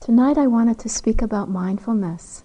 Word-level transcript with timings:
Tonight 0.00 0.38
I 0.38 0.46
wanted 0.46 0.78
to 0.78 0.88
speak 0.88 1.20
about 1.20 1.50
mindfulness. 1.50 2.42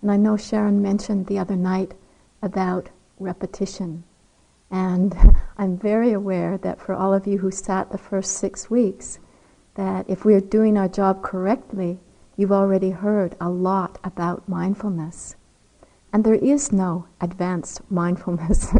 And 0.00 0.08
I 0.08 0.16
know 0.16 0.36
Sharon 0.36 0.80
mentioned 0.80 1.26
the 1.26 1.36
other 1.36 1.56
night 1.56 1.94
about 2.40 2.90
repetition. 3.18 4.04
And 4.70 5.16
I'm 5.58 5.76
very 5.76 6.12
aware 6.12 6.56
that 6.58 6.80
for 6.80 6.94
all 6.94 7.12
of 7.12 7.26
you 7.26 7.38
who 7.38 7.50
sat 7.50 7.90
the 7.90 7.98
first 7.98 8.34
six 8.34 8.70
weeks, 8.70 9.18
that 9.74 10.08
if 10.08 10.24
we 10.24 10.32
are 10.34 10.40
doing 10.40 10.78
our 10.78 10.86
job 10.86 11.22
correctly, 11.22 11.98
you've 12.36 12.52
already 12.52 12.90
heard 12.90 13.34
a 13.40 13.48
lot 13.48 13.98
about 14.04 14.48
mindfulness. 14.48 15.34
And 16.12 16.22
there 16.22 16.34
is 16.34 16.70
no 16.70 17.08
advanced 17.20 17.80
mindfulness 17.90 18.72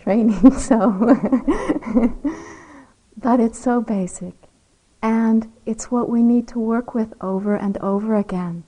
training, 0.00 0.52
so. 0.58 1.18
but 3.18 3.40
it's 3.40 3.58
so 3.58 3.82
basic. 3.82 4.41
And 5.02 5.52
it's 5.66 5.90
what 5.90 6.08
we 6.08 6.22
need 6.22 6.46
to 6.48 6.60
work 6.60 6.94
with 6.94 7.12
over 7.20 7.56
and 7.56 7.76
over 7.78 8.14
again. 8.14 8.62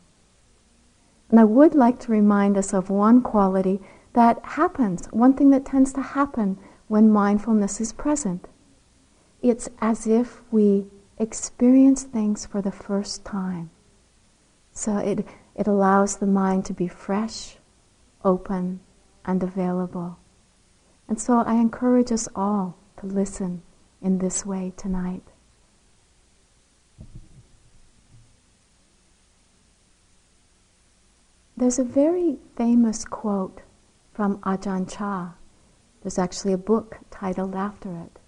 And 1.30 1.40
I 1.40 1.44
would 1.44 1.74
like 1.74 2.00
to 2.00 2.12
remind 2.12 2.58
us 2.58 2.74
of 2.74 2.90
one 2.90 3.22
quality 3.22 3.80
that 4.14 4.44
happens, 4.44 5.06
one 5.06 5.34
thing 5.34 5.50
that 5.50 5.64
tends 5.64 5.92
to 5.94 6.02
happen 6.02 6.58
when 6.88 7.10
mindfulness 7.10 7.80
is 7.80 7.92
present. 7.92 8.46
It's 9.42 9.68
as 9.80 10.06
if 10.06 10.42
we 10.50 10.86
experience 11.18 12.04
things 12.04 12.46
for 12.46 12.60
the 12.60 12.72
first 12.72 13.24
time. 13.24 13.70
So 14.72 14.98
it, 14.98 15.26
it 15.54 15.66
allows 15.66 16.16
the 16.16 16.26
mind 16.26 16.64
to 16.66 16.72
be 16.72 16.88
fresh, 16.88 17.56
open, 18.24 18.80
and 19.24 19.42
available. 19.42 20.18
And 21.08 21.20
so 21.20 21.38
I 21.38 21.54
encourage 21.54 22.10
us 22.10 22.28
all 22.34 22.76
to 23.00 23.06
listen 23.06 23.62
in 24.02 24.18
this 24.18 24.44
way 24.44 24.72
tonight. 24.76 25.22
There's 31.56 31.78
a 31.78 31.84
very 31.84 32.38
famous 32.56 33.04
quote 33.04 33.62
from 34.12 34.38
Ajahn 34.38 34.90
Chah. 34.90 35.34
There's 36.02 36.18
actually 36.18 36.52
a 36.52 36.58
book 36.58 36.98
titled 37.12 37.54
after 37.54 37.90
it, 37.96 38.18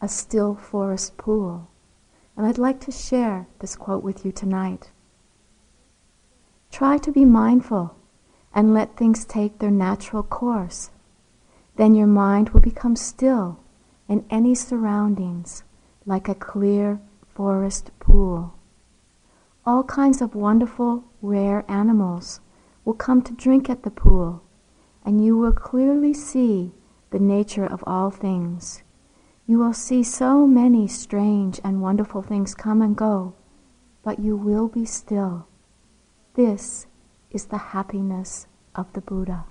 A 0.00 0.08
Still 0.08 0.56
Forest 0.56 1.16
Pool. 1.16 1.68
And 2.36 2.44
I'd 2.44 2.58
like 2.58 2.80
to 2.80 2.90
share 2.90 3.46
this 3.60 3.76
quote 3.76 4.02
with 4.02 4.24
you 4.24 4.32
tonight. 4.32 4.90
Try 6.72 6.98
to 6.98 7.12
be 7.12 7.24
mindful 7.24 7.94
and 8.52 8.74
let 8.74 8.96
things 8.96 9.24
take 9.24 9.60
their 9.60 9.70
natural 9.70 10.24
course. 10.24 10.90
Then 11.76 11.94
your 11.94 12.08
mind 12.08 12.48
will 12.48 12.60
become 12.60 12.96
still 12.96 13.60
in 14.08 14.24
any 14.30 14.56
surroundings 14.56 15.62
like 16.06 16.28
a 16.28 16.34
clear 16.34 17.00
forest 17.36 17.92
pool. 18.00 18.54
All 19.64 19.84
kinds 19.84 20.20
of 20.20 20.34
wonderful, 20.34 21.04
rare 21.22 21.64
animals 21.68 22.40
will 22.84 22.94
come 22.94 23.22
to 23.22 23.32
drink 23.32 23.70
at 23.70 23.82
the 23.82 23.90
pool, 23.90 24.42
and 25.04 25.24
you 25.24 25.36
will 25.36 25.52
clearly 25.52 26.12
see 26.12 26.72
the 27.10 27.18
nature 27.18 27.66
of 27.66 27.82
all 27.86 28.10
things. 28.10 28.82
You 29.46 29.58
will 29.58 29.72
see 29.74 30.02
so 30.02 30.46
many 30.46 30.88
strange 30.88 31.60
and 31.62 31.82
wonderful 31.82 32.22
things 32.22 32.54
come 32.54 32.80
and 32.82 32.96
go, 32.96 33.34
but 34.02 34.18
you 34.18 34.36
will 34.36 34.68
be 34.68 34.84
still. 34.84 35.46
This 36.34 36.86
is 37.30 37.46
the 37.46 37.58
happiness 37.58 38.46
of 38.74 38.92
the 38.92 39.00
Buddha. 39.00 39.44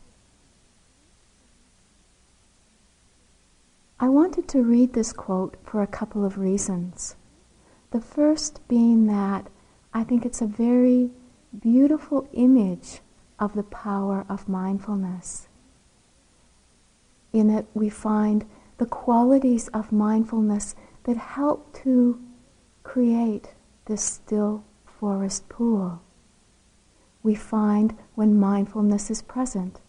I 4.00 4.10
wanted 4.10 4.48
to 4.50 4.64
read 4.64 4.94
this 4.94 5.14
quote 5.14 5.56
for 5.64 5.82
a 5.82 5.88
couple 5.88 6.26
of 6.26 6.38
reasons. 6.38 7.16
The 7.92 8.02
first 8.02 8.68
being 8.68 9.08
that 9.08 9.48
I 9.94 10.04
think 10.04 10.26
it's 10.26 10.42
a 10.42 10.48
very 10.48 11.12
beautiful 11.58 12.28
image 12.34 13.02
of 13.44 13.56
the 13.56 13.64
power 13.64 14.26
of 14.30 14.48
mindfulness. 14.48 15.50
In 17.34 17.50
it, 17.50 17.66
we 17.74 17.90
find 17.90 18.46
the 18.78 18.86
qualities 18.86 19.68
of 19.70 19.92
mindfulness 19.92 20.76
that 21.04 21.18
help 21.18 21.74
to 21.84 22.22
create 22.84 23.54
this 23.86 24.02
still 24.02 24.64
forest 24.86 25.50
pool. 25.50 26.02
We 27.22 27.36
find 27.36 27.98
when 28.16 28.40
mindfulness 28.40 29.12
is 29.12 29.22
present, 29.22 29.82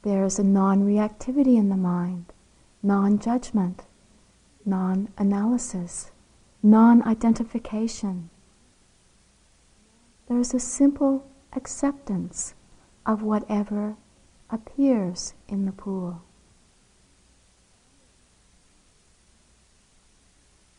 there 0.00 0.24
is 0.24 0.38
a 0.38 0.44
non 0.44 0.82
reactivity 0.82 1.58
in 1.58 1.68
the 1.68 1.76
mind, 1.76 2.32
non 2.82 3.18
judgment, 3.18 3.82
non 4.64 5.10
analysis, 5.18 6.10
non 6.62 7.02
identification. 7.02 8.30
There 10.26 10.38
is 10.38 10.54
a 10.54 10.60
simple 10.60 11.26
acceptance 11.52 12.54
of 13.06 13.22
whatever 13.22 13.96
appears 14.50 15.34
in 15.48 15.66
the 15.66 15.72
pool. 15.72 16.22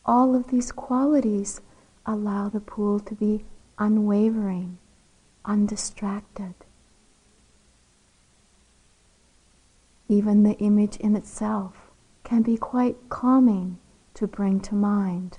All 0.04 0.34
of 0.34 0.48
these 0.48 0.70
qualities 0.72 1.60
allow 2.04 2.48
the 2.48 2.60
pool 2.60 3.00
to 3.00 3.14
be 3.14 3.44
unwavering, 3.78 4.78
undistracted. 5.44 6.54
Even 10.08 10.44
the 10.44 10.56
image 10.58 10.96
in 10.98 11.16
itself 11.16 11.90
can 12.22 12.42
be 12.42 12.56
quite 12.56 13.08
calming 13.08 13.78
to 14.14 14.26
bring 14.26 14.60
to 14.60 14.74
mind. 14.74 15.38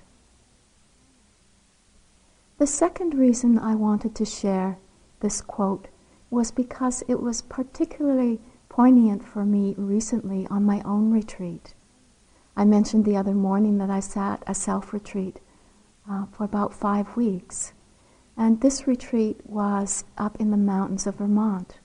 The 2.58 2.68
second 2.68 3.14
reason 3.14 3.58
I 3.58 3.75
wanted 3.75 4.16
to 4.16 4.25
share 4.25 4.78
this 5.22 5.42
quote 5.42 5.88
was 6.30 6.52
because 6.52 7.04
it 7.08 7.22
was 7.22 7.42
particularly 7.42 8.40
poignant 8.70 9.24
for 9.24 9.46
me 9.46 9.74
recently 9.78 10.46
on 10.48 10.64
my 10.64 10.82
own 10.82 11.12
retreat. 11.12 11.74
I 12.56 12.66
mentioned 12.66 13.06
the 13.06 13.18
other 13.18 13.34
morning 13.34 13.78
that 13.78 13.90
I 13.90 14.00
sat 14.00 14.44
a 14.48 14.56
self 14.56 14.94
retreat 14.94 15.40
uh, 16.10 16.26
for 16.32 16.44
about 16.44 16.74
five 16.74 17.16
weeks. 17.16 17.74
And 18.36 18.62
this 18.62 18.88
retreat 18.88 19.40
was 19.46 20.04
up 20.18 20.36
in 20.40 20.52
the 20.52 20.58
mountains 20.58 21.08
of 21.08 21.16
Vermont. 21.16 21.80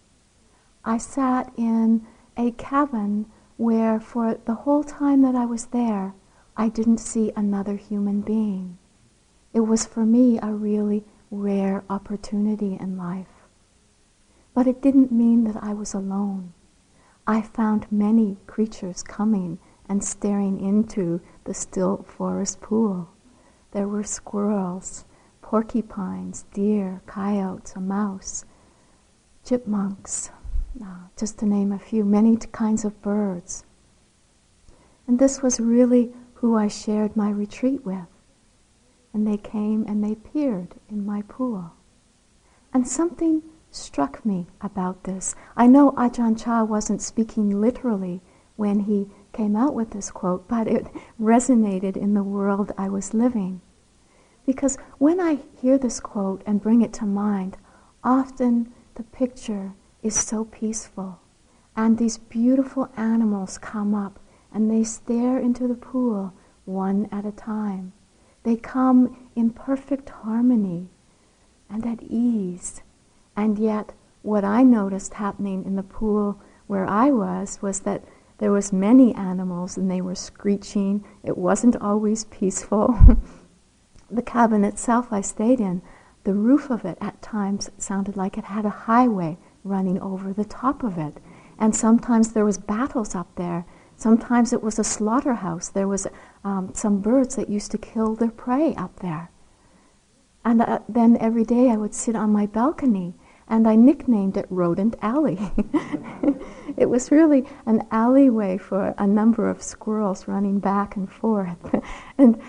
I 0.85 0.99
sat 0.99 1.53
in 1.57 2.07
a 2.37 2.51
cabin 2.53 3.27
where, 3.57 4.01
for 4.01 4.35
the 4.45 4.55
whole 4.55 4.83
time 4.83 5.23
that 5.23 5.35
I 5.35 5.47
was 5.47 5.67
there, 5.67 6.15
I 6.57 6.69
didn't 6.69 6.99
see 6.99 7.33
another 7.37 7.77
human 7.77 8.21
being. 8.21 8.79
It 9.55 9.61
was 9.61 9.87
for 9.87 10.05
me 10.05 10.39
a 10.43 10.53
really 10.53 11.05
rare 11.31 11.85
opportunity 11.89 12.77
in 12.81 12.99
life. 12.99 13.32
But 14.55 14.67
it 14.67 14.83
didn't 14.83 15.13
mean 15.13 15.45
that 15.45 15.63
I 15.63 15.73
was 15.73 15.95
alone. 15.95 16.53
I 17.27 17.41
found 17.41 17.91
many 17.91 18.37
creatures 18.47 19.03
coming 19.03 19.59
and 19.89 20.03
staring 20.03 20.61
into 20.61 21.21
the 21.45 21.55
still 21.55 22.03
forest 22.03 22.61
pool. 22.61 23.09
There 23.71 23.89
were 23.89 24.03
squirrels, 24.03 25.05
porcupines, 25.41 26.45
deer, 26.53 27.03
coyotes, 27.07 27.75
a 27.77 27.81
mouse, 27.81 28.45
chipmunks, 29.45 30.31
uh, 30.83 31.09
just 31.17 31.39
to 31.39 31.47
name 31.47 31.73
a 31.73 31.79
few, 31.79 32.05
many 32.05 32.37
kinds 32.37 32.85
of 32.85 33.01
birds. 33.03 33.65
And 35.07 35.19
this 35.19 35.43
was 35.43 35.61
really 35.61 36.13
who 36.35 36.57
I 36.57 36.69
shared 36.69 37.17
my 37.17 37.31
retreat 37.31 37.85
with. 37.85 38.07
And 39.15 39.27
they 39.27 39.37
came 39.37 39.85
and 39.87 40.03
they 40.03 40.15
peered 40.15 40.75
in 40.89 41.05
my 41.05 41.23
pool. 41.23 41.73
And 42.73 42.89
something 42.89 43.43
struck 43.75 44.25
me 44.25 44.47
about 44.61 45.05
this. 45.05 45.35
I 45.57 45.67
know 45.67 45.93
Ajahn 45.93 46.39
Chah 46.39 46.63
wasn't 46.65 47.03
speaking 47.03 47.61
literally 47.61 48.21
when 48.57 48.81
he 48.81 49.09
came 49.33 49.57
out 49.57 49.75
with 49.75 49.91
this 49.91 50.11
quote, 50.11 50.47
but 50.47 50.69
it 50.69 50.87
resonated 51.21 51.97
in 51.97 52.15
the 52.15 52.23
world 52.23 52.73
I 52.77 52.89
was 52.89 53.15
living. 53.15 53.61
Because 54.45 54.77
when 54.99 55.21
I 55.21 55.39
hear 55.61 55.79
this 55.79 56.01
quote 56.01 56.43
and 56.45 56.63
bring 56.63 56.83
it 56.83 56.93
to 56.95 57.07
mind, 57.07 57.57
often 58.05 58.73
the 58.95 59.05
picture 59.05 59.73
is 60.03 60.15
so 60.15 60.45
peaceful. 60.45 61.21
And 61.75 61.97
these 61.97 62.19
beautiful 62.19 62.91
animals 62.97 63.57
come 63.57 63.95
up 63.95 64.19
and 64.53 64.71
they 64.71 64.85
stare 64.85 65.39
into 65.39 65.67
the 65.67 65.75
pool 65.75 66.35
one 66.65 67.09
at 67.11 67.25
a 67.25 67.33
time. 67.33 67.93
They 68.43 68.57
come 68.57 69.17
in 69.35 69.51
perfect 69.51 70.11
harmony 70.11 70.91
and 71.71 71.87
at 71.87 72.03
ease 72.03 72.83
and 73.37 73.59
yet, 73.59 73.93
what 74.23 74.45
I 74.45 74.63
noticed 74.63 75.15
happening 75.15 75.65
in 75.65 75.77
the 75.77 75.83
pool 75.83 76.41
where 76.67 76.87
I 76.87 77.11
was 77.11 77.61
was 77.61 77.81
that 77.81 78.05
there 78.39 78.53
was 78.53 78.73
many 78.73 79.15
animals 79.15 79.77
and 79.77 79.91
they 79.91 80.01
were 80.01 80.15
screeching. 80.15 81.05
It 81.23 81.39
wasn't 81.39 81.77
always 81.77 82.25
peaceful. 82.25 82.99
the 84.11 84.23
cabin 84.23 84.65
itself 84.65 85.13
I 85.13 85.21
stayed 85.21 85.61
in, 85.61 85.83
the 86.25 86.35
roof 86.35 86.71
of 86.71 86.85
it 86.85 86.99
at 87.01 87.23
times 87.23 87.71
sounded 87.79 88.17
like 88.17 88.39
it 88.39 88.45
had 88.45 88.65
a 88.65 88.71
highway 88.71 89.39
running 89.65 90.01
over 90.01 90.33
the 90.33 90.45
top 90.45 90.83
of 90.83 90.99
it. 90.99 91.19
And 91.59 91.75
sometimes 91.75 92.33
there 92.33 92.45
was 92.45 92.59
battles 92.59 93.15
up 93.15 93.35
there. 93.37 93.65
Sometimes 93.97 94.53
it 94.53 94.63
was 94.63 94.79
a 94.79 94.85
slaughterhouse. 94.85 95.69
There 95.69 95.89
was 95.89 96.07
um, 96.45 96.73
some 96.75 97.01
birds 97.01 97.37
that 97.37 97.49
used 97.49 97.71
to 97.73 97.79
kill 97.79 98.15
their 98.15 98.31
prey 98.31 98.75
up 98.75 99.01
there. 99.01 99.31
And 100.45 100.63
uh, 100.63 100.81
then 100.89 101.17
every 101.21 101.45
day 101.45 101.71
I 101.71 101.77
would 101.77 101.95
sit 101.95 102.17
on 102.17 102.33
my 102.33 102.47
balcony 102.47 103.15
and 103.49 103.67
I 103.67 103.77
nicknamed 103.77 104.37
it 104.37 104.47
Rodent 104.51 104.97
Alley. 105.03 105.39
it 106.77 106.89
was 106.89 107.11
really 107.11 107.45
an 107.67 107.87
alleyway 107.91 108.59
for 108.59 108.95
a 108.99 109.07
number 109.07 109.49
of 109.49 109.63
squirrels 109.63 110.29
running 110.29 110.59
back 110.59 110.97
and 110.97 111.11
forth. 111.11 111.75
and 112.19 112.41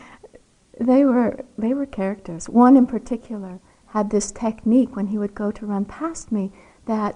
they 0.79 1.05
were, 1.05 1.45
they 1.57 1.73
were 1.73 1.85
characters. 1.85 2.49
One 2.49 2.77
in 2.77 2.87
particular 2.87 3.59
had 3.87 4.09
this 4.09 4.31
technique 4.31 4.95
when 4.95 5.07
he 5.07 5.17
would 5.17 5.35
go 5.35 5.51
to 5.51 5.65
run 5.65 5.85
past 5.85 6.31
me 6.31 6.51
that 6.85 7.15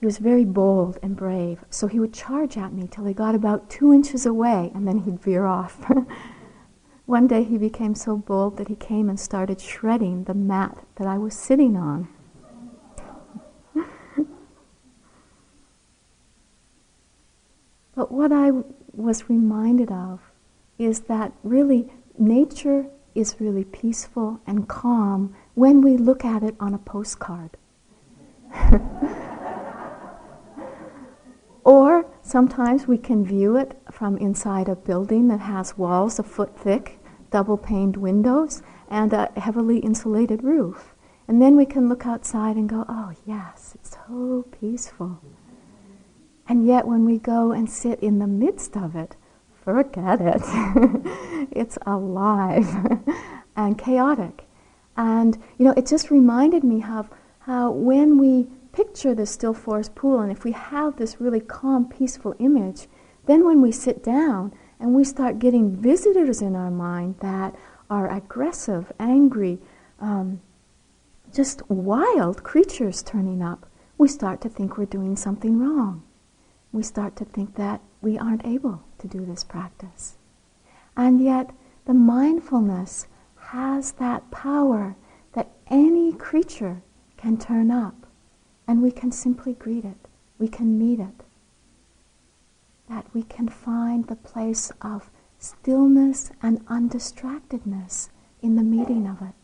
he 0.00 0.06
was 0.06 0.18
very 0.18 0.44
bold 0.44 0.98
and 1.02 1.14
brave. 1.14 1.64
So 1.70 1.86
he 1.86 2.00
would 2.00 2.12
charge 2.12 2.56
at 2.56 2.72
me 2.72 2.88
till 2.90 3.04
he 3.04 3.14
got 3.14 3.34
about 3.34 3.70
two 3.70 3.92
inches 3.92 4.26
away 4.26 4.72
and 4.74 4.88
then 4.88 5.00
he'd 5.00 5.22
veer 5.22 5.46
off. 5.46 5.80
One 7.06 7.26
day 7.26 7.44
he 7.44 7.58
became 7.58 7.94
so 7.94 8.16
bold 8.16 8.56
that 8.56 8.68
he 8.68 8.74
came 8.74 9.08
and 9.08 9.20
started 9.20 9.60
shredding 9.60 10.24
the 10.24 10.34
mat 10.34 10.84
that 10.96 11.06
I 11.06 11.18
was 11.18 11.34
sitting 11.34 11.76
on. 11.76 12.08
What 18.22 18.30
I 18.30 18.52
was 18.92 19.28
reminded 19.28 19.90
of 19.90 20.20
is 20.78 21.00
that 21.00 21.32
really 21.42 21.88
nature 22.16 22.86
is 23.16 23.40
really 23.40 23.64
peaceful 23.64 24.40
and 24.46 24.68
calm 24.68 25.34
when 25.54 25.80
we 25.80 25.96
look 25.96 26.24
at 26.24 26.44
it 26.44 26.54
on 26.60 26.72
a 26.72 26.78
postcard. 26.78 27.56
or 31.64 32.06
sometimes 32.22 32.86
we 32.86 32.96
can 32.96 33.24
view 33.24 33.56
it 33.56 33.76
from 33.90 34.16
inside 34.18 34.68
a 34.68 34.76
building 34.76 35.26
that 35.26 35.40
has 35.40 35.76
walls 35.76 36.20
a 36.20 36.22
foot 36.22 36.56
thick, 36.56 37.00
double 37.32 37.58
paned 37.58 37.96
windows, 37.96 38.62
and 38.88 39.12
a 39.12 39.32
heavily 39.36 39.78
insulated 39.78 40.44
roof. 40.44 40.94
And 41.26 41.42
then 41.42 41.56
we 41.56 41.66
can 41.66 41.88
look 41.88 42.06
outside 42.06 42.54
and 42.54 42.68
go, 42.68 42.84
oh, 42.88 43.14
yes, 43.26 43.72
it's 43.74 43.96
so 44.06 44.46
peaceful. 44.60 45.20
And 46.48 46.66
yet, 46.66 46.86
when 46.86 47.04
we 47.04 47.18
go 47.18 47.52
and 47.52 47.70
sit 47.70 48.00
in 48.00 48.18
the 48.18 48.26
midst 48.26 48.76
of 48.76 48.96
it, 48.96 49.16
forget 49.64 50.20
it. 50.20 50.42
it's 51.52 51.78
alive 51.86 52.68
and 53.56 53.78
chaotic. 53.78 54.44
And, 54.96 55.42
you 55.58 55.64
know, 55.64 55.74
it 55.76 55.86
just 55.86 56.10
reminded 56.10 56.64
me 56.64 56.84
of 56.84 57.08
how 57.40 57.70
when 57.70 58.18
we 58.18 58.48
picture 58.72 59.14
the 59.14 59.26
still 59.26 59.54
forest 59.54 59.94
pool 59.94 60.20
and 60.20 60.32
if 60.32 60.44
we 60.44 60.52
have 60.52 60.96
this 60.96 61.20
really 61.20 61.40
calm, 61.40 61.88
peaceful 61.88 62.34
image, 62.38 62.88
then 63.26 63.44
when 63.44 63.60
we 63.60 63.70
sit 63.70 64.02
down 64.02 64.52
and 64.80 64.94
we 64.94 65.04
start 65.04 65.38
getting 65.38 65.76
visitors 65.76 66.42
in 66.42 66.56
our 66.56 66.70
mind 66.70 67.16
that 67.20 67.54
are 67.88 68.10
aggressive, 68.10 68.90
angry, 68.98 69.58
um, 70.00 70.40
just 71.32 71.62
wild 71.70 72.42
creatures 72.42 73.02
turning 73.02 73.42
up, 73.42 73.66
we 73.96 74.08
start 74.08 74.40
to 74.40 74.48
think 74.48 74.76
we're 74.76 74.86
doing 74.86 75.16
something 75.16 75.58
wrong. 75.58 76.02
We 76.72 76.82
start 76.82 77.16
to 77.16 77.24
think 77.24 77.56
that 77.56 77.80
we 78.00 78.18
aren't 78.18 78.46
able 78.46 78.82
to 78.98 79.08
do 79.08 79.24
this 79.24 79.44
practice. 79.44 80.16
And 80.96 81.22
yet, 81.22 81.50
the 81.84 81.94
mindfulness 81.94 83.06
has 83.36 83.92
that 83.92 84.30
power 84.30 84.96
that 85.32 85.50
any 85.68 86.12
creature 86.12 86.82
can 87.16 87.36
turn 87.36 87.70
up 87.70 88.06
and 88.66 88.82
we 88.82 88.90
can 88.90 89.12
simply 89.12 89.52
greet 89.54 89.84
it, 89.84 90.08
we 90.38 90.48
can 90.48 90.78
meet 90.78 91.00
it. 91.00 91.24
That 92.88 93.06
we 93.12 93.22
can 93.22 93.48
find 93.48 94.06
the 94.06 94.16
place 94.16 94.70
of 94.80 95.10
stillness 95.38 96.30
and 96.42 96.64
undistractedness 96.66 98.10
in 98.40 98.56
the 98.56 98.62
meeting 98.62 99.06
of 99.06 99.20
it. 99.20 99.41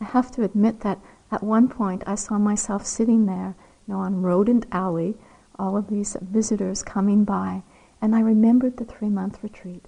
I 0.00 0.06
have 0.06 0.30
to 0.32 0.42
admit 0.42 0.80
that 0.80 0.98
at 1.30 1.42
one 1.42 1.68
point 1.68 2.02
I 2.06 2.14
saw 2.14 2.38
myself 2.38 2.86
sitting 2.86 3.26
there, 3.26 3.54
you 3.86 3.94
know, 3.94 4.00
on 4.00 4.22
Rodent 4.22 4.66
Alley, 4.72 5.16
all 5.58 5.76
of 5.76 5.88
these 5.88 6.16
visitors 6.20 6.82
coming 6.82 7.24
by, 7.24 7.62
and 8.00 8.16
I 8.16 8.20
remembered 8.20 8.76
the 8.78 8.84
three 8.84 9.10
month 9.10 9.42
retreat 9.42 9.86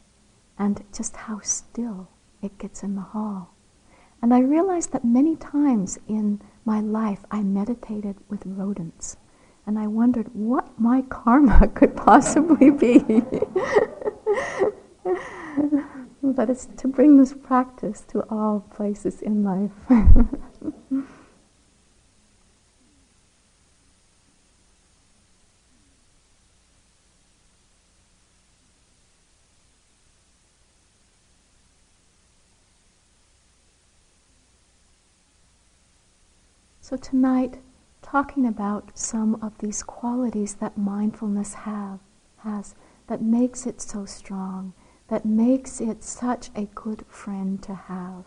and 0.58 0.84
just 0.94 1.16
how 1.16 1.40
still 1.40 2.08
it 2.42 2.58
gets 2.58 2.82
in 2.82 2.94
the 2.94 3.00
hall. 3.00 3.54
And 4.20 4.34
I 4.34 4.40
realized 4.40 4.92
that 4.92 5.04
many 5.04 5.34
times 5.34 5.98
in 6.06 6.40
my 6.64 6.80
life 6.80 7.24
I 7.30 7.42
meditated 7.42 8.16
with 8.28 8.46
rodents. 8.46 9.16
And 9.66 9.78
I 9.78 9.86
wondered 9.86 10.34
what 10.34 10.78
my 10.78 11.02
karma 11.08 11.68
could 11.68 11.96
possibly 11.96 12.70
be. 12.70 13.02
but 16.22 16.48
it's 16.48 16.66
to 16.76 16.88
bring 16.88 17.16
this 17.16 17.34
practice 17.34 18.02
to 18.08 18.20
all 18.30 18.60
places 18.70 19.20
in 19.20 19.42
life. 19.42 19.72
So 36.92 36.98
tonight, 36.98 37.58
talking 38.02 38.44
about 38.44 38.98
some 38.98 39.36
of 39.36 39.56
these 39.58 39.82
qualities 39.82 40.56
that 40.56 40.76
mindfulness 40.76 41.54
have, 41.54 42.00
has, 42.40 42.74
that 43.06 43.22
makes 43.22 43.66
it 43.66 43.80
so 43.80 44.04
strong, 44.04 44.74
that 45.12 45.26
makes 45.26 45.78
it 45.78 46.02
such 46.02 46.48
a 46.56 46.64
good 46.74 47.04
friend 47.06 47.62
to 47.62 47.74
have. 47.74 48.24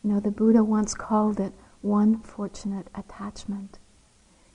You 0.00 0.12
know, 0.12 0.20
the 0.20 0.30
Buddha 0.30 0.62
once 0.62 0.94
called 0.94 1.40
it 1.40 1.52
one 1.82 2.20
fortunate 2.20 2.86
attachment. 2.94 3.80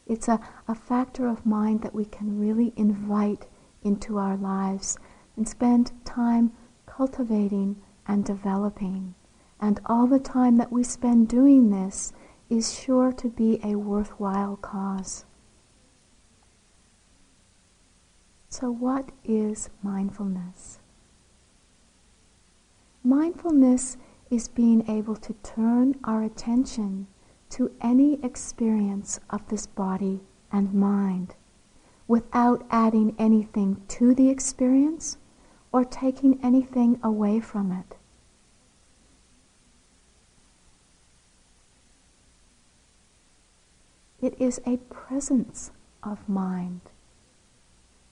It's 0.07 0.29
a, 0.29 0.39
a 0.69 0.73
factor 0.73 1.27
of 1.27 1.45
mind 1.45 1.81
that 1.81 1.93
we 1.93 2.05
can 2.05 2.39
really 2.39 2.71
invite 2.77 3.47
into 3.83 4.17
our 4.17 4.37
lives 4.37 4.97
and 5.35 5.49
spend 5.49 5.91
time 6.05 6.53
cultivating 6.85 7.81
and 8.07 8.23
developing. 8.23 9.13
And 9.59 9.81
all 9.85 10.07
the 10.07 10.17
time 10.17 10.55
that 10.55 10.71
we 10.71 10.81
spend 10.81 11.27
doing 11.27 11.71
this 11.71 12.13
is 12.49 12.73
sure 12.73 13.11
to 13.11 13.27
be 13.27 13.59
a 13.61 13.75
worthwhile 13.75 14.55
cause. 14.55 15.25
So, 18.47 18.71
what 18.71 19.09
is 19.25 19.69
mindfulness? 19.83 20.79
Mindfulness 23.05 23.97
is 24.31 24.47
being 24.47 24.89
able 24.89 25.15
to 25.15 25.33
turn 25.43 25.93
our 26.03 26.23
attention 26.23 27.05
to 27.51 27.71
any 27.79 28.15
experience 28.23 29.19
of 29.29 29.47
this 29.47 29.67
body 29.67 30.21
and 30.51 30.73
mind 30.73 31.35
without 32.07 32.65
adding 32.71 33.15
anything 33.19 33.83
to 33.89 34.15
the 34.15 34.29
experience 34.29 35.19
or 35.71 35.85
taking 35.85 36.43
anything 36.43 36.99
away 37.03 37.39
from 37.39 37.71
it. 37.71 37.95
It 44.19 44.33
is 44.41 44.59
a 44.65 44.77
presence 44.77 45.69
of 46.01 46.27
mind, 46.27 46.81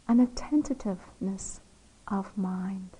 an 0.07 0.19
attentiveness 0.19 1.61
of 2.07 2.37
mind. 2.37 2.91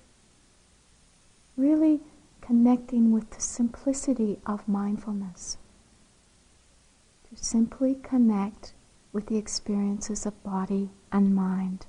Really 1.56 2.00
connecting 2.40 3.12
with 3.12 3.30
the 3.30 3.40
simplicity 3.40 4.40
of 4.44 4.68
mindfulness. 4.68 5.56
To 7.30 7.42
simply 7.42 7.94
connect 7.96 8.74
with 9.12 9.26
the 9.26 9.36
experiences 9.36 10.26
of 10.26 10.42
body 10.42 10.90
and 11.12 11.34
mind. 11.34 11.86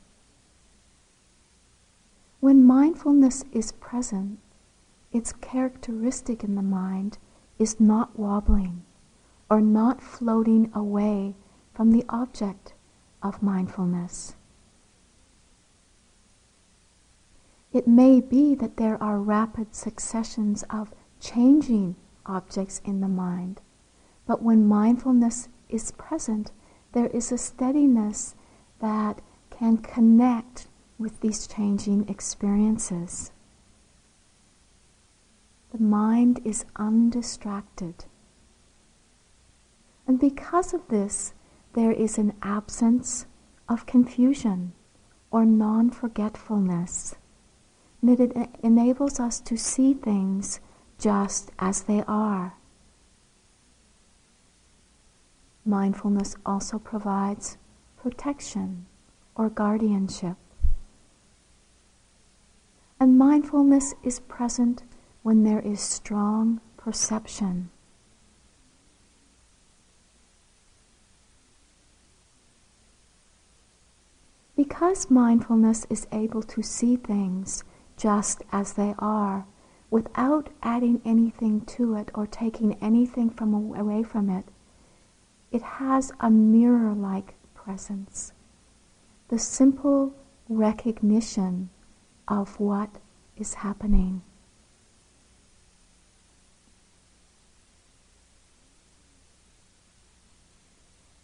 When 2.40 2.64
mindfulness 2.64 3.44
is 3.52 3.72
present, 3.72 4.40
its 5.12 5.34
characteristic 5.34 6.44
in 6.44 6.56
the 6.56 6.62
mind 6.62 7.18
is 7.58 7.80
not 7.80 8.20
wobbling 8.20 8.84
or 9.50 9.62
not 9.62 10.02
floating 10.02 10.72
away 10.74 11.36
from 11.74 11.92
the 11.92 12.06
object 12.10 12.74
of 13.24 13.42
mindfulness. 13.42 14.36
It 17.76 17.90
may 17.90 18.22
be 18.22 18.56
that 18.56 18.78
there 18.78 18.98
are 19.04 19.20
rapid 19.20 19.76
successions 19.76 20.64
of 20.70 20.94
changing 21.20 21.98
objects 22.26 22.80
in 22.86 23.02
the 23.02 23.10
mind, 23.10 23.60
but 24.26 24.42
when 24.42 24.66
mindfulness 24.66 25.50
is 25.68 25.92
present, 25.92 26.54
there 26.94 27.08
is 27.08 27.34
a 27.34 27.38
steadiness 27.38 28.34
that 28.80 29.22
can 29.50 29.80
connect 29.80 30.68
with 30.98 31.20
these 31.20 31.48
changing 31.48 32.08
experiences. 32.08 33.34
The 35.74 35.84
mind 35.84 36.40
is 36.46 36.64
undistracted. 36.78 38.06
And 40.08 40.18
because 40.18 40.74
of 40.74 40.88
this, 40.88 41.34
there 41.74 41.92
is 41.92 42.18
an 42.18 42.36
absence 42.42 43.26
of 43.68 43.86
confusion 43.86 44.72
or 45.30 45.44
non 45.44 45.90
forgetfulness. 45.90 47.16
And 48.02 48.20
it 48.20 48.50
enables 48.64 49.20
us 49.20 49.40
to 49.42 49.58
see 49.58 49.94
things 49.94 50.60
just 51.00 51.52
as 51.60 51.84
they 51.84 52.04
are. 52.08 52.56
Mindfulness 55.66 56.36
also 56.46 56.78
provides 56.78 57.58
protection 57.98 58.86
or 59.36 59.50
guardianship. 59.50 60.38
And 63.00 63.18
mindfulness 63.18 63.94
is 64.04 64.20
present 64.20 64.84
when 65.24 65.44
there 65.44 65.60
is 65.60 65.82
strong 65.82 66.62
perception. 66.78 67.72
Because 74.56 75.10
mindfulness 75.10 75.86
is 75.90 76.08
able 76.12 76.44
to 76.44 76.62
see 76.62 76.96
things 76.96 77.64
just 77.98 78.44
as 78.52 78.74
they 78.74 78.94
are, 79.00 79.46
without 79.90 80.50
adding 80.62 81.02
anything 81.06 81.62
to 81.62 81.96
it 81.96 82.12
or 82.14 82.28
taking 82.28 82.74
anything 82.82 83.30
from 83.30 83.54
away 83.54 84.04
from 84.04 84.30
it, 84.30 84.46
it 85.52 85.62
has 85.62 86.12
a 86.20 86.30
mirror-like 86.30 87.36
presence. 87.54 88.34
The 89.30 89.40
simple 89.40 90.14
recognition 90.50 91.70
of 92.28 92.60
what 92.60 92.90
is 93.38 93.56
happening. 93.56 94.22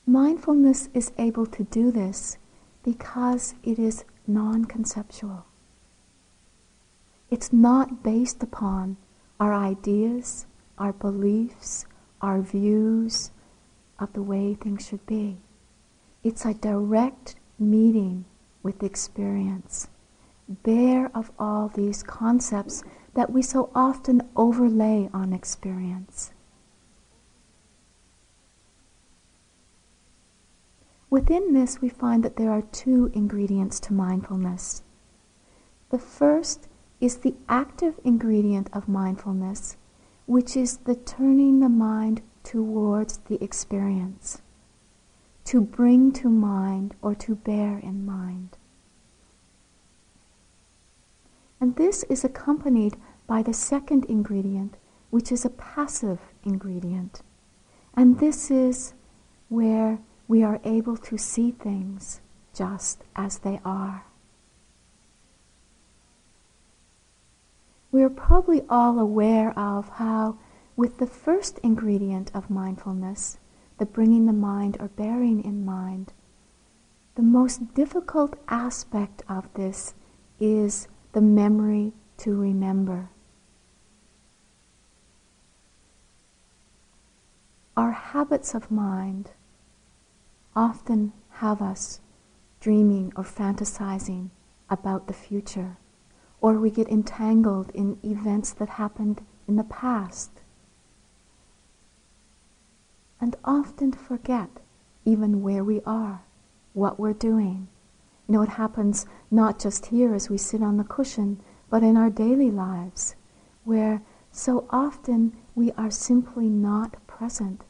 Mindfulness 0.05 0.89
is 0.93 1.11
able 1.17 1.45
to 1.45 1.63
do 1.63 1.91
this 1.91 2.37
because 2.83 3.55
it 3.63 3.79
is 3.79 4.03
non 4.27 4.65
conceptual. 4.65 5.45
It's 7.31 7.53
not 7.53 8.03
based 8.03 8.43
upon 8.43 8.97
our 9.39 9.53
ideas, 9.53 10.45
our 10.77 10.91
beliefs, 10.91 11.85
our 12.21 12.41
views 12.41 13.31
of 13.97 14.11
the 14.11 14.21
way 14.21 14.53
things 14.53 14.85
should 14.85 15.05
be. 15.05 15.37
It's 16.23 16.43
a 16.45 16.53
direct 16.53 17.35
meeting 17.57 18.25
with 18.63 18.83
experience, 18.83 19.87
bare 20.49 21.09
of 21.15 21.31
all 21.39 21.69
these 21.69 22.03
concepts 22.03 22.83
that 23.13 23.31
we 23.31 23.41
so 23.41 23.71
often 23.73 24.27
overlay 24.35 25.09
on 25.13 25.31
experience. 25.31 26.33
Within 31.09 31.53
this, 31.53 31.79
we 31.81 31.87
find 31.87 32.23
that 32.23 32.35
there 32.35 32.51
are 32.51 32.61
two 32.61 33.09
ingredients 33.13 33.79
to 33.81 33.93
mindfulness. 33.93 34.83
The 35.91 35.99
first 35.99 36.67
is 37.01 37.17
the 37.17 37.35
active 37.49 37.99
ingredient 38.05 38.69
of 38.71 38.87
mindfulness, 38.87 39.75
which 40.27 40.55
is 40.55 40.77
the 40.77 40.95
turning 40.95 41.59
the 41.59 41.69
mind 41.69 42.21
towards 42.43 43.17
the 43.27 43.43
experience, 43.43 44.41
to 45.43 45.59
bring 45.59 46.11
to 46.11 46.29
mind 46.29 46.93
or 47.01 47.15
to 47.15 47.35
bear 47.35 47.79
in 47.79 48.05
mind. 48.05 48.57
And 51.59 51.75
this 51.75 52.03
is 52.03 52.23
accompanied 52.23 52.97
by 53.27 53.41
the 53.41 53.53
second 53.53 54.05
ingredient, 54.05 54.77
which 55.09 55.31
is 55.31 55.43
a 55.43 55.49
passive 55.49 56.19
ingredient. 56.43 57.21
And 57.95 58.19
this 58.19 58.49
is 58.49 58.93
where 59.49 59.99
we 60.27 60.43
are 60.43 60.61
able 60.63 60.97
to 60.97 61.17
see 61.17 61.51
things 61.51 62.21
just 62.53 63.03
as 63.15 63.39
they 63.39 63.59
are. 63.65 64.05
We 67.91 68.03
are 68.03 68.09
probably 68.09 68.61
all 68.69 68.99
aware 68.99 69.57
of 69.59 69.89
how, 69.89 70.37
with 70.75 70.97
the 70.97 71.05
first 71.05 71.59
ingredient 71.59 72.31
of 72.33 72.49
mindfulness, 72.49 73.37
the 73.77 73.85
bringing 73.85 74.25
the 74.25 74.33
mind 74.33 74.77
or 74.79 74.87
bearing 74.87 75.43
in 75.43 75.65
mind, 75.65 76.13
the 77.15 77.21
most 77.21 77.73
difficult 77.73 78.35
aspect 78.47 79.23
of 79.27 79.53
this 79.55 79.93
is 80.39 80.87
the 81.11 81.21
memory 81.21 81.91
to 82.17 82.33
remember. 82.33 83.09
Our 87.75 87.91
habits 87.91 88.53
of 88.53 88.71
mind 88.71 89.31
often 90.55 91.13
have 91.29 91.61
us 91.61 91.99
dreaming 92.59 93.11
or 93.15 93.23
fantasizing 93.23 94.29
about 94.69 95.07
the 95.07 95.13
future, 95.13 95.77
or 96.41 96.59
we 96.59 96.71
get 96.71 96.89
entangled 96.89 97.69
in 97.69 97.97
events 98.03 98.51
that 98.51 98.69
happened 98.69 99.21
in 99.47 99.55
the 99.55 99.63
past, 99.63 100.31
and 103.19 103.35
often 103.45 103.91
forget 103.91 104.49
even 105.05 105.43
where 105.43 105.63
we 105.63 105.81
are, 105.85 106.23
what 106.73 106.99
we're 106.99 107.13
doing. 107.13 107.67
You 108.27 108.33
know, 108.33 108.41
it 108.41 108.49
happens 108.49 109.05
not 109.29 109.59
just 109.59 109.87
here 109.87 110.15
as 110.15 110.29
we 110.29 110.37
sit 110.37 110.63
on 110.63 110.77
the 110.77 110.83
cushion, 110.83 111.39
but 111.69 111.83
in 111.83 111.95
our 111.95 112.09
daily 112.09 112.49
lives, 112.49 113.15
where 113.63 114.01
so 114.31 114.65
often 114.71 115.37
we 115.53 115.71
are 115.73 115.91
simply 115.91 116.49
not 116.49 116.95
present 117.05 117.63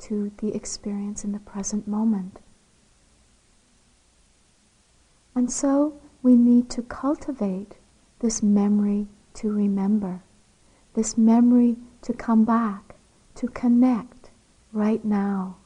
to 0.00 0.30
the 0.38 0.54
experience 0.54 1.24
in 1.24 1.32
the 1.32 1.38
present 1.38 1.88
moment. 1.88 2.40
And 5.34 5.50
so 5.50 6.00
we 6.22 6.34
need 6.34 6.68
to 6.70 6.82
cultivate 6.82 7.76
this 8.20 8.42
memory 8.42 9.06
to 9.34 9.52
remember, 9.52 10.22
this 10.94 11.16
memory 11.16 11.76
to 12.02 12.12
come 12.12 12.44
back, 12.44 12.96
to 13.36 13.46
connect 13.48 14.30
right 14.72 15.04
now. 15.04 15.56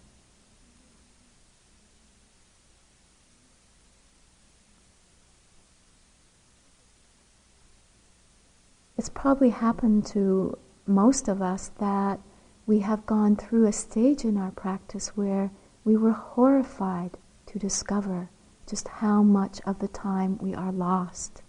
It's 8.99 9.09
probably 9.09 9.50
happened 9.50 10.06
to 10.06 10.59
most 10.87 11.26
of 11.26 11.40
us 11.42 11.71
that 11.80 12.21
we 12.66 12.80
have 12.80 13.06
gone 13.06 13.35
through 13.35 13.66
a 13.66 13.73
stage 13.73 14.25
in 14.25 14.37
our 14.37 14.50
practice 14.52 15.16
where 15.16 15.50
we 15.85 15.97
were 15.97 16.12
horrified 16.12 17.16
to 17.47 17.59
discover 17.59 18.30
just 18.66 18.87
how 18.88 19.23
much 19.23 19.61
of 19.66 19.80
the 19.80 19.88
time 19.88 20.38
we 20.40 20.54
are 20.54 20.71
lost. 20.71 21.42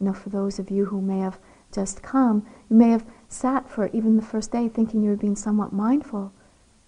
You 0.00 0.06
know, 0.06 0.12
for 0.12 0.30
those 0.30 0.58
of 0.58 0.70
you 0.70 0.86
who 0.86 1.00
may 1.00 1.20
have 1.20 1.38
just 1.72 2.02
come, 2.02 2.46
you 2.68 2.76
may 2.76 2.90
have 2.90 3.06
sat 3.28 3.68
for 3.68 3.88
even 3.88 4.16
the 4.16 4.22
first 4.22 4.52
day 4.52 4.68
thinking 4.68 5.02
you 5.02 5.10
were 5.10 5.16
being 5.16 5.36
somewhat 5.36 5.72
mindful 5.72 6.32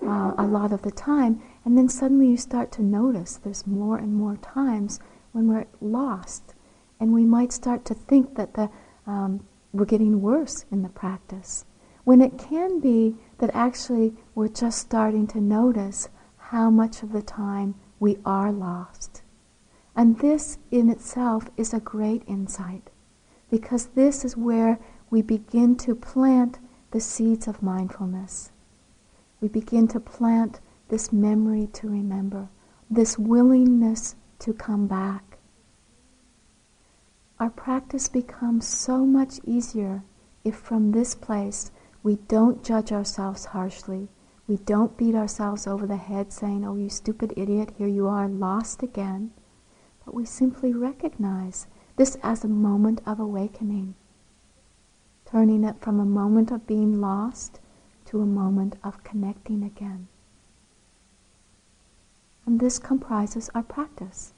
uh, 0.02 0.34
a 0.36 0.46
lot 0.46 0.72
of 0.72 0.82
the 0.82 0.90
time, 0.90 1.40
and 1.64 1.76
then 1.76 1.88
suddenly 1.88 2.28
you 2.28 2.36
start 2.36 2.70
to 2.72 2.82
notice 2.82 3.36
there's 3.36 3.66
more 3.66 3.96
and 3.96 4.14
more 4.14 4.36
times 4.36 5.00
when 5.32 5.48
we're 5.48 5.66
lost, 5.80 6.54
and 7.00 7.12
we 7.12 7.24
might 7.24 7.52
start 7.52 7.84
to 7.84 7.94
think 7.94 8.36
that 8.36 8.54
the 8.54 8.70
um, 9.06 9.46
we're 9.72 9.84
getting 9.84 10.20
worse 10.20 10.64
in 10.70 10.82
the 10.82 10.88
practice, 10.88 11.64
when 12.04 12.20
it 12.20 12.38
can 12.38 12.80
be 12.80 13.16
that 13.38 13.50
actually 13.54 14.14
we're 14.34 14.48
just 14.48 14.78
starting 14.78 15.26
to 15.26 15.40
notice 15.40 16.08
how 16.36 16.70
much 16.70 17.02
of 17.02 17.12
the 17.12 17.22
time 17.22 17.74
we 17.98 18.18
are 18.24 18.52
lost. 18.52 19.22
And 19.94 20.18
this 20.18 20.58
in 20.70 20.90
itself 20.90 21.48
is 21.56 21.72
a 21.72 21.80
great 21.80 22.22
insight 22.26 22.90
because 23.50 23.86
this 23.86 24.24
is 24.24 24.36
where 24.36 24.78
we 25.10 25.22
begin 25.22 25.76
to 25.76 25.94
plant 25.94 26.58
the 26.90 27.00
seeds 27.00 27.46
of 27.46 27.62
mindfulness. 27.62 28.50
We 29.40 29.48
begin 29.48 29.86
to 29.88 30.00
plant 30.00 30.60
this 30.88 31.12
memory 31.12 31.68
to 31.74 31.88
remember, 31.88 32.48
this 32.90 33.18
willingness 33.18 34.16
to 34.40 34.52
come 34.52 34.86
back. 34.86 35.38
Our 37.38 37.50
practice 37.50 38.08
becomes 38.08 38.66
so 38.66 39.04
much 39.04 39.40
easier 39.44 40.02
if 40.42 40.54
from 40.56 40.92
this 40.92 41.14
place 41.14 41.70
we 42.02 42.16
don't 42.28 42.64
judge 42.64 42.92
ourselves 42.92 43.46
harshly. 43.46 44.08
We 44.46 44.56
don't 44.58 44.96
beat 44.96 45.14
ourselves 45.14 45.66
over 45.66 45.86
the 45.86 45.96
head 45.96 46.32
saying, 46.32 46.64
oh, 46.64 46.76
you 46.76 46.88
stupid 46.88 47.34
idiot, 47.36 47.74
here 47.76 47.88
you 47.88 48.06
are, 48.06 48.28
lost 48.28 48.82
again. 48.82 49.32
But 50.04 50.14
we 50.14 50.24
simply 50.24 50.72
recognize 50.72 51.66
this 51.96 52.16
as 52.22 52.44
a 52.44 52.48
moment 52.48 53.00
of 53.06 53.18
awakening, 53.18 53.94
turning 55.24 55.64
it 55.64 55.80
from 55.80 55.98
a 55.98 56.04
moment 56.04 56.50
of 56.50 56.66
being 56.66 57.00
lost 57.00 57.58
to 58.04 58.20
a 58.20 58.26
moment 58.26 58.76
of 58.84 59.02
connecting 59.02 59.62
again. 59.62 60.06
And 62.44 62.60
this 62.60 62.78
comprises 62.78 63.50
our 63.54 63.62
practice. 63.62 64.32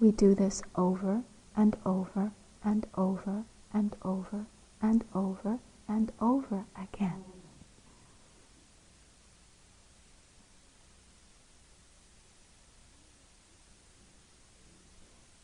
We 0.00 0.10
do 0.10 0.34
this 0.34 0.62
over 0.74 1.22
and 1.56 1.76
over 1.84 2.32
and 2.64 2.86
over 2.96 3.44
and 3.72 3.94
over 4.02 4.46
and 4.82 5.04
over 5.14 5.58
and 5.88 6.12
over 6.20 6.64
again. 6.76 7.24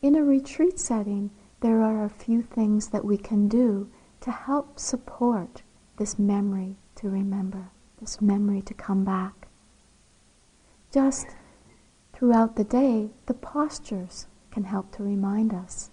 In 0.01 0.15
a 0.15 0.23
retreat 0.23 0.77
setting, 0.79 1.31
there 1.63 1.81
are 1.81 2.03
a 2.03 2.09
few 2.09 2.41
things 2.41 2.89
that 2.89 3.05
we 3.05 3.17
can 3.17 3.47
do 3.47 3.89
to 4.19 4.29
help 4.29 4.77
support 4.77 5.61
this 5.95 6.19
memory 6.19 6.75
to 6.93 7.09
remember, 7.09 7.69
this 8.01 8.21
memory 8.21 8.61
to 8.61 8.73
come 8.73 9.05
back. 9.05 9.47
Just 10.91 11.27
throughout 12.11 12.57
the 12.57 12.65
day, 12.65 13.11
the 13.27 13.33
postures 13.33 14.27
can 14.51 14.65
help 14.65 14.91
to 14.91 15.03
remind 15.03 15.53
us. 15.53 15.89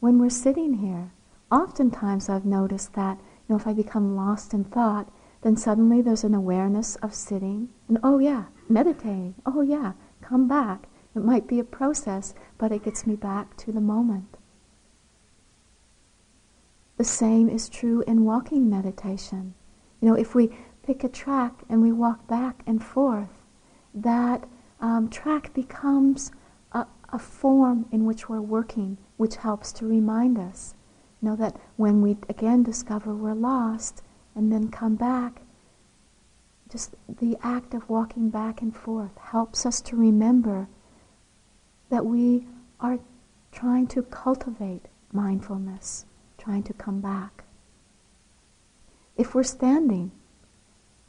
When 0.00 0.18
we're 0.18 0.28
sitting 0.28 0.74
here, 0.74 1.12
oftentimes 1.50 2.28
I've 2.28 2.44
noticed 2.44 2.92
that 2.92 3.16
you 3.16 3.54
know, 3.54 3.56
if 3.56 3.66
I 3.66 3.72
become 3.72 4.16
lost 4.16 4.52
in 4.52 4.64
thought, 4.64 5.10
then 5.40 5.56
suddenly 5.56 6.02
there's 6.02 6.24
an 6.24 6.34
awareness 6.34 6.96
of 6.96 7.14
sitting, 7.14 7.70
and 7.88 7.98
oh 8.02 8.18
yeah, 8.18 8.44
meditating, 8.68 9.36
oh 9.46 9.62
yeah, 9.62 9.92
come 10.20 10.46
back. 10.46 10.88
It 11.14 11.24
might 11.24 11.46
be 11.46 11.58
a 11.58 11.64
process, 11.64 12.34
but 12.58 12.70
it 12.70 12.84
gets 12.84 13.06
me 13.06 13.16
back 13.16 13.56
to 13.58 13.72
the 13.72 13.80
moment. 13.80 14.35
The 16.96 17.04
same 17.04 17.48
is 17.48 17.68
true 17.68 18.02
in 18.06 18.24
walking 18.24 18.70
meditation. 18.70 19.54
You 20.00 20.08
know, 20.08 20.14
if 20.14 20.34
we 20.34 20.56
pick 20.82 21.04
a 21.04 21.08
track 21.08 21.64
and 21.68 21.82
we 21.82 21.92
walk 21.92 22.26
back 22.26 22.62
and 22.66 22.82
forth, 22.82 23.42
that 23.94 24.48
um, 24.80 25.08
track 25.08 25.52
becomes 25.52 26.30
a, 26.72 26.86
a 27.10 27.18
form 27.18 27.86
in 27.90 28.04
which 28.04 28.28
we're 28.28 28.40
working, 28.40 28.98
which 29.16 29.36
helps 29.36 29.72
to 29.72 29.86
remind 29.86 30.38
us. 30.38 30.74
You 31.20 31.30
know 31.30 31.36
that 31.36 31.56
when 31.76 32.02
we 32.02 32.16
again 32.28 32.62
discover 32.62 33.14
we're 33.14 33.34
lost 33.34 34.02
and 34.34 34.52
then 34.52 34.68
come 34.68 34.96
back, 34.96 35.40
just 36.70 36.94
the 37.08 37.36
act 37.42 37.74
of 37.74 37.88
walking 37.88 38.28
back 38.28 38.60
and 38.60 38.74
forth 38.74 39.16
helps 39.18 39.64
us 39.64 39.80
to 39.82 39.96
remember 39.96 40.68
that 41.90 42.04
we 42.04 42.46
are 42.80 42.98
trying 43.52 43.86
to 43.86 44.02
cultivate 44.02 44.86
mindfulness, 45.12 46.04
trying 46.46 46.62
to 46.62 46.72
come 46.74 47.00
back. 47.00 47.42
If 49.16 49.34
we're 49.34 49.42
standing, 49.42 50.12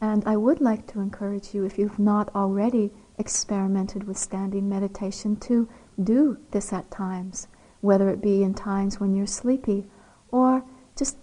and 0.02 0.24
I 0.26 0.36
would 0.36 0.60
like 0.60 0.88
to 0.88 1.00
encourage 1.00 1.54
you, 1.54 1.64
if 1.64 1.78
you've 1.78 2.00
not 2.00 2.34
already 2.34 2.92
experimented 3.20 4.06
with 4.08 4.18
standing 4.18 4.68
meditation, 4.68 5.36
to 5.42 5.70
do 6.04 6.40
this 6.50 6.74
at 6.74 6.90
times, 6.90 7.48
whether 7.82 8.10
it 8.10 8.20
be 8.20 8.42
in 8.42 8.56
times 8.56 9.00
when 9.00 9.14
you're 9.14 9.28
sleepy 9.28 9.86
or 10.32 10.64
just 10.96 11.18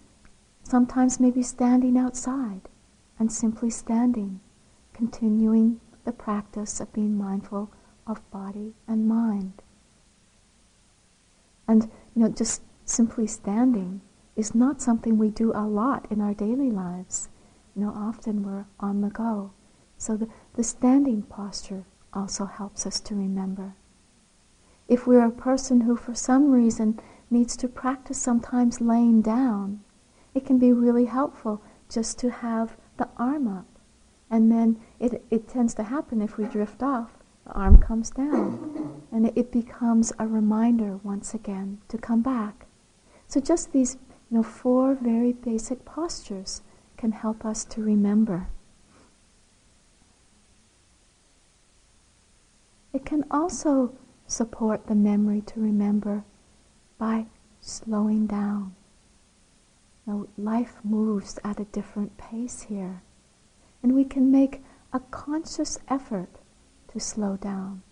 sometimes 0.62 1.18
maybe 1.18 1.42
standing 1.42 1.98
outside 1.98 2.68
and 3.18 3.32
simply 3.32 3.70
standing, 3.70 4.38
continuing 4.92 5.80
the 6.04 6.12
practice 6.12 6.78
of 6.78 6.92
being 6.92 7.18
mindful 7.18 7.68
of 8.06 8.30
body 8.30 8.74
and 8.86 9.08
mind. 9.08 9.60
And, 11.66 11.90
you 12.14 12.22
know, 12.22 12.28
just 12.28 12.62
simply 12.84 13.26
standing 13.26 14.00
is 14.36 14.54
not 14.54 14.82
something 14.82 15.16
we 15.16 15.30
do 15.30 15.52
a 15.52 15.66
lot 15.66 16.06
in 16.10 16.20
our 16.20 16.34
daily 16.34 16.70
lives. 16.70 17.28
You 17.74 17.82
know, 17.82 17.92
often 17.94 18.42
we're 18.42 18.66
on 18.80 19.00
the 19.00 19.10
go. 19.10 19.52
So 19.96 20.16
the, 20.16 20.28
the 20.54 20.64
standing 20.64 21.22
posture 21.22 21.84
also 22.12 22.44
helps 22.44 22.86
us 22.86 23.00
to 23.00 23.14
remember. 23.14 23.74
If 24.88 25.06
we're 25.06 25.24
a 25.24 25.30
person 25.30 25.82
who, 25.82 25.96
for 25.96 26.14
some 26.14 26.50
reason, 26.50 27.00
needs 27.30 27.56
to 27.56 27.68
practice 27.68 28.20
sometimes 28.20 28.80
laying 28.80 29.22
down, 29.22 29.80
it 30.34 30.44
can 30.44 30.58
be 30.58 30.72
really 30.72 31.06
helpful 31.06 31.62
just 31.88 32.18
to 32.18 32.30
have 32.30 32.76
the 32.96 33.08
arm 33.16 33.48
up. 33.48 33.66
And 34.30 34.50
then 34.50 34.80
it, 34.98 35.24
it 35.30 35.48
tends 35.48 35.74
to 35.74 35.84
happen 35.84 36.20
if 36.20 36.36
we 36.36 36.44
drift 36.44 36.82
off, 36.82 37.12
the 37.46 37.52
arm 37.52 37.78
comes 37.78 38.10
down. 38.10 39.02
And 39.12 39.26
it, 39.26 39.32
it 39.36 39.52
becomes 39.52 40.12
a 40.18 40.26
reminder 40.26 40.98
once 40.98 41.34
again 41.34 41.78
to 41.88 41.98
come 41.98 42.20
back. 42.20 42.63
So 43.28 43.40
just 43.40 43.72
these 43.72 43.96
you 44.30 44.38
know, 44.38 44.42
four 44.42 44.94
very 44.94 45.32
basic 45.32 45.84
postures 45.84 46.62
can 46.96 47.12
help 47.12 47.44
us 47.44 47.64
to 47.66 47.82
remember. 47.82 48.48
It 52.92 53.04
can 53.04 53.24
also 53.30 53.92
support 54.26 54.86
the 54.86 54.94
memory 54.94 55.40
to 55.42 55.60
remember 55.60 56.24
by 56.96 57.26
slowing 57.60 58.26
down. 58.26 58.74
Now, 60.06 60.26
life 60.36 60.76
moves 60.84 61.38
at 61.42 61.58
a 61.58 61.64
different 61.64 62.16
pace 62.16 62.62
here, 62.62 63.02
and 63.82 63.94
we 63.94 64.04
can 64.04 64.30
make 64.30 64.62
a 64.92 65.00
conscious 65.00 65.78
effort 65.88 66.28
to 66.88 67.00
slow 67.00 67.36
down. 67.36 67.82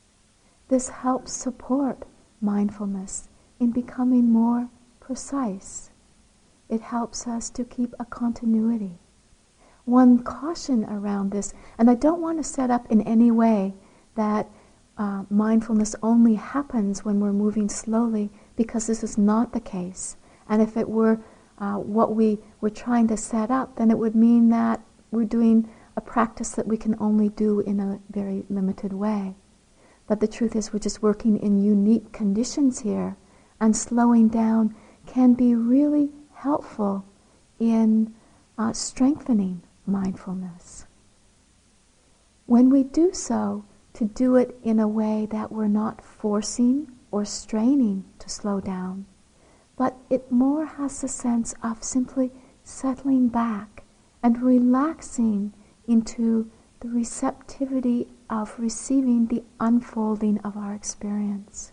This 0.68 0.88
helps 0.88 1.32
support 1.32 2.04
mindfulness 2.40 3.28
in 3.58 3.70
becoming 3.70 4.30
more 4.30 4.68
precise. 5.02 5.90
It 6.68 6.80
helps 6.80 7.26
us 7.26 7.50
to 7.50 7.64
keep 7.64 7.92
a 7.98 8.04
continuity. 8.04 8.98
One 9.84 10.22
caution 10.22 10.84
around 10.84 11.32
this, 11.32 11.52
and 11.76 11.90
I 11.90 11.96
don't 11.96 12.22
want 12.22 12.38
to 12.38 12.44
set 12.44 12.70
up 12.70 12.90
in 12.90 13.00
any 13.02 13.30
way 13.30 13.74
that 14.14 14.48
uh, 14.96 15.24
mindfulness 15.28 15.96
only 16.02 16.36
happens 16.36 17.04
when 17.04 17.18
we're 17.18 17.32
moving 17.32 17.68
slowly 17.68 18.30
because 18.54 18.86
this 18.86 19.02
is 19.02 19.18
not 19.18 19.52
the 19.52 19.60
case. 19.60 20.16
And 20.48 20.62
if 20.62 20.76
it 20.76 20.88
were 20.88 21.18
uh, 21.58 21.74
what 21.74 22.14
we 22.14 22.38
were 22.60 22.70
trying 22.70 23.08
to 23.08 23.16
set 23.16 23.50
up, 23.50 23.76
then 23.76 23.90
it 23.90 23.98
would 23.98 24.14
mean 24.14 24.50
that 24.50 24.80
we're 25.10 25.24
doing 25.24 25.68
a 25.96 26.00
practice 26.00 26.50
that 26.50 26.68
we 26.68 26.76
can 26.76 26.96
only 27.00 27.28
do 27.28 27.60
in 27.60 27.80
a 27.80 28.00
very 28.10 28.44
limited 28.48 28.92
way. 28.92 29.34
But 30.06 30.20
the 30.20 30.28
truth 30.28 30.54
is, 30.54 30.72
we're 30.72 30.78
just 30.78 31.02
working 31.02 31.38
in 31.38 31.62
unique 31.62 32.12
conditions 32.12 32.80
here, 32.80 33.16
and 33.60 33.76
slowing 33.76 34.28
down 34.28 34.74
can 35.12 35.34
be 35.34 35.54
really 35.54 36.10
helpful 36.36 37.04
in 37.58 38.14
uh, 38.56 38.72
strengthening 38.72 39.60
mindfulness. 39.86 40.86
When 42.46 42.70
we 42.70 42.82
do 42.82 43.12
so, 43.12 43.64
to 43.92 44.06
do 44.06 44.36
it 44.36 44.56
in 44.62 44.80
a 44.80 44.88
way 44.88 45.26
that 45.30 45.52
we're 45.52 45.68
not 45.68 46.02
forcing 46.02 46.90
or 47.10 47.26
straining 47.26 48.04
to 48.20 48.30
slow 48.30 48.58
down, 48.58 49.04
but 49.76 49.98
it 50.08 50.32
more 50.32 50.64
has 50.64 51.02
the 51.02 51.08
sense 51.08 51.54
of 51.62 51.84
simply 51.84 52.30
settling 52.64 53.28
back 53.28 53.84
and 54.22 54.42
relaxing 54.42 55.52
into 55.86 56.50
the 56.80 56.88
receptivity 56.88 58.08
of 58.30 58.58
receiving 58.58 59.26
the 59.26 59.44
unfolding 59.60 60.38
of 60.38 60.56
our 60.56 60.72
experience. 60.74 61.71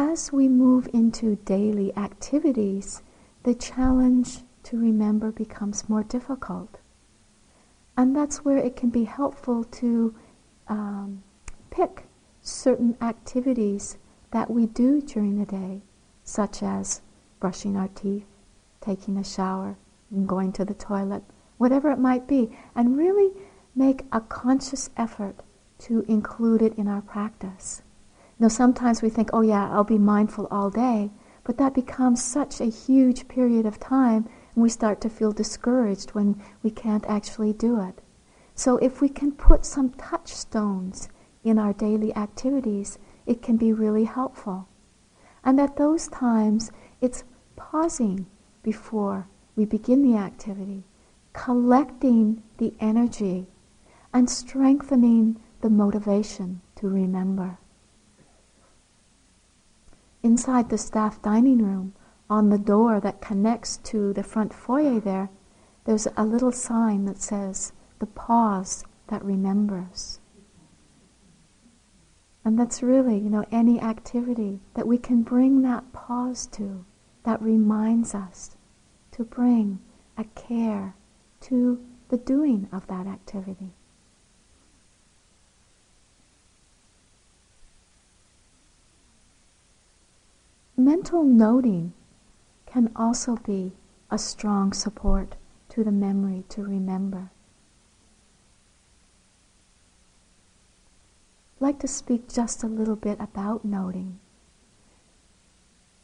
As 0.00 0.32
we 0.32 0.46
move 0.48 0.88
into 0.94 1.34
daily 1.44 1.92
activities, 1.96 3.02
the 3.42 3.52
challenge 3.52 4.44
to 4.62 4.78
remember 4.78 5.32
becomes 5.32 5.88
more 5.88 6.04
difficult. 6.04 6.78
And 7.96 8.14
that's 8.14 8.44
where 8.44 8.58
it 8.58 8.76
can 8.76 8.90
be 8.90 9.02
helpful 9.02 9.64
to 9.64 10.14
um, 10.68 11.24
pick 11.70 12.04
certain 12.40 12.96
activities 13.02 13.98
that 14.30 14.48
we 14.48 14.66
do 14.66 15.00
during 15.00 15.36
the 15.36 15.44
day, 15.44 15.82
such 16.22 16.62
as 16.62 17.02
brushing 17.40 17.76
our 17.76 17.88
teeth, 17.88 18.28
taking 18.80 19.16
a 19.16 19.24
shower, 19.24 19.78
going 20.26 20.52
to 20.52 20.64
the 20.64 20.74
toilet, 20.74 21.24
whatever 21.56 21.90
it 21.90 21.98
might 21.98 22.28
be, 22.28 22.56
and 22.76 22.96
really 22.96 23.32
make 23.74 24.04
a 24.12 24.20
conscious 24.20 24.90
effort 24.96 25.40
to 25.80 26.02
include 26.02 26.62
it 26.62 26.78
in 26.78 26.86
our 26.86 27.02
practice. 27.02 27.82
Now, 28.40 28.48
sometimes 28.48 29.02
we 29.02 29.08
think, 29.10 29.30
oh 29.32 29.40
yeah, 29.40 29.68
I'll 29.72 29.82
be 29.82 29.98
mindful 29.98 30.46
all 30.50 30.70
day, 30.70 31.10
but 31.42 31.56
that 31.58 31.74
becomes 31.74 32.22
such 32.22 32.60
a 32.60 32.66
huge 32.66 33.26
period 33.26 33.66
of 33.66 33.80
time, 33.80 34.28
and 34.54 34.62
we 34.62 34.68
start 34.68 35.00
to 35.00 35.10
feel 35.10 35.32
discouraged 35.32 36.10
when 36.10 36.40
we 36.62 36.70
can't 36.70 37.04
actually 37.06 37.52
do 37.52 37.80
it. 37.80 38.00
So, 38.54 38.76
if 38.76 39.00
we 39.00 39.08
can 39.08 39.32
put 39.32 39.64
some 39.64 39.90
touchstones 39.90 41.08
in 41.42 41.58
our 41.58 41.72
daily 41.72 42.14
activities, 42.14 42.98
it 43.26 43.42
can 43.42 43.56
be 43.56 43.72
really 43.72 44.04
helpful. 44.04 44.68
And 45.44 45.60
at 45.60 45.76
those 45.76 46.06
times, 46.08 46.70
it's 47.00 47.24
pausing 47.56 48.26
before 48.62 49.26
we 49.56 49.64
begin 49.64 50.02
the 50.02 50.16
activity, 50.16 50.84
collecting 51.32 52.42
the 52.58 52.74
energy, 52.78 53.48
and 54.12 54.30
strengthening 54.30 55.40
the 55.60 55.70
motivation 55.70 56.60
to 56.76 56.88
remember. 56.88 57.58
Inside 60.22 60.68
the 60.68 60.78
staff 60.78 61.22
dining 61.22 61.58
room, 61.58 61.94
on 62.28 62.50
the 62.50 62.58
door 62.58 63.00
that 63.00 63.20
connects 63.20 63.76
to 63.78 64.12
the 64.12 64.22
front 64.22 64.52
foyer 64.52 65.00
there, 65.00 65.30
there's 65.84 66.08
a 66.16 66.24
little 66.24 66.52
sign 66.52 67.04
that 67.06 67.22
says, 67.22 67.72
the 67.98 68.06
pause 68.06 68.84
that 69.06 69.24
remembers. 69.24 70.20
And 72.44 72.58
that's 72.58 72.82
really, 72.82 73.18
you 73.18 73.30
know, 73.30 73.44
any 73.50 73.80
activity 73.80 74.60
that 74.74 74.86
we 74.86 74.98
can 74.98 75.22
bring 75.22 75.62
that 75.62 75.92
pause 75.92 76.46
to, 76.48 76.84
that 77.24 77.40
reminds 77.42 78.14
us 78.14 78.56
to 79.12 79.24
bring 79.24 79.80
a 80.16 80.24
care 80.24 80.94
to 81.40 81.84
the 82.08 82.16
doing 82.16 82.68
of 82.72 82.86
that 82.88 83.06
activity. 83.06 83.74
Mental 90.80 91.24
noting 91.24 91.92
can 92.64 92.92
also 92.94 93.34
be 93.34 93.72
a 94.12 94.16
strong 94.16 94.72
support 94.72 95.34
to 95.70 95.82
the 95.82 95.90
memory 95.90 96.44
to 96.50 96.62
remember. 96.62 97.32
I'd 101.56 101.60
like 101.60 101.80
to 101.80 101.88
speak 101.88 102.32
just 102.32 102.62
a 102.62 102.68
little 102.68 102.94
bit 102.94 103.18
about 103.18 103.64
noting. 103.64 104.20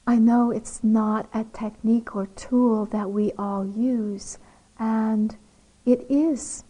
I 0.08 0.16
know 0.16 0.50
it's 0.50 0.82
not 0.82 1.28
a 1.32 1.44
technique 1.44 2.16
or 2.16 2.26
tool 2.26 2.84
that 2.86 3.12
we 3.12 3.30
all 3.38 3.64
use, 3.64 4.38
and 4.76 5.36
it 5.86 6.04
is 6.10 6.64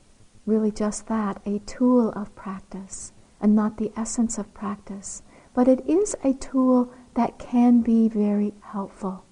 really 0.45 0.71
just 0.71 1.07
that 1.07 1.41
a 1.47 1.61
tool 1.61 2.11
of 2.11 2.37
practice 2.37 3.13
and 3.41 3.57
not 3.57 3.79
the 3.79 3.93
essence 3.97 4.37
of 4.37 4.53
practice. 4.53 5.23
But 5.55 5.69
it 5.69 5.89
is 5.89 6.15
a 6.23 6.35
tool 6.35 6.93
that 7.15 7.39
can 7.39 7.81
be 7.81 8.09
very 8.09 8.55
helpful. 8.61 9.25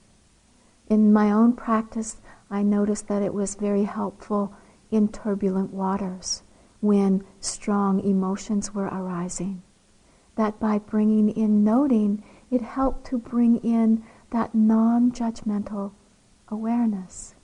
In 0.88 1.12
my 1.12 1.30
own 1.30 1.54
practice, 1.54 2.16
I 2.50 2.62
noticed 2.62 3.08
that 3.08 3.22
it 3.22 3.34
was 3.34 3.54
very 3.54 3.84
helpful 3.84 4.54
in 4.90 5.08
turbulent 5.08 5.72
waters 5.72 6.42
when 6.80 7.24
strong 7.40 8.00
emotions 8.00 8.74
were 8.74 8.86
arising. 8.86 9.62
That 10.36 10.58
by 10.58 10.78
bringing 10.78 11.30
in 11.30 11.64
noting, 11.64 12.22
it 12.50 12.60
helped 12.62 13.06
to 13.06 13.18
bring 13.18 13.56
in 13.58 14.04
that 14.30 14.54
non 14.54 15.12
judgmental 15.12 15.92
awareness 16.48 17.34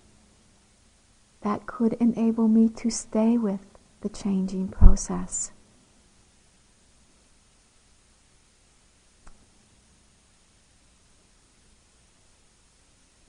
that 1.42 1.66
could 1.66 1.94
enable 1.94 2.48
me 2.48 2.68
to 2.68 2.90
stay 2.90 3.38
with 3.38 3.66
the 4.01 4.09
changing 4.09 4.68
process. 4.68 5.53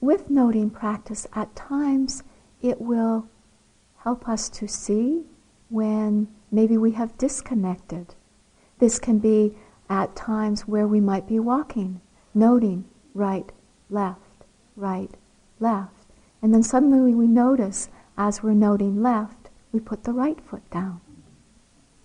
With 0.00 0.30
noting 0.30 0.70
practice, 0.70 1.26
at 1.34 1.54
times 1.54 2.22
it 2.62 2.80
will 2.80 3.28
help 3.98 4.28
us 4.28 4.48
to 4.50 4.66
see 4.66 5.24
when 5.68 6.28
maybe 6.50 6.78
we 6.78 6.92
have 6.92 7.18
disconnected. 7.18 8.14
This 8.78 8.98
can 8.98 9.18
be 9.18 9.56
at 9.90 10.16
times 10.16 10.66
where 10.66 10.86
we 10.86 11.00
might 11.00 11.28
be 11.28 11.38
walking, 11.38 12.00
noting 12.32 12.86
right, 13.12 13.52
left, 13.90 14.44
right, 14.74 15.10
left. 15.58 16.06
And 16.40 16.54
then 16.54 16.62
suddenly 16.62 17.14
we 17.14 17.26
notice 17.26 17.90
as 18.16 18.42
we're 18.42 18.52
noting 18.52 19.02
left, 19.02 19.50
we 19.72 19.80
put 19.80 20.04
the 20.04 20.12
right 20.12 20.40
foot 20.40 20.68
down. 20.70 21.00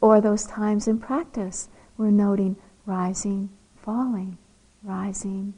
Or 0.01 0.19
those 0.19 0.45
times 0.45 0.87
in 0.87 0.99
practice, 0.99 1.69
we're 1.97 2.11
noting 2.11 2.57
rising, 2.85 3.49
falling, 3.75 4.37
rising, 4.83 5.53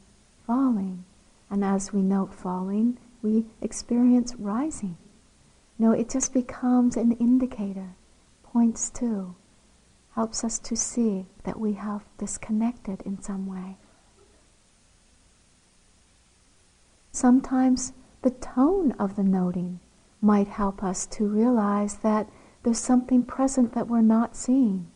falling. 0.46 1.04
And 1.50 1.64
as 1.64 1.92
we 1.92 2.02
note 2.02 2.34
falling, 2.34 2.98
we 3.22 3.46
experience 3.60 4.34
rising. 4.36 4.96
No, 5.78 5.92
it 5.92 6.08
just 6.08 6.32
becomes 6.32 6.96
an 6.96 7.12
indicator 7.12 7.94
points 8.42 8.90
to, 8.90 9.34
helps 10.14 10.42
us 10.42 10.58
to 10.58 10.76
see 10.76 11.26
that 11.44 11.60
we 11.60 11.74
have 11.74 12.04
disconnected 12.18 13.02
in 13.02 13.22
some 13.22 13.46
way. 13.46 13.76
Sometimes 17.12 17.92
the 18.22 18.30
tone 18.30 18.92
of 18.92 19.16
the 19.16 19.24
noting 19.24 19.80
might 20.20 20.48
help 20.48 20.82
us 20.82 21.06
to 21.06 21.26
realize 21.26 21.98
that 21.98 22.28
there's 22.62 22.78
something 22.78 23.22
present 23.22 23.72
that 23.74 23.88
we're 23.88 24.00
not 24.00 24.36
seeing. 24.36 24.90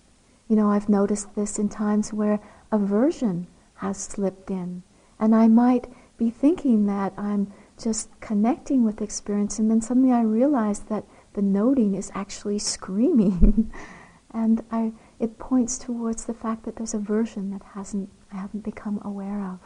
You 0.49 0.57
know, 0.57 0.71
I've 0.71 0.89
noticed 0.89 1.35
this 1.35 1.59
in 1.59 1.69
times 1.69 2.13
where 2.13 2.41
aversion 2.71 3.47
has 3.77 3.97
slipped 3.97 4.51
in, 4.51 4.83
and 5.19 5.35
I 5.35 5.49
might 5.49 5.87
be 6.23 6.31
thinking 6.31 6.87
that 6.87 7.13
I'm 7.17 7.53
just 7.83 8.09
connecting 8.21 8.85
with 8.85 9.03
experience, 9.03 9.59
and 9.59 9.71
then 9.71 9.81
suddenly 9.81 10.13
I 10.13 10.23
realize 10.23 10.81
that 10.81 11.05
the 11.33 11.43
noting 11.43 11.95
is 11.95 12.13
actually 12.15 12.59
screaming. 12.61 13.73
and 14.33 14.63
I, 14.71 14.93
it 15.19 15.39
points 15.39 15.79
towards 15.79 16.25
the 16.25 16.35
fact 16.35 16.65
that 16.65 16.77
there's 16.77 16.95
a 16.95 16.99
version 16.99 17.51
that 17.51 17.63
hasn't, 17.75 18.11
I 18.33 18.37
haven't 18.37 18.63
become 18.63 19.01
aware 19.05 19.41
of. 19.41 19.59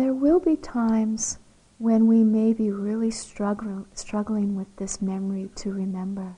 There 0.00 0.14
will 0.14 0.40
be 0.40 0.56
times 0.56 1.38
when 1.76 2.06
we 2.06 2.24
may 2.24 2.54
be 2.54 2.70
really 2.70 3.10
struggle, 3.10 3.84
struggling 3.92 4.56
with 4.56 4.74
this 4.76 5.02
memory 5.02 5.50
to 5.56 5.74
remember. 5.74 6.36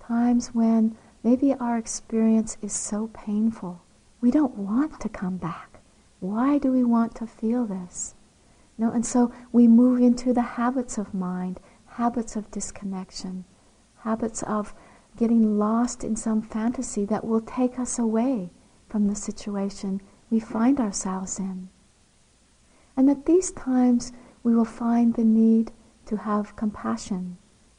Times 0.00 0.54
when 0.54 0.96
maybe 1.22 1.52
our 1.52 1.76
experience 1.76 2.56
is 2.62 2.72
so 2.72 3.08
painful, 3.08 3.82
we 4.22 4.30
don't 4.30 4.56
want 4.56 5.00
to 5.00 5.10
come 5.10 5.36
back. 5.36 5.80
Why 6.20 6.56
do 6.56 6.72
we 6.72 6.82
want 6.82 7.14
to 7.16 7.26
feel 7.26 7.66
this? 7.66 8.14
No, 8.78 8.90
and 8.90 9.04
so 9.04 9.30
we 9.52 9.68
move 9.68 10.00
into 10.00 10.32
the 10.32 10.56
habits 10.56 10.96
of 10.96 11.12
mind, 11.12 11.60
habits 11.84 12.36
of 12.36 12.50
disconnection, 12.50 13.44
habits 13.98 14.42
of 14.44 14.72
getting 15.18 15.58
lost 15.58 16.04
in 16.04 16.16
some 16.16 16.40
fantasy 16.40 17.04
that 17.04 17.26
will 17.26 17.42
take 17.42 17.78
us 17.78 17.98
away 17.98 18.48
from 18.88 19.08
the 19.08 19.14
situation 19.14 20.00
we 20.30 20.40
find 20.40 20.80
ourselves 20.80 21.38
in. 21.38 21.68
And 22.96 23.08
at 23.08 23.26
these 23.26 23.50
times, 23.52 24.12
we 24.42 24.54
will 24.54 24.64
find 24.64 25.14
the 25.14 25.24
need 25.24 25.72
to 26.06 26.16
have 26.18 26.56
compassion, 26.56 27.38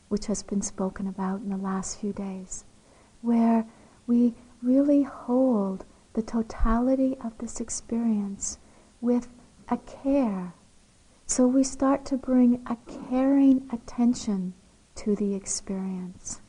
which 0.10 0.26
has 0.28 0.44
been 0.44 0.62
spoken 0.62 1.08
about 1.08 1.42
in 1.42 1.50
the 1.50 1.58
last 1.58 2.00
few 2.00 2.14
days, 2.14 2.66
where 3.22 3.66
we 4.08 4.34
really 4.62 5.04
hold 5.04 5.86
the 6.14 6.22
totality 6.22 7.18
of 7.24 7.38
this 7.38 7.60
experience 7.60 8.58
with 9.02 9.28
a 9.70 9.78
care. 9.78 10.54
So 11.26 11.48
we 11.48 11.64
start 11.64 12.06
to 12.06 12.18
bring 12.18 12.62
a 12.68 12.78
caring 13.10 13.68
attention 13.72 14.54
to 14.96 15.16
the 15.16 15.36
experience. 15.36 16.42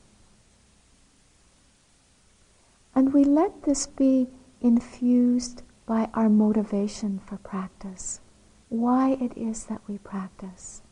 And 2.94 3.12
we 3.12 3.24
let 3.24 3.64
this 3.64 3.86
be 3.86 4.28
infused 4.60 5.62
by 5.86 6.08
our 6.14 6.28
motivation 6.28 7.18
for 7.18 7.36
practice 7.38 8.20
why 8.68 9.12
it 9.20 9.36
is 9.36 9.64
that 9.66 9.80
we 9.86 9.98
practice. 9.98 10.82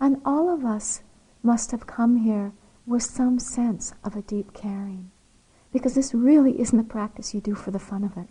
And 0.00 0.20
all 0.24 0.52
of 0.52 0.64
us 0.64 1.02
must 1.42 1.70
have 1.70 1.86
come 1.86 2.16
here 2.16 2.52
with 2.86 3.02
some 3.02 3.38
sense 3.38 3.94
of 4.04 4.16
a 4.16 4.22
deep 4.22 4.52
caring. 4.52 5.10
Because 5.72 5.94
this 5.94 6.14
really 6.14 6.60
isn't 6.60 6.78
a 6.78 6.84
practice 6.84 7.34
you 7.34 7.40
do 7.40 7.54
for 7.54 7.70
the 7.70 7.78
fun 7.78 8.04
of 8.04 8.16
it. 8.16 8.28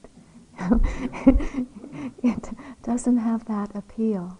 it 2.24 2.50
doesn't 2.84 3.18
have 3.18 3.46
that 3.46 3.76
appeal. 3.76 4.38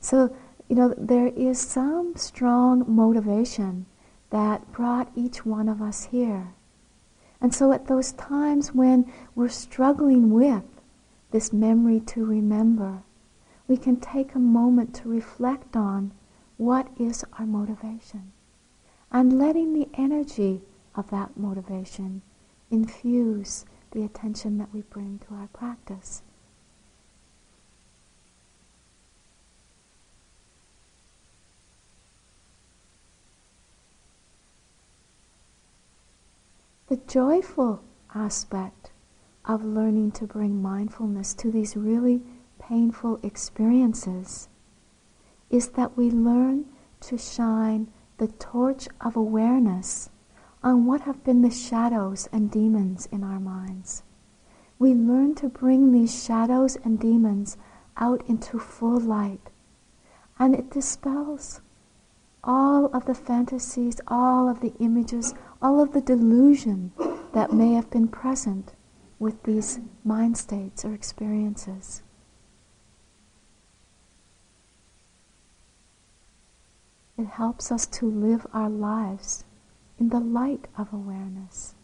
So, 0.00 0.34
you 0.68 0.76
know, 0.76 0.94
there 0.98 1.28
is 1.28 1.60
some 1.60 2.16
strong 2.16 2.84
motivation 2.86 3.86
that 4.30 4.72
brought 4.72 5.12
each 5.14 5.46
one 5.46 5.68
of 5.68 5.80
us 5.80 6.04
here. 6.04 6.54
And 7.40 7.54
so 7.54 7.72
at 7.72 7.86
those 7.86 8.12
times 8.12 8.72
when 8.72 9.10
we're 9.34 9.48
struggling 9.48 10.30
with 10.30 10.64
this 11.32 11.52
memory 11.52 11.98
to 11.98 12.24
remember, 12.24 13.02
we 13.66 13.76
can 13.76 13.96
take 13.96 14.34
a 14.34 14.38
moment 14.38 14.94
to 14.94 15.08
reflect 15.08 15.76
on 15.76 16.12
what 16.58 16.88
is 16.98 17.24
our 17.38 17.46
motivation 17.46 18.32
and 19.10 19.38
letting 19.38 19.72
the 19.72 19.88
energy 19.94 20.62
of 20.94 21.10
that 21.10 21.36
motivation 21.36 22.22
infuse 22.70 23.64
the 23.92 24.04
attention 24.04 24.58
that 24.58 24.72
we 24.72 24.82
bring 24.82 25.18
to 25.18 25.34
our 25.34 25.48
practice. 25.48 26.22
The 36.88 36.96
joyful 37.06 37.82
aspect 38.14 38.81
of 39.44 39.64
learning 39.64 40.12
to 40.12 40.26
bring 40.26 40.62
mindfulness 40.62 41.34
to 41.34 41.50
these 41.50 41.76
really 41.76 42.22
painful 42.58 43.18
experiences 43.22 44.48
is 45.50 45.70
that 45.70 45.96
we 45.96 46.10
learn 46.10 46.64
to 47.00 47.18
shine 47.18 47.88
the 48.18 48.28
torch 48.28 48.88
of 49.00 49.16
awareness 49.16 50.10
on 50.62 50.86
what 50.86 51.02
have 51.02 51.24
been 51.24 51.42
the 51.42 51.50
shadows 51.50 52.28
and 52.32 52.50
demons 52.50 53.06
in 53.10 53.24
our 53.24 53.40
minds. 53.40 54.04
We 54.78 54.94
learn 54.94 55.34
to 55.36 55.48
bring 55.48 55.92
these 55.92 56.24
shadows 56.24 56.76
and 56.84 56.98
demons 56.98 57.56
out 57.96 58.22
into 58.28 58.58
full 58.58 59.00
light, 59.00 59.50
and 60.38 60.54
it 60.54 60.70
dispels 60.70 61.60
all 62.44 62.86
of 62.86 63.06
the 63.06 63.14
fantasies, 63.14 64.00
all 64.08 64.48
of 64.48 64.60
the 64.60 64.72
images, 64.78 65.34
all 65.60 65.80
of 65.80 65.92
the 65.92 66.00
delusion 66.00 66.92
that 67.32 67.52
may 67.52 67.74
have 67.74 67.90
been 67.90 68.08
present 68.08 68.74
with 69.22 69.44
these 69.44 69.78
mind 70.04 70.36
states 70.36 70.84
or 70.84 70.92
experiences. 70.92 72.02
It 77.16 77.26
helps 77.26 77.70
us 77.70 77.86
to 77.86 78.10
live 78.10 78.44
our 78.52 78.68
lives 78.68 79.44
in 79.96 80.08
the 80.08 80.18
light 80.18 80.66
of 80.76 80.92
awareness. 80.92 81.76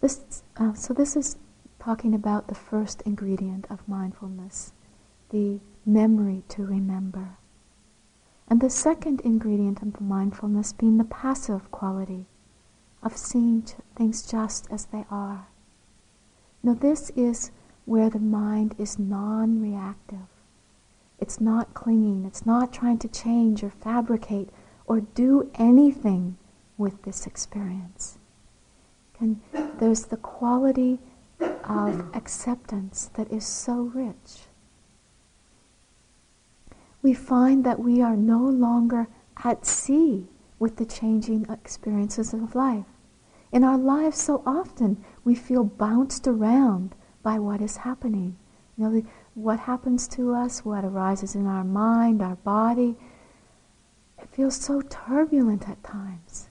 This, 0.00 0.42
uh, 0.56 0.72
so 0.72 0.92
this 0.92 1.14
is 1.14 1.36
talking 1.78 2.16
about 2.16 2.48
the 2.48 2.56
first 2.56 3.02
ingredient 3.02 3.68
of 3.70 3.86
mindfulness, 3.86 4.72
the 5.30 5.60
memory 5.84 6.42
to 6.48 6.66
remember. 6.66 7.38
And 8.48 8.60
the 8.60 8.70
second 8.70 9.20
ingredient 9.22 9.82
of 9.82 9.94
the 9.94 10.02
mindfulness 10.02 10.72
being 10.72 10.98
the 10.98 11.04
passive 11.04 11.70
quality 11.70 12.26
of 13.02 13.16
seeing 13.16 13.62
things 13.94 14.26
just 14.26 14.70
as 14.70 14.86
they 14.86 15.04
are. 15.10 15.48
Now, 16.62 16.74
this 16.74 17.10
is 17.10 17.50
where 17.84 18.10
the 18.10 18.18
mind 18.18 18.74
is 18.78 18.98
non 18.98 19.60
reactive. 19.60 20.28
It's 21.18 21.40
not 21.40 21.74
clinging, 21.74 22.24
it's 22.24 22.44
not 22.44 22.72
trying 22.72 22.98
to 22.98 23.08
change 23.08 23.62
or 23.62 23.70
fabricate 23.70 24.50
or 24.86 25.00
do 25.00 25.50
anything 25.54 26.36
with 26.76 27.02
this 27.02 27.26
experience. 27.26 28.18
And 29.18 29.40
there's 29.78 30.06
the 30.06 30.18
quality 30.18 30.98
of 31.40 32.14
acceptance 32.14 33.10
that 33.14 33.32
is 33.32 33.46
so 33.46 33.82
rich. 33.94 34.45
We 37.06 37.14
find 37.14 37.62
that 37.62 37.78
we 37.78 38.02
are 38.02 38.16
no 38.16 38.40
longer 38.40 39.06
at 39.44 39.64
sea 39.64 40.26
with 40.58 40.74
the 40.74 40.84
changing 40.84 41.46
experiences 41.48 42.34
of 42.34 42.56
life. 42.56 42.86
In 43.52 43.62
our 43.62 43.78
lives, 43.78 44.18
so 44.18 44.42
often 44.44 45.04
we 45.22 45.36
feel 45.36 45.62
bounced 45.62 46.26
around 46.26 46.96
by 47.22 47.38
what 47.38 47.60
is 47.60 47.76
happening. 47.76 48.36
You 48.76 48.88
know, 48.88 49.02
what 49.34 49.60
happens 49.60 50.08
to 50.08 50.34
us, 50.34 50.64
what 50.64 50.84
arises 50.84 51.36
in 51.36 51.46
our 51.46 51.62
mind, 51.62 52.22
our 52.22 52.34
body, 52.34 52.96
it 54.20 54.28
feels 54.30 54.56
so 54.56 54.80
turbulent 54.80 55.68
at 55.68 55.84
times. 55.84 56.48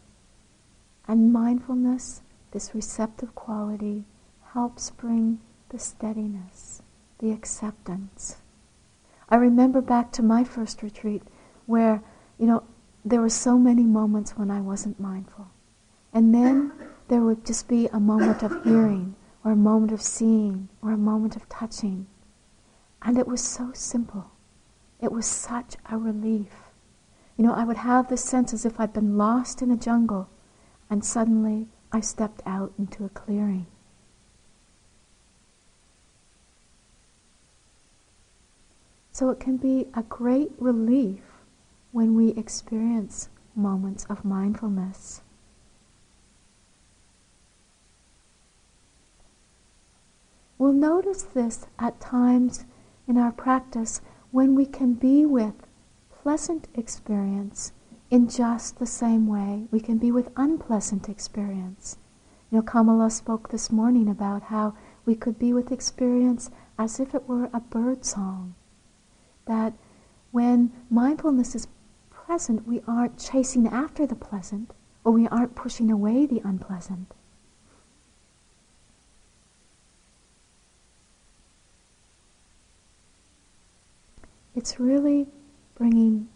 And 1.06 1.34
mindfulness, 1.34 2.22
this 2.52 2.74
receptive 2.74 3.36
quality, 3.36 4.06
helps 4.54 4.90
bring 4.90 5.42
the 5.68 5.80
steadiness, 5.80 6.82
the 7.20 7.32
acceptance. 7.32 8.38
I 9.30 9.38
remember 9.38 9.82
back 9.82 10.12
to 10.14 10.24
my 10.24 10.44
first 10.44 10.84
retreat 10.84 11.24
where, 11.66 12.04
you 12.38 12.46
know, 12.46 12.64
there 13.04 13.22
were 13.22 13.30
so 13.30 13.58
many 13.58 13.84
moments 13.84 14.32
when 14.38 14.52
I 14.52 14.62
wasn't 14.62 15.00
mindful. 15.00 15.48
And 16.14 16.34
then 16.34 16.72
there 17.08 17.22
would 17.22 17.46
just 17.46 17.68
be 17.68 17.88
a 17.88 18.00
moment 18.00 18.44
of 18.44 18.64
hearing 18.64 19.16
or 19.44 19.52
a 19.52 19.56
moment 19.56 19.92
of 19.92 20.02
seeing 20.02 20.70
or 20.82 20.92
a 20.92 20.98
moment 20.98 21.36
of 21.36 21.48
touching. 21.50 22.08
And 23.02 23.18
it 23.18 23.28
was 23.28 23.42
so 23.42 23.72
simple. 23.74 24.32
It 25.02 25.12
was 25.12 25.26
such 25.26 25.76
a 25.90 25.98
relief. 25.98 26.72
You 27.38 27.46
know, 27.46 27.54
I 27.54 27.64
would 27.64 27.78
have 27.78 28.08
this 28.08 28.24
sense 28.24 28.54
as 28.54 28.66
if 28.66 28.80
I'd 28.80 28.94
been 28.94 29.18
lost 29.18 29.62
in 29.62 29.70
a 29.70 29.78
jungle 29.78 30.30
and 30.90 31.04
suddenly 31.04 31.68
I 31.92 32.00
stepped 32.00 32.42
out 32.46 32.74
into 32.78 33.06
a 33.06 33.10
clearing. 33.10 33.68
So 39.16 39.30
it 39.30 39.40
can 39.40 39.56
be 39.56 39.88
a 39.94 40.04
great 40.04 40.52
relief 40.60 41.22
when 41.94 42.16
we 42.16 42.32
experience 42.32 43.30
moments 43.56 44.06
of 44.10 44.26
mindfulness. 44.26 45.22
We'll 50.58 50.74
notice 50.74 51.24
this 51.24 51.66
at 51.80 52.02
times 52.02 52.66
in 53.08 53.18
our 53.18 53.32
practice 53.32 54.02
when 54.32 54.54
we 54.54 54.66
can 54.66 54.96
be 54.96 55.26
with 55.26 55.66
pleasant 56.22 56.68
experience 56.74 57.72
in 58.10 58.28
just 58.28 58.80
the 58.80 58.86
same 58.86 59.28
way 59.28 59.70
we 59.72 59.80
can 59.80 59.98
be 59.98 60.12
with 60.12 60.30
unpleasant 60.36 61.08
experience. 61.08 61.98
You 62.52 62.58
know, 62.58 62.64
Kamala 62.64 63.10
spoke 63.10 63.48
this 63.48 63.72
morning 63.72 64.10
about 64.10 64.44
how 64.52 64.76
we 65.06 65.16
could 65.16 65.40
be 65.40 65.54
with 65.54 65.72
experience 65.72 66.52
as 66.78 67.00
if 67.00 67.16
it 67.16 67.30
were 67.30 67.50
a 67.54 67.62
bird 67.62 68.04
song. 68.04 68.56
That 69.46 69.74
when 70.32 70.72
mindfulness 70.90 71.56
is 71.56 71.68
present, 72.10 72.68
we 72.68 72.82
aren't 72.88 73.20
chasing 73.20 73.68
after 73.68 74.06
the 74.06 74.16
pleasant 74.16 74.72
or 75.04 75.12
we 75.12 75.28
aren't 75.28 75.56
pushing 75.56 75.92
away 75.92 76.26
the 76.26 76.42
unpleasant. 76.44 77.14
It's 84.56 84.80
really 84.80 85.28
bringing 85.76 86.30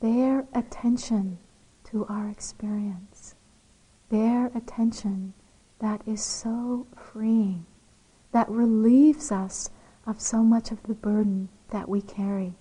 their 0.00 0.46
attention 0.52 1.38
to 1.84 2.04
our 2.06 2.28
experience, 2.28 3.34
their 4.08 4.46
attention 4.54 5.32
that 5.78 6.02
is 6.06 6.22
so 6.22 6.86
freeing, 6.96 7.64
that 8.32 8.48
relieves 8.50 9.30
us 9.30 9.70
of 10.06 10.20
so 10.20 10.42
much 10.42 10.72
of 10.72 10.82
the 10.82 10.94
burden 10.94 11.48
that 11.72 11.88
we 11.88 12.00
carry. 12.00 12.54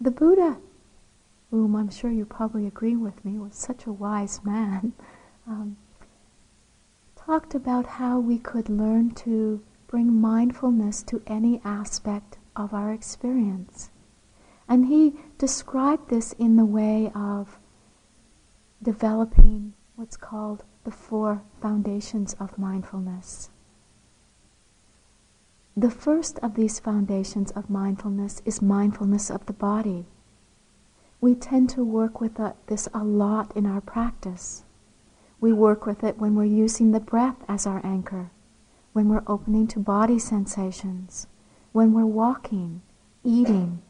The 0.00 0.10
Buddha, 0.10 0.58
whom 1.52 1.76
I'm 1.76 1.88
sure 1.88 2.10
you 2.10 2.24
probably 2.24 2.66
agree 2.66 2.96
with 2.96 3.24
me 3.24 3.38
was 3.38 3.54
such 3.54 3.86
a 3.86 3.92
wise 3.92 4.44
man, 4.44 4.94
um, 5.46 5.76
talked 7.14 7.54
about 7.54 7.86
how 7.86 8.18
we 8.18 8.36
could 8.36 8.68
learn 8.68 9.12
to 9.12 9.62
bring 9.86 10.20
mindfulness 10.20 11.04
to 11.04 11.22
any 11.28 11.60
aspect 11.64 12.38
of 12.56 12.74
our 12.74 12.92
experience. 12.92 13.91
And 14.72 14.86
he 14.86 15.12
described 15.36 16.08
this 16.08 16.32
in 16.38 16.56
the 16.56 16.64
way 16.64 17.12
of 17.14 17.58
developing 18.82 19.74
what's 19.96 20.16
called 20.16 20.64
the 20.84 20.90
four 20.90 21.42
foundations 21.60 22.32
of 22.40 22.56
mindfulness. 22.56 23.50
The 25.76 25.90
first 25.90 26.38
of 26.38 26.54
these 26.54 26.80
foundations 26.80 27.50
of 27.50 27.68
mindfulness 27.68 28.40
is 28.46 28.62
mindfulness 28.62 29.30
of 29.30 29.44
the 29.44 29.52
body. 29.52 30.06
We 31.20 31.34
tend 31.34 31.68
to 31.76 31.84
work 31.84 32.18
with 32.18 32.40
this 32.66 32.88
a 32.94 33.04
lot 33.04 33.54
in 33.54 33.66
our 33.66 33.82
practice. 33.82 34.64
We 35.38 35.52
work 35.52 35.84
with 35.84 36.02
it 36.02 36.16
when 36.16 36.34
we're 36.34 36.44
using 36.44 36.92
the 36.92 36.98
breath 37.00 37.44
as 37.46 37.66
our 37.66 37.84
anchor, 37.84 38.30
when 38.94 39.10
we're 39.10 39.24
opening 39.26 39.66
to 39.66 39.78
body 39.78 40.18
sensations, 40.18 41.26
when 41.72 41.92
we're 41.92 42.06
walking, 42.06 42.80
eating. 43.22 43.82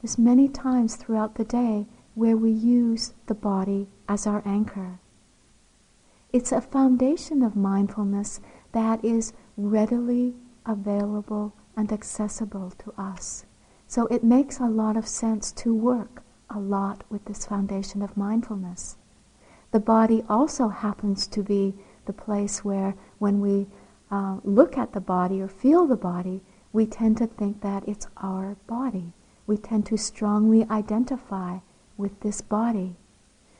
There's 0.00 0.18
many 0.18 0.48
times 0.48 0.96
throughout 0.96 1.34
the 1.34 1.44
day 1.44 1.86
where 2.14 2.36
we 2.36 2.50
use 2.50 3.12
the 3.26 3.34
body 3.34 3.88
as 4.08 4.26
our 4.26 4.42
anchor. 4.46 4.98
It's 6.32 6.52
a 6.52 6.60
foundation 6.60 7.42
of 7.42 7.54
mindfulness 7.56 8.40
that 8.72 9.04
is 9.04 9.32
readily 9.56 10.34
available 10.64 11.54
and 11.76 11.92
accessible 11.92 12.70
to 12.78 12.94
us. 12.96 13.44
So 13.86 14.06
it 14.06 14.24
makes 14.24 14.58
a 14.58 14.66
lot 14.66 14.96
of 14.96 15.06
sense 15.06 15.52
to 15.52 15.74
work 15.74 16.22
a 16.48 16.58
lot 16.58 17.04
with 17.10 17.24
this 17.24 17.46
foundation 17.46 18.00
of 18.00 18.16
mindfulness. 18.16 18.96
The 19.72 19.80
body 19.80 20.22
also 20.28 20.68
happens 20.68 21.26
to 21.28 21.42
be 21.42 21.74
the 22.06 22.12
place 22.12 22.64
where, 22.64 22.94
when 23.18 23.40
we 23.40 23.66
uh, 24.10 24.38
look 24.44 24.78
at 24.78 24.92
the 24.92 25.00
body 25.00 25.40
or 25.40 25.48
feel 25.48 25.86
the 25.86 25.96
body, 25.96 26.42
we 26.72 26.86
tend 26.86 27.18
to 27.18 27.26
think 27.26 27.60
that 27.60 27.86
it's 27.86 28.06
our 28.16 28.56
body. 28.66 29.12
We 29.50 29.56
tend 29.56 29.84
to 29.86 29.96
strongly 29.96 30.64
identify 30.70 31.58
with 31.96 32.20
this 32.20 32.40
body. 32.40 32.94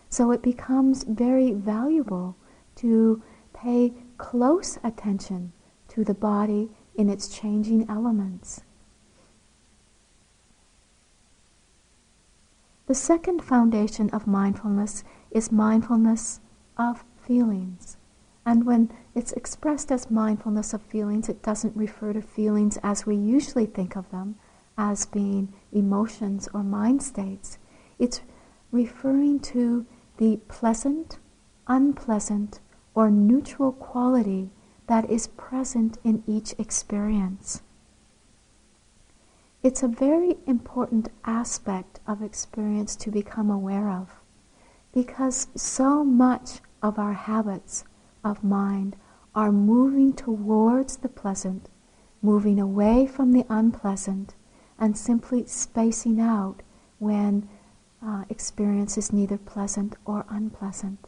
So 0.08 0.30
it 0.30 0.40
becomes 0.40 1.02
very 1.02 1.50
valuable 1.50 2.36
to 2.76 3.24
pay 3.52 3.94
close 4.16 4.78
attention 4.84 5.52
to 5.88 6.04
the 6.04 6.14
body 6.14 6.70
in 6.94 7.10
its 7.10 7.26
changing 7.26 7.90
elements. 7.90 8.60
The 12.86 12.94
second 12.94 13.42
foundation 13.42 14.10
of 14.10 14.28
mindfulness 14.28 15.02
is 15.32 15.50
mindfulness 15.50 16.38
of 16.78 17.02
feelings, 17.20 17.96
And 18.46 18.64
when 18.64 18.92
it's 19.14 19.32
expressed 19.32 19.90
as 19.90 20.08
mindfulness 20.08 20.72
of 20.72 20.82
feelings, 20.82 21.28
it 21.28 21.42
doesn't 21.42 21.76
refer 21.76 22.12
to 22.12 22.22
feelings 22.22 22.78
as 22.82 23.06
we 23.06 23.16
usually 23.16 23.66
think 23.66 23.96
of 23.96 24.08
them, 24.10 24.36
as 24.80 25.04
being 25.04 25.52
emotions 25.72 26.48
or 26.54 26.62
mind 26.62 27.02
states. 27.02 27.58
It's 27.98 28.22
referring 28.72 29.40
to 29.40 29.84
the 30.16 30.38
pleasant, 30.48 31.18
unpleasant, 31.66 32.60
or 32.94 33.10
neutral 33.10 33.72
quality 33.72 34.48
that 34.86 35.10
is 35.10 35.26
present 35.26 35.98
in 36.02 36.24
each 36.26 36.54
experience. 36.58 37.60
It's 39.62 39.82
a 39.82 39.88
very 39.88 40.38
important 40.46 41.10
aspect 41.26 42.00
of 42.06 42.22
experience 42.22 42.96
to 42.96 43.10
become 43.10 43.50
aware 43.50 43.90
of 43.90 44.22
because 44.94 45.48
so 45.54 46.02
much 46.02 46.60
of 46.82 46.98
our 46.98 47.12
habits 47.12 47.84
of 48.24 48.42
mind 48.42 48.96
are 49.34 49.52
moving 49.52 50.14
towards 50.14 50.96
the 50.96 51.10
pleasant, 51.10 51.68
moving 52.22 52.58
away 52.58 53.06
from 53.06 53.32
the 53.32 53.44
unpleasant, 53.50 54.34
and 54.80 54.96
simply 54.96 55.46
spacing 55.46 56.18
out 56.20 56.62
when 56.98 57.48
uh, 58.04 58.24
experience 58.30 58.96
is 58.96 59.12
neither 59.12 59.36
pleasant 59.36 59.94
or 60.06 60.24
unpleasant. 60.30 61.06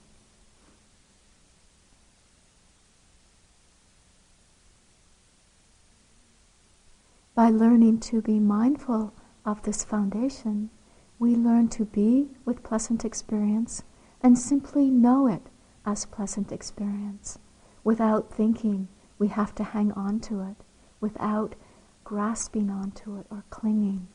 By 7.34 7.48
learning 7.48 8.00
to 8.00 8.20
be 8.20 8.38
mindful 8.38 9.14
of 9.46 9.62
this 9.62 9.84
foundation, 9.84 10.68
we 11.18 11.34
learn 11.34 11.68
to 11.68 11.86
be 11.86 12.28
with 12.44 12.62
pleasant 12.62 13.06
experience 13.06 13.82
and 14.22 14.38
simply 14.38 14.90
know 14.90 15.26
it 15.26 15.48
as 15.86 16.04
pleasant 16.04 16.52
experience 16.52 17.38
without 17.84 18.30
thinking 18.30 18.88
we 19.18 19.28
have 19.28 19.54
to 19.54 19.64
hang 19.64 19.92
on 19.92 20.20
to 20.20 20.40
it, 20.42 20.56
without 21.00 21.54
grasping 22.04 22.70
onto 22.70 23.16
it 23.18 23.26
or 23.30 23.44
clinging. 23.50 24.08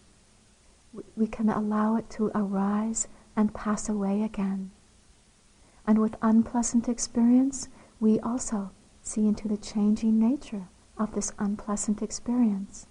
We 1.15 1.27
can 1.27 1.49
allow 1.49 1.95
it 1.95 2.09
to 2.11 2.31
arise 2.33 3.07
and 3.35 3.53
pass 3.53 3.87
away 3.87 4.23
again. 4.23 4.71
And 5.85 5.99
with 5.99 6.15
unpleasant 6.21 6.89
experience, 6.89 7.69
we 7.99 8.19
also 8.19 8.71
see 9.01 9.27
into 9.27 9.47
the 9.47 9.57
changing 9.57 10.19
nature 10.19 10.67
of 10.97 11.13
this 11.13 11.31
unpleasant 11.39 12.01
experience. 12.01 12.87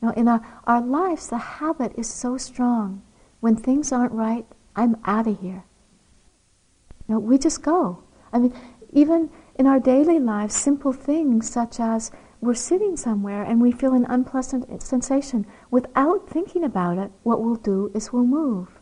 Now, 0.00 0.10
in 0.10 0.28
our, 0.28 0.40
our 0.64 0.80
lives, 0.80 1.28
the 1.28 1.38
habit 1.38 1.92
is 1.96 2.08
so 2.08 2.36
strong. 2.36 3.02
When 3.40 3.56
things 3.56 3.92
aren't 3.92 4.12
right, 4.12 4.46
I'm 4.74 4.96
out 5.04 5.26
of 5.26 5.40
here. 5.40 5.64
Know, 7.08 7.18
we 7.18 7.38
just 7.38 7.62
go. 7.62 8.02
I 8.32 8.38
mean, 8.38 8.54
even 8.92 9.30
in 9.56 9.66
our 9.66 9.78
daily 9.78 10.18
lives, 10.18 10.54
simple 10.54 10.92
things 10.92 11.50
such 11.50 11.78
as 11.78 12.10
we're 12.42 12.54
sitting 12.54 12.96
somewhere 12.96 13.44
and 13.44 13.62
we 13.62 13.70
feel 13.70 13.94
an 13.94 14.04
unpleasant 14.06 14.82
sensation. 14.82 15.46
Without 15.70 16.28
thinking 16.28 16.64
about 16.64 16.98
it, 16.98 17.12
what 17.22 17.40
we'll 17.40 17.54
do 17.54 17.90
is 17.94 18.12
we'll 18.12 18.24
move. 18.24 18.80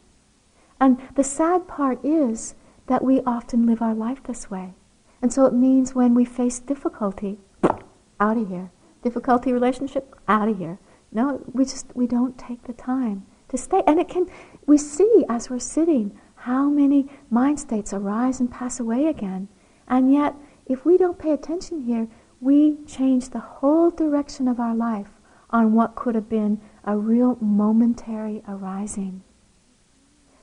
And 0.80 0.98
the 1.14 1.22
sad 1.22 1.68
part 1.68 2.02
is 2.02 2.54
that 2.86 3.04
we 3.04 3.20
often 3.20 3.66
live 3.66 3.82
our 3.82 3.94
life 3.94 4.22
this 4.22 4.50
way. 4.50 4.72
And 5.20 5.30
so 5.30 5.44
it 5.44 5.52
means 5.52 5.94
when 5.94 6.14
we 6.14 6.24
face 6.24 6.58
difficulty, 6.58 7.38
out 8.20 8.38
of 8.38 8.48
here. 8.48 8.70
Difficulty 9.02 9.52
relationship, 9.52 10.16
out 10.26 10.48
of 10.48 10.58
here. 10.58 10.78
No, 11.12 11.42
we 11.52 11.64
just 11.64 11.86
we 11.94 12.06
don't 12.06 12.38
take 12.38 12.64
the 12.64 12.72
time 12.72 13.26
to 13.48 13.58
stay. 13.58 13.82
And 13.86 14.00
it 14.00 14.08
can 14.08 14.26
we 14.66 14.78
see 14.78 15.24
as 15.28 15.50
we're 15.50 15.58
sitting 15.58 16.18
how 16.34 16.70
many 16.70 17.10
mind 17.30 17.60
states 17.60 17.92
arise 17.92 18.40
and 18.40 18.50
pass 18.50 18.80
away 18.80 19.06
again. 19.06 19.48
And 19.86 20.12
yet, 20.12 20.34
if 20.66 20.84
we 20.86 20.96
don't 20.96 21.18
pay 21.18 21.32
attention 21.32 21.82
here, 21.82 22.08
we 22.40 22.76
change 22.86 23.30
the 23.30 23.40
whole 23.40 23.90
direction 23.90 24.48
of 24.48 24.58
our 24.58 24.74
life 24.74 25.10
on 25.50 25.74
what 25.74 25.94
could 25.94 26.14
have 26.14 26.28
been 26.28 26.60
a 26.84 26.96
real 26.96 27.36
momentary 27.40 28.42
arising. 28.48 29.22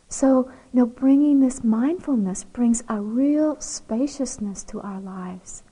So, 0.07 0.49
you 0.71 0.79
know, 0.79 0.85
bringing 0.85 1.39
this 1.39 1.63
mindfulness 1.63 2.43
brings 2.43 2.83
a 2.87 3.01
real 3.01 3.59
spaciousness 3.59 4.63
to 4.65 4.79
our 4.81 5.01
lives 5.01 5.63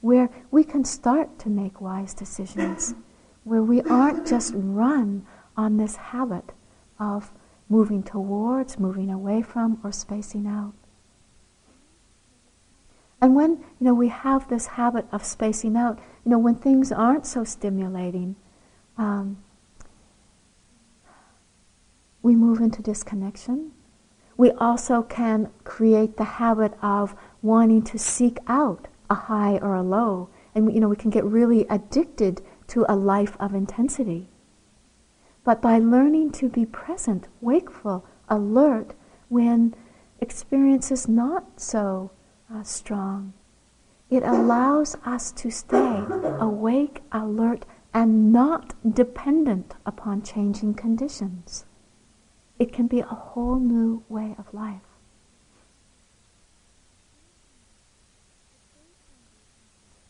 where 0.00 0.30
we 0.50 0.64
can 0.64 0.84
start 0.84 1.38
to 1.40 1.48
make 1.48 1.80
wise 1.80 2.14
decisions 2.14 2.94
where 3.44 3.62
we 3.62 3.82
aren't 3.82 4.26
just 4.26 4.52
run 4.56 5.26
on 5.56 5.76
this 5.76 5.96
habit 5.96 6.52
of 6.98 7.32
moving 7.68 8.02
towards, 8.02 8.78
moving 8.78 9.10
away 9.10 9.42
from, 9.42 9.78
or 9.84 9.92
spacing 9.92 10.46
out. 10.46 10.74
And 13.24 13.34
when 13.34 13.52
you 13.80 13.86
know 13.86 13.94
we 13.94 14.08
have 14.08 14.48
this 14.48 14.66
habit 14.66 15.06
of 15.10 15.24
spacing 15.24 15.78
out, 15.78 15.98
you 16.26 16.30
know 16.30 16.38
when 16.38 16.56
things 16.56 16.92
aren't 16.92 17.24
so 17.24 17.42
stimulating, 17.42 18.36
um, 18.98 19.38
we 22.20 22.36
move 22.36 22.60
into 22.60 22.82
disconnection. 22.82 23.72
We 24.36 24.50
also 24.50 25.00
can 25.00 25.48
create 25.64 26.18
the 26.18 26.36
habit 26.36 26.74
of 26.82 27.16
wanting 27.40 27.80
to 27.84 27.98
seek 27.98 28.40
out 28.46 28.88
a 29.08 29.14
high 29.14 29.56
or 29.56 29.74
a 29.74 29.82
low, 29.82 30.28
and 30.54 30.70
you 30.74 30.78
know 30.78 30.88
we 30.90 30.94
can 30.94 31.10
get 31.10 31.24
really 31.24 31.64
addicted 31.70 32.42
to 32.66 32.84
a 32.90 32.94
life 32.94 33.38
of 33.40 33.54
intensity. 33.54 34.28
But 35.44 35.62
by 35.62 35.78
learning 35.78 36.32
to 36.32 36.50
be 36.50 36.66
present, 36.66 37.28
wakeful, 37.40 38.04
alert, 38.28 38.92
when 39.30 39.74
experience 40.20 40.92
is 40.92 41.08
not 41.08 41.58
so 41.58 42.10
uh, 42.52 42.62
strong, 42.62 43.32
it 44.10 44.22
allows 44.22 44.96
us 45.04 45.32
to 45.32 45.50
stay 45.50 46.02
awake, 46.38 47.02
alert, 47.12 47.64
and 47.92 48.32
not 48.32 48.74
dependent 48.94 49.74
upon 49.86 50.22
changing 50.22 50.74
conditions. 50.74 51.64
It 52.58 52.72
can 52.72 52.86
be 52.86 53.00
a 53.00 53.06
whole 53.06 53.58
new 53.58 54.02
way 54.08 54.34
of 54.38 54.52
life. 54.52 54.82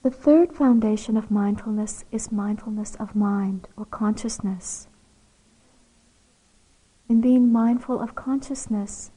The 0.03 0.11
third 0.11 0.53
foundation 0.53 1.17
of 1.17 1.31
mindfulness 1.31 2.05
is 2.13 2.31
mindfulness 2.31 2.95
of 2.97 3.17
mind 3.17 3.69
or 3.75 3.87
consciousness. 3.87 4.87
In 7.09 7.23
being 7.23 7.51
mindful 7.51 8.01
of 8.01 8.15
consciousness, 8.15 9.11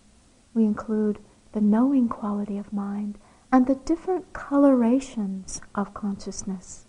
we 0.54 0.64
include 0.64 1.20
the 1.58 1.62
knowing 1.62 2.08
quality 2.08 2.56
of 2.60 2.72
mind 2.72 3.17
and 3.52 3.65
the 3.65 3.74
different 3.74 4.32
colorations 4.32 5.60
of 5.74 5.91
consciousness. 5.96 6.86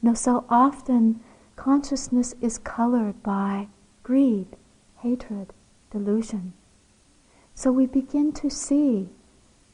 You 0.00 0.10
know, 0.10 0.14
so 0.14 0.44
often 0.48 1.18
consciousness 1.56 2.32
is 2.40 2.56
colored 2.56 3.20
by 3.24 3.66
greed, 4.04 4.46
hatred, 4.98 5.52
delusion. 5.90 6.52
So 7.52 7.72
we 7.72 7.86
begin 7.86 8.30
to 8.34 8.48
see 8.48 9.08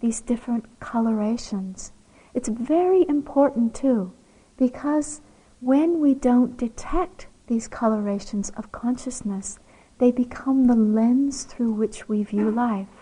these 0.00 0.22
different 0.22 0.64
colorations 0.80 1.92
it's 2.32 2.48
very 2.48 3.06
important 3.10 3.74
too, 3.74 4.14
because 4.56 5.20
when 5.60 6.00
we 6.00 6.14
don't 6.14 6.56
detect 6.56 7.26
these 7.48 7.68
colorations 7.68 8.48
of 8.56 8.72
consciousness, 8.72 9.58
they 9.98 10.10
become 10.10 10.64
the 10.64 10.74
lens 10.74 11.44
through 11.44 11.72
which 11.72 12.08
we 12.08 12.24
view 12.24 12.50
life. 12.50 13.01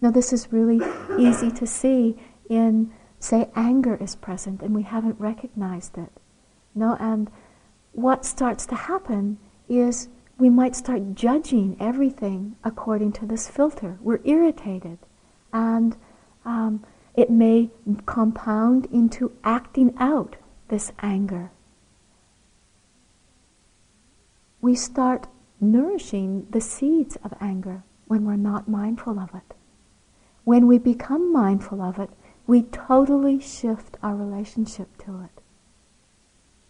Now, 0.00 0.10
this 0.10 0.32
is 0.32 0.52
really 0.52 0.80
easy 1.18 1.50
to 1.50 1.66
see 1.66 2.16
in, 2.48 2.92
say, 3.18 3.48
anger 3.56 3.96
is 4.00 4.14
present 4.14 4.62
and 4.62 4.74
we 4.74 4.82
haven't 4.82 5.18
recognized 5.20 5.98
it. 5.98 6.12
No, 6.74 6.96
and 7.00 7.30
what 7.92 8.24
starts 8.24 8.64
to 8.66 8.74
happen 8.76 9.38
is 9.68 10.08
we 10.38 10.48
might 10.48 10.76
start 10.76 11.14
judging 11.14 11.76
everything 11.80 12.54
according 12.62 13.12
to 13.12 13.26
this 13.26 13.48
filter. 13.48 13.98
We're 14.00 14.20
irritated, 14.24 14.98
and 15.52 15.96
um, 16.44 16.84
it 17.16 17.30
may 17.30 17.70
compound 18.06 18.86
into 18.92 19.32
acting 19.42 19.94
out 19.98 20.36
this 20.68 20.92
anger. 21.00 21.50
We 24.60 24.76
start 24.76 25.26
nourishing 25.60 26.46
the 26.50 26.60
seeds 26.60 27.16
of 27.24 27.34
anger 27.40 27.82
when 28.06 28.24
we're 28.24 28.36
not 28.36 28.68
mindful 28.68 29.18
of 29.18 29.30
it. 29.34 29.54
When 30.48 30.66
we 30.66 30.78
become 30.78 31.30
mindful 31.30 31.82
of 31.82 31.98
it, 31.98 32.08
we 32.46 32.62
totally 32.62 33.38
shift 33.38 33.98
our 34.02 34.16
relationship 34.16 34.96
to 35.04 35.20
it. 35.20 35.42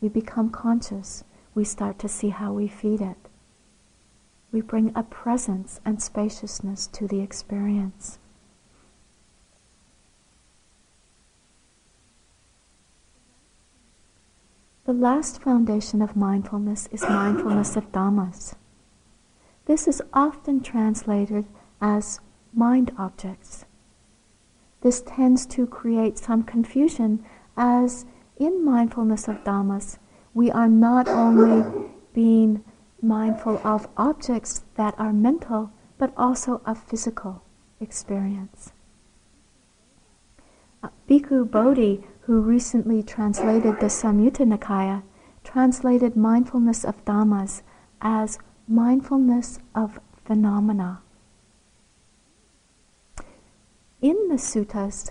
We 0.00 0.08
become 0.08 0.50
conscious. 0.50 1.22
We 1.54 1.62
start 1.62 2.00
to 2.00 2.08
see 2.08 2.30
how 2.30 2.52
we 2.52 2.66
feed 2.66 3.00
it. 3.00 3.28
We 4.50 4.62
bring 4.62 4.90
a 4.96 5.04
presence 5.04 5.80
and 5.84 6.02
spaciousness 6.02 6.88
to 6.88 7.06
the 7.06 7.20
experience. 7.20 8.18
The 14.86 14.92
last 14.92 15.40
foundation 15.40 16.02
of 16.02 16.16
mindfulness 16.16 16.88
is 16.90 17.02
mindfulness 17.02 17.76
of 17.76 17.92
Dhammas. 17.92 18.56
This 19.66 19.86
is 19.86 20.02
often 20.12 20.62
translated 20.64 21.46
as 21.80 22.18
mind 22.52 22.90
objects. 22.98 23.66
This 24.80 25.02
tends 25.02 25.46
to 25.46 25.66
create 25.66 26.18
some 26.18 26.42
confusion 26.42 27.24
as 27.56 28.06
in 28.38 28.64
mindfulness 28.64 29.26
of 29.28 29.42
Dhammas, 29.44 29.98
we 30.32 30.50
are 30.50 30.68
not 30.68 31.08
only 31.08 31.88
being 32.12 32.62
mindful 33.02 33.60
of 33.64 33.88
objects 33.96 34.62
that 34.76 34.94
are 34.98 35.12
mental, 35.12 35.72
but 35.98 36.12
also 36.16 36.60
of 36.64 36.78
physical 36.78 37.42
experience. 37.80 38.72
Uh, 40.82 40.88
Bhikkhu 41.08 41.50
Bodhi, 41.50 42.06
who 42.22 42.40
recently 42.40 43.02
translated 43.02 43.80
the 43.80 43.86
Samyutta 43.86 44.46
Nikaya, 44.46 45.02
translated 45.42 46.16
mindfulness 46.16 46.84
of 46.84 47.04
Dhammas 47.04 47.62
as 48.00 48.38
mindfulness 48.68 49.58
of 49.74 49.98
phenomena. 50.24 51.00
In 54.00 54.28
the 54.28 54.36
suttas, 54.36 55.10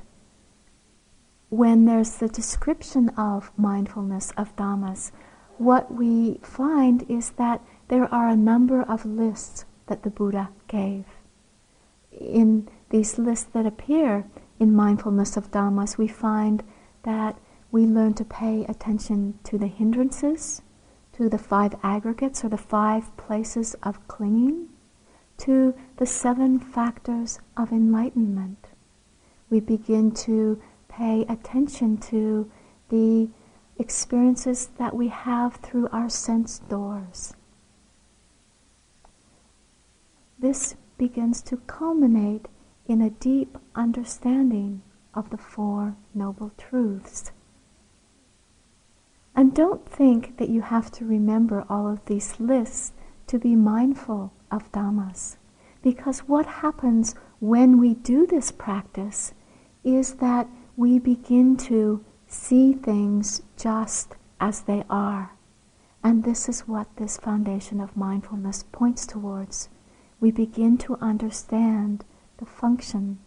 when 1.49 1.83
there's 1.83 2.15
the 2.19 2.29
description 2.29 3.09
of 3.17 3.51
mindfulness 3.57 4.31
of 4.37 4.55
Dhammas, 4.55 5.11
what 5.57 5.93
we 5.93 6.39
find 6.41 7.03
is 7.09 7.31
that 7.31 7.61
there 7.89 8.13
are 8.13 8.29
a 8.29 8.37
number 8.37 8.81
of 8.81 9.05
lists 9.05 9.65
that 9.87 10.03
the 10.03 10.09
Buddha 10.09 10.51
gave. 10.69 11.03
In 12.13 12.69
these 12.89 13.17
lists 13.17 13.49
that 13.51 13.65
appear 13.65 14.25
in 14.57 14.73
mindfulness 14.73 15.35
of 15.35 15.51
Dhammas, 15.51 15.97
we 15.97 16.07
find 16.07 16.63
that 17.03 17.37
we 17.71 17.85
learn 17.85 18.13
to 18.13 18.23
pay 18.23 18.63
attention 18.69 19.37
to 19.43 19.57
the 19.57 19.67
hindrances, 19.67 20.61
to 21.11 21.27
the 21.27 21.37
five 21.37 21.75
aggregates 21.83 22.45
or 22.45 22.49
the 22.49 22.57
five 22.57 23.15
places 23.17 23.75
of 23.83 24.07
clinging, 24.07 24.69
to 25.39 25.73
the 25.97 26.05
seven 26.05 26.57
factors 26.57 27.39
of 27.57 27.73
enlightenment. 27.73 28.66
We 29.49 29.59
begin 29.59 30.11
to 30.11 30.61
pay 30.89 31.25
attention 31.29 31.97
to 31.97 32.51
the 32.89 33.29
experiences 33.79 34.69
that 34.77 34.95
we 34.95 35.07
have 35.09 35.57
through 35.57 35.87
our 35.89 36.09
sense 36.09 36.59
doors. 36.59 37.33
This 40.39 40.75
begins 40.97 41.41
to 41.43 41.57
culminate 41.57 42.47
in 42.87 43.01
a 43.01 43.09
deep 43.09 43.57
understanding 43.75 44.81
of 45.13 45.29
the 45.29 45.37
Four 45.37 45.95
Noble 46.13 46.51
Truths. 46.57 47.31
And 49.35 49.53
don't 49.53 49.87
think 49.87 50.37
that 50.37 50.49
you 50.49 50.61
have 50.61 50.91
to 50.93 51.05
remember 51.05 51.65
all 51.69 51.87
of 51.87 52.05
these 52.05 52.39
lists 52.39 52.93
to 53.27 53.37
be 53.37 53.55
mindful 53.55 54.33
of 54.51 54.71
Dhammas. 54.71 55.37
Because 55.83 56.21
what 56.21 56.45
happens 56.45 57.13
when 57.39 57.79
we 57.79 57.93
do 57.93 58.25
this 58.25 58.51
practice 58.51 59.33
is 59.87 60.15
that 60.15 60.49
we 60.75 60.99
begin 60.99 61.55
to 61.55 62.03
see 62.27 62.73
things 62.73 63.41
just 63.55 64.15
as 64.37 64.61
they 64.61 64.83
are. 64.89 65.31
And 66.03 66.25
this 66.25 66.49
is 66.49 66.67
what 66.67 66.93
this 66.97 67.17
foundation 67.17 67.79
of 67.79 67.95
mindfulness 67.95 68.63
points 68.71 69.05
towards. 69.05 69.69
We 70.19 70.31
begin 70.31 70.77
to 70.79 70.97
understand 70.97 72.03
the 72.37 72.45
function 72.45 73.19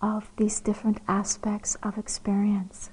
of 0.00 0.30
these 0.38 0.60
different 0.60 1.00
aspects 1.06 1.76
of 1.82 1.98
experience. 1.98 2.90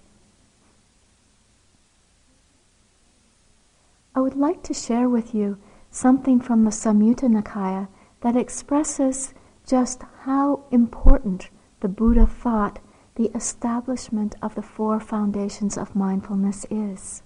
I 4.13 4.19
would 4.19 4.35
like 4.35 4.63
to 4.63 4.73
share 4.73 5.07
with 5.07 5.33
you 5.33 5.57
something 5.89 6.41
from 6.41 6.65
the 6.65 6.71
Samyutta 6.71 7.29
Nikaya 7.29 7.87
that 8.19 8.35
expresses 8.35 9.33
just 9.65 10.03
how 10.23 10.65
important 10.71 11.49
the 11.79 11.87
Buddha 11.87 12.25
thought 12.25 12.79
the 13.17 13.31
establishment 13.35 14.35
of 14.43 14.53
the 14.53 14.61
four 14.61 14.99
foundations 14.99 15.75
of 15.75 15.95
mindfulness 15.95 16.67
is. 16.69 17.23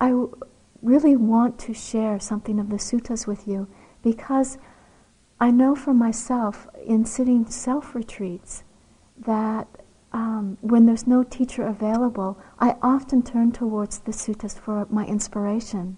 I 0.00 0.12
really 0.82 1.14
want 1.14 1.56
to 1.60 1.74
share 1.74 2.18
something 2.18 2.58
of 2.58 2.68
the 2.68 2.76
suttas 2.76 3.28
with 3.28 3.46
you 3.46 3.68
because 4.02 4.58
I 5.40 5.52
know 5.52 5.76
for 5.76 5.94
myself 5.94 6.66
in 6.84 7.04
sitting 7.04 7.46
self 7.46 7.94
retreats 7.94 8.64
that 9.16 9.68
um, 10.12 10.58
when 10.60 10.86
there's 10.86 11.06
no 11.06 11.22
teacher 11.22 11.62
available, 11.62 12.40
I 12.58 12.74
often 12.82 13.22
turn 13.22 13.52
towards 13.52 14.00
the 14.00 14.12
suttas 14.12 14.58
for 14.58 14.84
my 14.90 15.06
inspiration. 15.06 15.96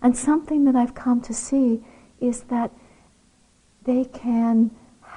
And 0.00 0.16
something 0.16 0.64
that 0.64 0.76
I've 0.76 0.94
come 0.94 1.20
to 1.22 1.34
see 1.34 1.84
is 2.20 2.44
that 2.44 2.70
they 3.84 4.04
can 4.04 4.70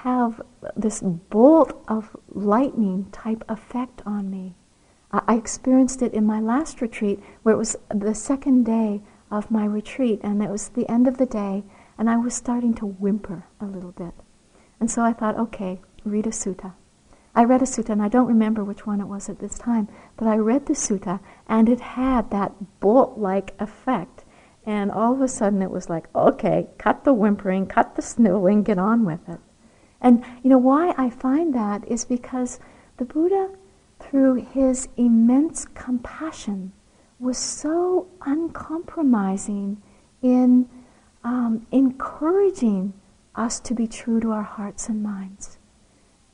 have 0.04 0.42
this 0.76 1.02
bolt 1.02 1.82
of 1.88 2.16
lightning 2.28 3.08
type 3.14 3.42
effect 3.48 4.02
on 4.06 4.30
me. 4.30 4.54
I 5.14 5.36
experienced 5.36 6.02
it 6.02 6.14
in 6.14 6.26
my 6.26 6.42
last 6.42 6.82
retreat 6.82 7.22
where 7.44 7.56
it 7.56 7.58
was 7.58 7.78
the 7.90 8.14
second 8.14 8.66
day 8.66 9.02
of 9.32 9.50
my 9.50 9.64
retreat 9.64 10.20
and 10.22 10.44
it 10.44 10.50
was 10.50 10.68
the 10.68 10.90
end 10.92 11.08
of 11.08 11.18
the 11.18 11.26
day 11.26 11.64
and 11.98 12.10
I 12.10 12.18
was 12.18 12.34
starting 12.34 12.74
to 12.76 12.86
whimper 12.86 13.46
a 13.62 13.66
little 13.66 13.94
bit. 13.94 14.14
And 14.78 14.92
so 14.92 15.04
I 15.04 15.14
thought, 15.14 15.40
okay, 15.40 15.80
read 16.04 16.28
a 16.28 16.32
sutta. 16.32 16.74
I 17.34 17.46
read 17.46 17.62
a 17.62 17.66
sutta, 17.66 17.90
and 17.90 18.02
I 18.02 18.10
don't 18.10 18.28
remember 18.28 18.64
which 18.64 18.86
one 18.86 19.00
it 19.00 19.08
was 19.08 19.30
at 19.30 19.40
this 19.40 19.58
time, 19.58 19.88
but 20.18 20.28
I 20.28 20.36
read 20.36 20.66
the 20.66 20.74
sutta, 20.74 21.20
and 21.48 21.68
it 21.70 21.80
had 21.80 22.30
that 22.30 22.80
bolt 22.80 23.18
like 23.18 23.56
effect. 23.60 24.26
And 24.66 24.92
all 24.92 25.14
of 25.14 25.22
a 25.22 25.28
sudden, 25.28 25.62
it 25.62 25.72
was 25.72 25.90
like, 25.90 26.14
okay, 26.14 26.68
cut 26.78 27.06
the 27.06 27.14
whimpering, 27.14 27.66
cut 27.66 27.96
the 27.96 28.04
sniveling, 28.04 28.62
get 28.64 28.78
on 28.78 29.04
with 29.04 29.28
it. 29.28 29.40
And 30.04 30.24
you 30.44 30.50
know 30.50 30.58
why 30.58 30.94
I 30.98 31.10
find 31.10 31.56
that 31.56 31.88
is 31.88 32.04
because 32.04 32.60
the 32.98 33.06
Buddha, 33.06 33.50
through 34.00 34.36
his 34.36 34.90
immense 34.98 35.66
compassion, 35.66 36.74
was 37.20 37.38
so 37.38 38.08
uncompromising 38.22 39.82
in 40.22 40.70
um, 41.24 41.66
encouraging 41.72 42.94
us 43.36 43.62
to 43.62 43.74
be 43.74 43.88
true 43.88 44.20
to 44.20 44.32
our 44.32 44.44
hearts 44.44 44.90
and 44.90 45.02
minds, 45.02 45.58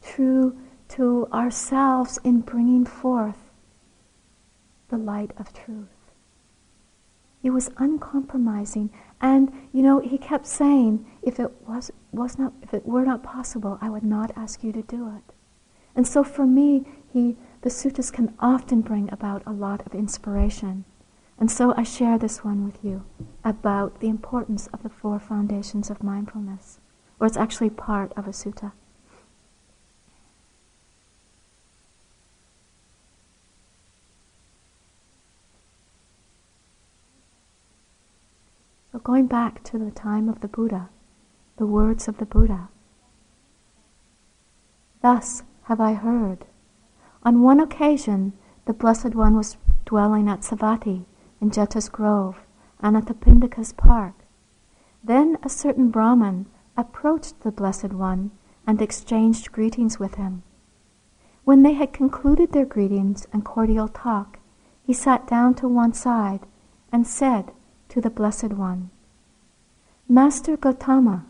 true 0.02 0.58
to 0.90 1.28
ourselves 1.32 2.20
in 2.24 2.42
bringing 2.42 2.86
forth 2.86 3.52
the 4.90 4.98
light 4.98 5.32
of 5.38 5.54
truth. 5.54 5.88
He 7.42 7.50
was 7.50 7.70
uncompromising, 7.78 8.90
and 9.22 9.52
you 9.72 9.82
know 9.82 10.00
he 10.00 10.18
kept 10.18 10.46
saying, 10.46 11.06
"If 11.22 11.40
it 11.40 11.52
was 11.68 11.92
was 12.12 12.38
not, 12.38 12.54
if 12.62 12.74
it 12.74 12.86
were 12.86 13.06
not 13.06 13.24
possible, 13.24 13.78
I 13.82 13.90
would 13.90 14.04
not 14.04 14.32
ask 14.36 14.64
you 14.64 14.72
to 14.72 14.82
do 14.82 15.10
it." 15.10 15.34
And 15.96 16.08
so 16.08 16.24
for 16.24 16.46
me, 16.46 16.86
he 17.08 17.38
the 17.62 17.70
suttas 17.70 18.12
can 18.12 18.34
often 18.40 18.82
bring 18.82 19.12
about 19.12 19.44
a 19.46 19.52
lot 19.52 19.86
of 19.86 19.94
inspiration. 19.94 20.86
And 21.38 21.50
so 21.50 21.74
I 21.76 21.84
share 21.84 22.18
this 22.18 22.44
one 22.44 22.66
with 22.66 22.84
you 22.84 23.04
about 23.44 24.00
the 24.00 24.10
importance 24.10 24.68
of 24.68 24.84
the 24.84 24.90
four 24.90 25.20
foundations 25.20 25.90
of 25.90 26.04
mindfulness, 26.04 26.80
or 27.20 27.28
it's 27.28 27.38
actually 27.38 27.70
part 27.70 28.12
of 28.14 28.28
a 28.28 28.32
sutta. 28.32 28.74
Going 39.04 39.28
back 39.28 39.64
to 39.64 39.78
the 39.78 39.92
time 39.92 40.28
of 40.28 40.42
the 40.42 40.48
Buddha, 40.48 40.90
the 41.58 41.66
words 41.66 42.08
of 42.08 42.18
the 42.18 42.26
Buddha. 42.26 42.70
Thus 45.02 45.44
have 45.64 45.80
I 45.80 45.94
heard. 45.94 46.46
On 47.24 47.42
one 47.42 47.60
occasion, 47.60 48.34
the 48.66 48.74
Blessed 48.74 49.16
One 49.16 49.36
was 49.36 49.58
dwelling 49.86 50.28
at 50.28 50.42
Savatthi 50.42 51.06
in 51.40 51.50
Jeta's 51.50 51.90
Grove 51.90 52.42
Anathapindika's 52.84 53.74
park. 53.74 54.14
Then 55.04 55.38
a 55.44 55.50
certain 55.50 55.90
Brahman 55.90 56.48
approached 56.78 57.42
the 57.42 57.52
Blessed 57.52 57.94
One 57.94 58.32
and 58.68 58.82
exchanged 58.82 59.52
greetings 59.52 59.98
with 59.98 60.16
him. 60.16 60.44
When 61.46 61.64
they 61.64 61.74
had 61.74 61.94
concluded 61.94 62.52
their 62.52 62.66
greetings 62.66 63.28
and 63.32 63.46
cordial 63.46 63.88
talk, 63.88 64.40
he 64.84 64.94
sat 64.94 65.26
down 65.26 65.56
to 65.56 65.68
one 65.68 65.94
side 65.94 66.46
and 66.92 67.08
said 67.08 67.52
to 67.90 68.02
the 68.02 68.10
Blessed 68.10 68.54
One, 68.54 68.90
Master 70.08 70.58
Gotama, 70.58 71.26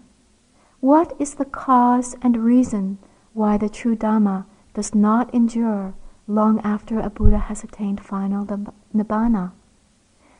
what 0.80 1.14
is 1.20 1.36
the 1.36 1.46
cause 1.46 2.16
and 2.22 2.38
reason 2.38 2.98
why 3.34 3.58
the 3.58 3.70
true 3.70 3.96
Dhamma 3.96 4.46
does 4.74 4.96
not 4.96 5.34
endure 5.34 5.94
long 6.28 6.60
after 6.62 7.00
a 7.00 7.10
Buddha 7.10 7.40
has 7.40 7.64
attained 7.64 8.00
final 8.00 8.46
nibbana? 8.96 9.52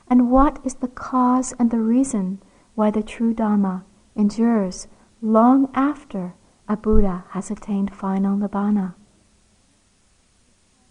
And 0.10 0.32
what 0.32 0.60
is 0.64 0.76
the 0.76 0.88
cause 0.88 1.54
and 1.60 1.72
the 1.72 1.80
reason 1.80 2.42
why 2.76 2.92
the 2.92 3.04
true 3.04 3.34
Dhamma 3.34 3.84
endures 4.16 4.88
long 5.22 5.70
after 5.74 6.34
a 6.68 6.78
Buddha 6.78 7.26
has 7.30 7.52
attained 7.52 7.94
final 7.96 8.38
Nibbana? 8.38 8.94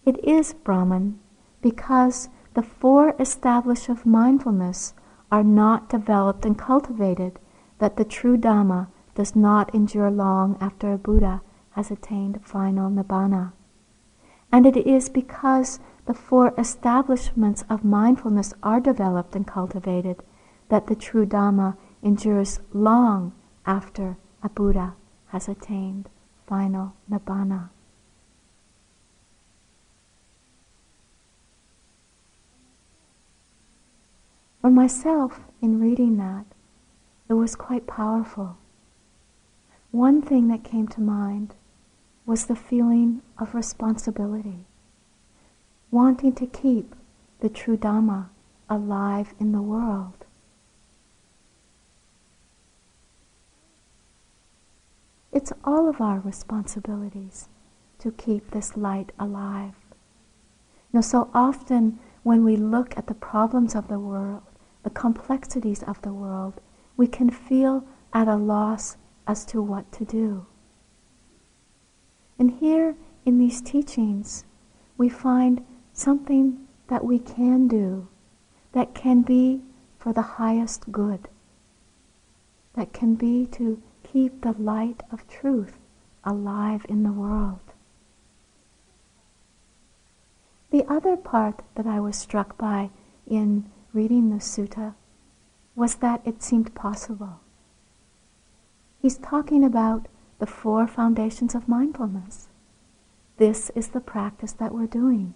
It 0.05 0.23
is, 0.25 0.55
Brahman, 0.55 1.19
because 1.61 2.29
the 2.55 2.63
four 2.63 3.15
established 3.19 3.89
of 3.89 4.07
mindfulness 4.07 4.95
are 5.31 5.45
not 5.45 5.89
developed 5.89 6.45
and 6.45 6.59
cultivated 6.59 7.39
that 7.79 7.97
the 7.97 8.05
true 8.05 8.37
Dhamma 8.37 8.89
does 9.15 9.37
not 9.37 9.75
endure 9.75 10.11
long 10.11 10.57
after 10.61 10.93
a 10.93 10.99
Buddha 10.99 11.43
has 11.71 11.91
attained 11.91 12.41
final 12.45 12.91
nibbana. 12.91 13.53
And 14.51 14.67
it 14.67 14.77
is 14.77 15.09
because 15.09 15.81
the 16.07 16.15
four 16.15 16.55
establishments 16.57 17.65
of 17.69 17.85
mindfulness 17.85 18.55
are 18.63 18.81
developed 18.81 19.37
and 19.37 19.47
cultivated 19.47 20.23
that 20.69 20.87
the 20.87 20.97
true 20.97 21.27
Dhamma 21.27 21.77
endures 22.03 22.61
long 22.73 23.33
after 23.67 24.17
a 24.43 24.49
Buddha 24.49 24.95
has 25.29 25.49
attained 25.49 26.09
final 26.47 26.95
nibbana. 27.11 27.71
For 34.61 34.71
myself, 34.71 35.41
in 35.63 35.81
reading 35.81 36.17
that, 36.17 36.45
it 37.29 37.35
was 37.35 37.55
quite 37.55 37.87
powerful. 37.87 38.57
One 39.91 40.21
thing 40.21 40.49
that 40.49 40.65
came 40.65 40.89
to 40.89 41.01
mind 41.01 41.55
was 42.27 42.47
the 42.47 42.57
feeling 42.57 43.23
of 43.39 43.55
responsibility, 43.55 44.67
wanting 45.91 46.35
to 46.35 46.47
keep 46.47 46.95
the 47.41 47.49
true 47.49 47.77
Dhamma 47.77 48.29
alive 48.69 49.33
in 49.39 49.53
the 49.53 49.63
world. 49.63 50.25
It's 55.33 55.53
all 55.65 55.89
of 55.89 56.01
our 56.01 56.19
responsibilities 56.19 57.49
to 58.01 58.11
keep 58.11 58.51
this 58.51 58.77
light 58.77 59.13
alive. 59.19 59.75
You 60.93 60.99
know, 60.99 61.01
so 61.01 61.31
often 61.33 61.99
when 62.29 62.45
we 62.45 62.57
look 62.57 62.95
at 62.95 63.07
the 63.07 63.15
problems 63.15 63.75
of 63.75 63.89
the 63.89 63.99
world, 63.99 64.43
the 64.83 64.91
complexities 64.91 65.83
of 65.85 66.03
the 66.03 66.13
world, 66.13 66.61
we 66.95 67.07
can 67.07 67.31
feel 67.31 67.83
at 68.13 68.29
a 68.29 68.37
loss 68.37 68.99
as 69.27 69.47
to 69.47 69.63
what 69.63 69.91
to 69.91 70.05
do. 70.05 70.45
And 72.39 72.51
here 72.51 72.97
in 73.25 73.39
these 73.39 73.63
teachings, 73.63 74.45
we 74.99 75.09
find 75.09 75.65
something 75.95 76.67
that 76.89 77.03
we 77.03 77.19
can 77.19 77.67
do 77.67 78.09
that 78.73 78.95
can 78.95 79.23
be 79.23 79.63
for 79.99 80.13
the 80.13 80.37
highest 80.37 80.93
good, 80.93 81.29
that 82.75 82.93
can 82.93 83.15
be 83.15 83.47
to 83.53 83.83
keep 84.03 84.43
the 84.43 84.53
light 84.53 85.03
of 85.11 85.27
truth 85.29 85.79
alive 86.25 86.85
in 86.91 87.05
the 87.05 87.13
world. 87.13 87.68
The 90.71 90.85
other 90.91 91.17
part 91.17 91.63
that 91.77 91.87
I 91.87 91.99
was 91.99 92.17
struck 92.17 92.59
by 92.59 92.91
in 93.27 93.71
reading 93.93 94.29
the 94.31 94.37
sutta 94.37 94.95
was 95.75 95.97
that 95.97 96.21
it 96.27 96.43
seemed 96.43 96.75
possible. 96.75 97.41
He's 99.01 99.17
talking 99.17 99.65
about 99.65 100.09
the 100.39 100.47
four 100.47 100.87
foundations 100.87 101.55
of 101.55 101.69
mindfulness. 101.69 102.49
This 103.39 103.71
is 103.71 103.89
the 103.89 104.01
practice 104.01 104.53
that 104.53 104.75
we're 104.75 104.87
doing. 104.87 105.35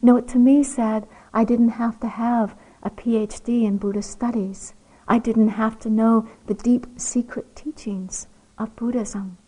You 0.00 0.06
know, 0.06 0.16
it 0.16 0.26
to 0.28 0.38
me 0.38 0.62
said 0.62 1.06
I 1.32 1.44
didn't 1.44 1.80
have 1.80 2.00
to 2.00 2.08
have 2.08 2.56
a 2.82 2.90
PhD 2.90 3.64
in 3.64 3.78
Buddhist 3.78 4.10
studies. 4.10 4.74
I 5.06 5.18
didn't 5.18 5.50
have 5.50 5.78
to 5.80 5.90
know 5.90 6.28
the 6.46 6.54
deep 6.54 6.86
secret 6.96 7.54
teachings 7.54 8.26
of 8.56 8.74
Buddhism. 8.76 9.38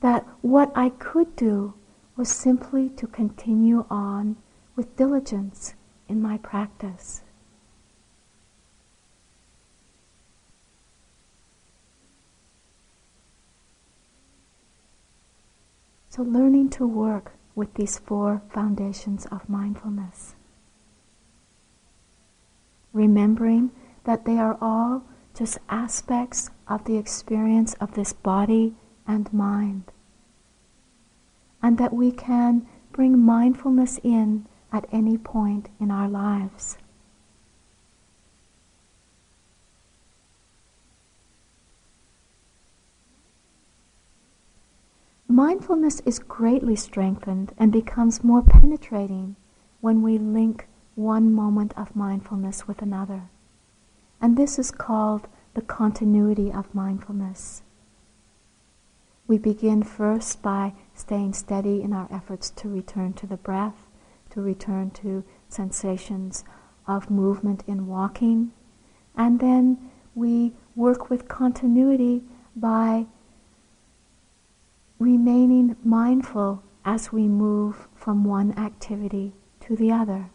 That 0.00 0.26
what 0.42 0.70
I 0.76 0.90
could 0.90 1.34
do 1.34 1.74
was 2.18 2.28
simply 2.28 2.88
to 2.88 3.06
continue 3.06 3.86
on 3.88 4.36
with 4.74 4.96
diligence 4.96 5.74
in 6.08 6.20
my 6.20 6.36
practice. 6.38 7.22
So, 16.08 16.22
learning 16.24 16.70
to 16.70 16.86
work 16.88 17.34
with 17.54 17.74
these 17.74 17.98
four 17.98 18.42
foundations 18.52 19.24
of 19.26 19.48
mindfulness. 19.48 20.34
Remembering 22.92 23.70
that 24.02 24.24
they 24.24 24.38
are 24.38 24.58
all 24.60 25.04
just 25.36 25.58
aspects 25.68 26.50
of 26.66 26.84
the 26.84 26.96
experience 26.96 27.74
of 27.74 27.94
this 27.94 28.12
body 28.12 28.74
and 29.06 29.32
mind 29.32 29.92
and 31.68 31.76
that 31.76 31.92
we 31.92 32.10
can 32.10 32.66
bring 32.92 33.18
mindfulness 33.18 34.00
in 34.02 34.46
at 34.72 34.86
any 34.90 35.18
point 35.18 35.68
in 35.78 35.90
our 35.90 36.08
lives. 36.08 36.78
Mindfulness 45.28 46.00
is 46.06 46.18
greatly 46.18 46.74
strengthened 46.74 47.52
and 47.58 47.70
becomes 47.70 48.24
more 48.24 48.40
penetrating 48.40 49.36
when 49.82 50.00
we 50.00 50.16
link 50.16 50.66
one 50.94 51.30
moment 51.30 51.74
of 51.76 51.94
mindfulness 51.94 52.66
with 52.66 52.80
another. 52.80 53.24
And 54.22 54.38
this 54.38 54.58
is 54.58 54.70
called 54.70 55.28
the 55.52 55.60
continuity 55.60 56.50
of 56.50 56.74
mindfulness. 56.74 57.62
We 59.26 59.36
begin 59.36 59.82
first 59.82 60.40
by 60.40 60.72
staying 60.98 61.32
steady 61.32 61.82
in 61.82 61.92
our 61.92 62.08
efforts 62.10 62.50
to 62.50 62.68
return 62.68 63.12
to 63.14 63.26
the 63.26 63.36
breath, 63.36 63.86
to 64.30 64.40
return 64.40 64.90
to 64.90 65.24
sensations 65.48 66.44
of 66.86 67.10
movement 67.10 67.62
in 67.66 67.86
walking, 67.86 68.50
and 69.16 69.40
then 69.40 69.90
we 70.14 70.52
work 70.74 71.10
with 71.10 71.28
continuity 71.28 72.22
by 72.56 73.06
remaining 74.98 75.76
mindful 75.84 76.62
as 76.84 77.12
we 77.12 77.28
move 77.28 77.86
from 77.94 78.24
one 78.24 78.58
activity 78.58 79.32
to 79.60 79.76
the 79.76 79.92
other, 79.92 80.30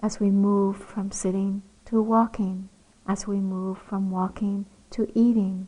as 0.00 0.20
we 0.20 0.30
move 0.30 0.76
from 0.76 1.10
sitting 1.10 1.62
to 1.84 2.00
walking, 2.00 2.68
as 3.08 3.26
we 3.26 3.40
move 3.40 3.78
from 3.78 4.10
walking 4.10 4.66
to 4.90 5.10
eating, 5.14 5.66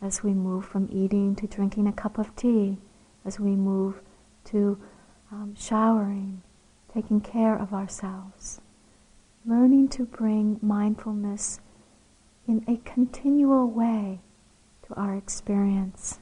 as 0.00 0.22
we 0.22 0.32
move 0.32 0.64
from 0.64 0.88
eating 0.92 1.34
to 1.34 1.46
drinking 1.46 1.86
a 1.86 1.92
cup 1.92 2.18
of 2.18 2.34
tea, 2.36 2.78
as 3.28 3.38
we 3.38 3.54
move 3.54 4.00
to 4.42 4.80
um, 5.30 5.54
showering, 5.54 6.40
taking 6.94 7.20
care 7.20 7.54
of 7.54 7.74
ourselves, 7.74 8.62
learning 9.44 9.86
to 9.86 10.06
bring 10.06 10.58
mindfulness 10.62 11.60
in 12.46 12.64
a 12.66 12.78
continual 12.90 13.68
way 13.68 14.20
to 14.86 14.94
our 14.94 15.14
experience. 15.14 16.20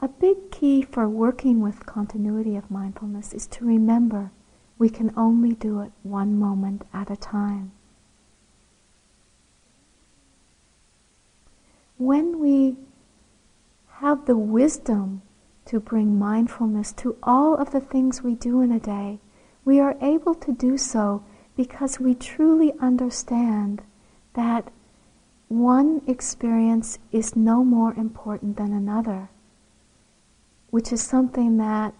A 0.00 0.08
big 0.08 0.50
key 0.50 0.80
for 0.80 1.06
working 1.06 1.60
with 1.60 1.84
continuity 1.84 2.56
of 2.56 2.70
mindfulness 2.70 3.34
is 3.34 3.46
to 3.48 3.66
remember 3.66 4.32
we 4.78 4.88
can 4.88 5.12
only 5.14 5.52
do 5.52 5.80
it 5.80 5.92
one 6.02 6.38
moment 6.38 6.86
at 6.94 7.10
a 7.10 7.16
time. 7.16 7.72
When 12.02 12.40
we 12.40 12.76
have 14.00 14.26
the 14.26 14.36
wisdom 14.36 15.22
to 15.64 15.78
bring 15.78 16.18
mindfulness 16.18 16.92
to 16.92 17.16
all 17.22 17.54
of 17.54 17.70
the 17.70 17.80
things 17.80 18.22
we 18.22 18.34
do 18.34 18.60
in 18.60 18.72
a 18.72 18.80
day, 18.80 19.20
we 19.64 19.78
are 19.78 19.96
able 20.02 20.34
to 20.34 20.52
do 20.52 20.76
so 20.76 21.24
because 21.56 22.00
we 22.00 22.14
truly 22.14 22.72
understand 22.80 23.80
that 24.34 24.72
one 25.46 26.02
experience 26.08 26.98
is 27.12 27.36
no 27.36 27.62
more 27.62 27.94
important 27.94 28.56
than 28.56 28.72
another, 28.72 29.28
which 30.70 30.92
is 30.92 31.00
something 31.00 31.58
that 31.58 31.94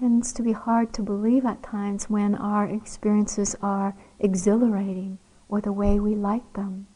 tends 0.00 0.32
to 0.32 0.42
be 0.42 0.52
hard 0.52 0.92
to 0.92 1.02
believe 1.02 1.44
at 1.44 1.62
times 1.62 2.10
when 2.10 2.34
our 2.34 2.66
experiences 2.66 3.54
are 3.62 3.94
exhilarating 4.18 5.18
or 5.48 5.60
the 5.60 5.72
way 5.72 6.00
we 6.00 6.16
like 6.16 6.54
them. 6.54 6.88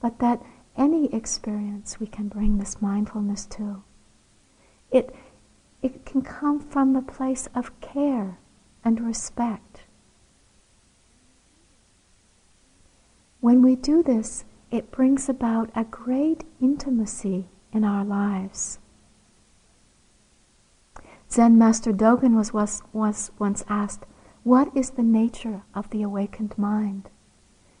But 0.00 0.20
that 0.20 0.40
any 0.76 1.12
experience 1.14 1.98
we 1.98 2.06
can 2.06 2.28
bring 2.28 2.58
this 2.58 2.80
mindfulness 2.80 3.46
to. 3.46 3.82
It, 4.90 5.14
it 5.82 6.04
can 6.04 6.22
come 6.22 6.60
from 6.60 6.92
the 6.92 7.02
place 7.02 7.48
of 7.54 7.78
care 7.80 8.38
and 8.84 9.00
respect. 9.00 9.82
When 13.40 13.62
we 13.62 13.76
do 13.76 14.02
this, 14.02 14.44
it 14.70 14.90
brings 14.90 15.28
about 15.28 15.70
a 15.74 15.84
great 15.84 16.44
intimacy 16.60 17.46
in 17.72 17.84
our 17.84 18.04
lives. 18.04 18.78
Zen 21.30 21.58
Master 21.58 21.92
Dogen 21.92 22.34
was, 22.36 22.52
was, 22.52 22.82
was 22.92 23.30
once 23.38 23.64
asked, 23.68 24.04
What 24.42 24.74
is 24.76 24.90
the 24.90 25.02
nature 25.02 25.62
of 25.74 25.90
the 25.90 26.02
awakened 26.02 26.56
mind? 26.56 27.10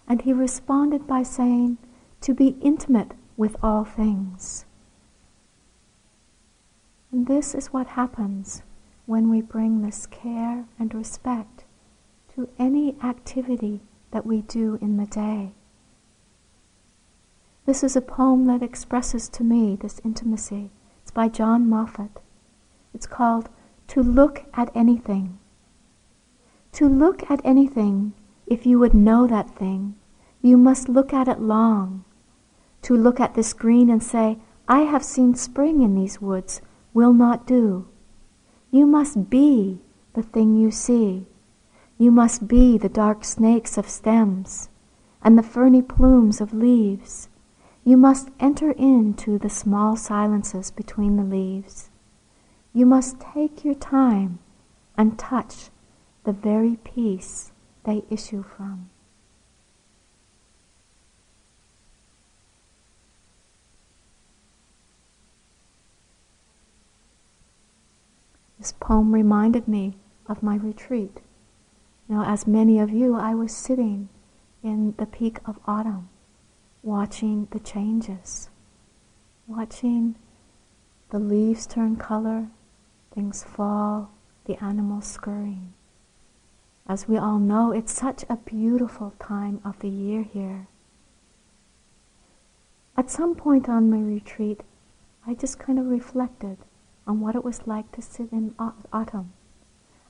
And 0.08 0.22
he 0.22 0.32
responded 0.32 1.06
by 1.06 1.22
saying, 1.22 1.78
to 2.26 2.34
be 2.34 2.56
intimate 2.60 3.12
with 3.36 3.54
all 3.62 3.84
things. 3.84 4.64
And 7.12 7.28
this 7.28 7.54
is 7.54 7.68
what 7.68 7.86
happens 7.86 8.62
when 9.04 9.30
we 9.30 9.40
bring 9.40 9.82
this 9.82 10.06
care 10.06 10.64
and 10.76 10.92
respect 10.92 11.62
to 12.34 12.48
any 12.58 12.96
activity 13.00 13.80
that 14.10 14.26
we 14.26 14.40
do 14.40 14.76
in 14.82 14.96
the 14.96 15.06
day. 15.06 15.52
This 17.64 17.84
is 17.84 17.94
a 17.94 18.00
poem 18.00 18.46
that 18.46 18.60
expresses 18.60 19.28
to 19.28 19.44
me 19.44 19.76
this 19.76 20.00
intimacy. 20.04 20.72
It's 21.02 21.12
by 21.12 21.28
John 21.28 21.68
Moffitt. 21.68 22.18
It's 22.92 23.06
called 23.06 23.50
To 23.86 24.02
Look 24.02 24.46
at 24.52 24.74
Anything. 24.74 25.38
To 26.72 26.88
look 26.88 27.30
at 27.30 27.40
anything, 27.44 28.14
if 28.48 28.66
you 28.66 28.80
would 28.80 28.94
know 28.94 29.28
that 29.28 29.54
thing, 29.54 29.94
you 30.42 30.56
must 30.56 30.88
look 30.88 31.12
at 31.12 31.28
it 31.28 31.40
long. 31.40 32.02
To 32.86 32.94
look 32.96 33.18
at 33.18 33.34
this 33.34 33.52
green 33.52 33.90
and 33.90 34.00
say, 34.00 34.38
I 34.68 34.82
have 34.82 35.02
seen 35.02 35.34
spring 35.34 35.82
in 35.82 35.96
these 35.96 36.22
woods, 36.22 36.62
will 36.94 37.12
not 37.12 37.44
do. 37.44 37.88
You 38.70 38.86
must 38.86 39.28
be 39.28 39.80
the 40.12 40.22
thing 40.22 40.54
you 40.54 40.70
see. 40.70 41.26
You 41.98 42.12
must 42.12 42.46
be 42.46 42.78
the 42.78 42.88
dark 42.88 43.24
snakes 43.24 43.76
of 43.76 43.88
stems 43.88 44.68
and 45.20 45.36
the 45.36 45.42
ferny 45.42 45.82
plumes 45.82 46.40
of 46.40 46.54
leaves. 46.54 47.28
You 47.82 47.96
must 47.96 48.28
enter 48.38 48.70
into 48.70 49.36
the 49.36 49.50
small 49.50 49.96
silences 49.96 50.70
between 50.70 51.16
the 51.16 51.24
leaves. 51.24 51.90
You 52.72 52.86
must 52.86 53.18
take 53.18 53.64
your 53.64 53.74
time 53.74 54.38
and 54.96 55.18
touch 55.18 55.70
the 56.22 56.32
very 56.32 56.76
peace 56.84 57.50
they 57.82 58.04
issue 58.10 58.44
from. 58.44 58.90
This 68.66 68.72
poem 68.72 69.14
reminded 69.14 69.68
me 69.68 69.96
of 70.26 70.42
my 70.42 70.56
retreat. 70.56 71.20
Know, 72.08 72.24
as 72.24 72.48
many 72.48 72.80
of 72.80 72.90
you, 72.90 73.14
I 73.14 73.32
was 73.32 73.54
sitting 73.54 74.08
in 74.60 74.96
the 74.98 75.06
peak 75.06 75.38
of 75.46 75.60
autumn, 75.68 76.08
watching 76.82 77.46
the 77.52 77.60
changes, 77.60 78.50
watching 79.46 80.16
the 81.10 81.20
leaves 81.20 81.64
turn 81.64 81.94
color, 81.94 82.48
things 83.14 83.44
fall, 83.44 84.10
the 84.46 84.60
animals 84.60 85.06
scurrying. 85.06 85.72
As 86.88 87.06
we 87.06 87.16
all 87.16 87.38
know, 87.38 87.70
it's 87.70 87.92
such 87.92 88.24
a 88.28 88.34
beautiful 88.34 89.14
time 89.20 89.60
of 89.64 89.78
the 89.78 89.88
year 89.88 90.24
here. 90.24 90.66
At 92.96 93.12
some 93.12 93.36
point 93.36 93.68
on 93.68 93.88
my 93.88 94.00
retreat, 94.00 94.64
I 95.24 95.34
just 95.34 95.60
kind 95.60 95.78
of 95.78 95.86
reflected 95.86 96.58
on 97.06 97.20
what 97.20 97.34
it 97.34 97.44
was 97.44 97.66
like 97.66 97.92
to 97.92 98.02
sit 98.02 98.32
in 98.32 98.54
autumn. 98.58 99.32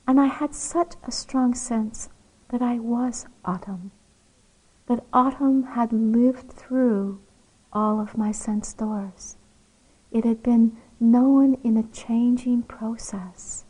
And 0.07 0.19
I 0.19 0.27
had 0.27 0.55
such 0.55 0.95
a 1.03 1.11
strong 1.11 1.53
sense 1.53 2.09
that 2.49 2.61
I 2.61 2.79
was 2.79 3.25
autumn, 3.43 3.91
that 4.87 5.05
autumn 5.11 5.63
had 5.63 5.91
lived 5.91 6.51
through 6.51 7.19
all 7.73 7.99
of 7.99 8.17
my 8.17 8.31
sense 8.31 8.73
doors. 8.73 9.35
It 10.11 10.23
had 10.23 10.41
been 10.41 10.77
known 10.99 11.55
in 11.63 11.77
a 11.77 11.83
changing 11.83 12.63
process. 12.63 13.65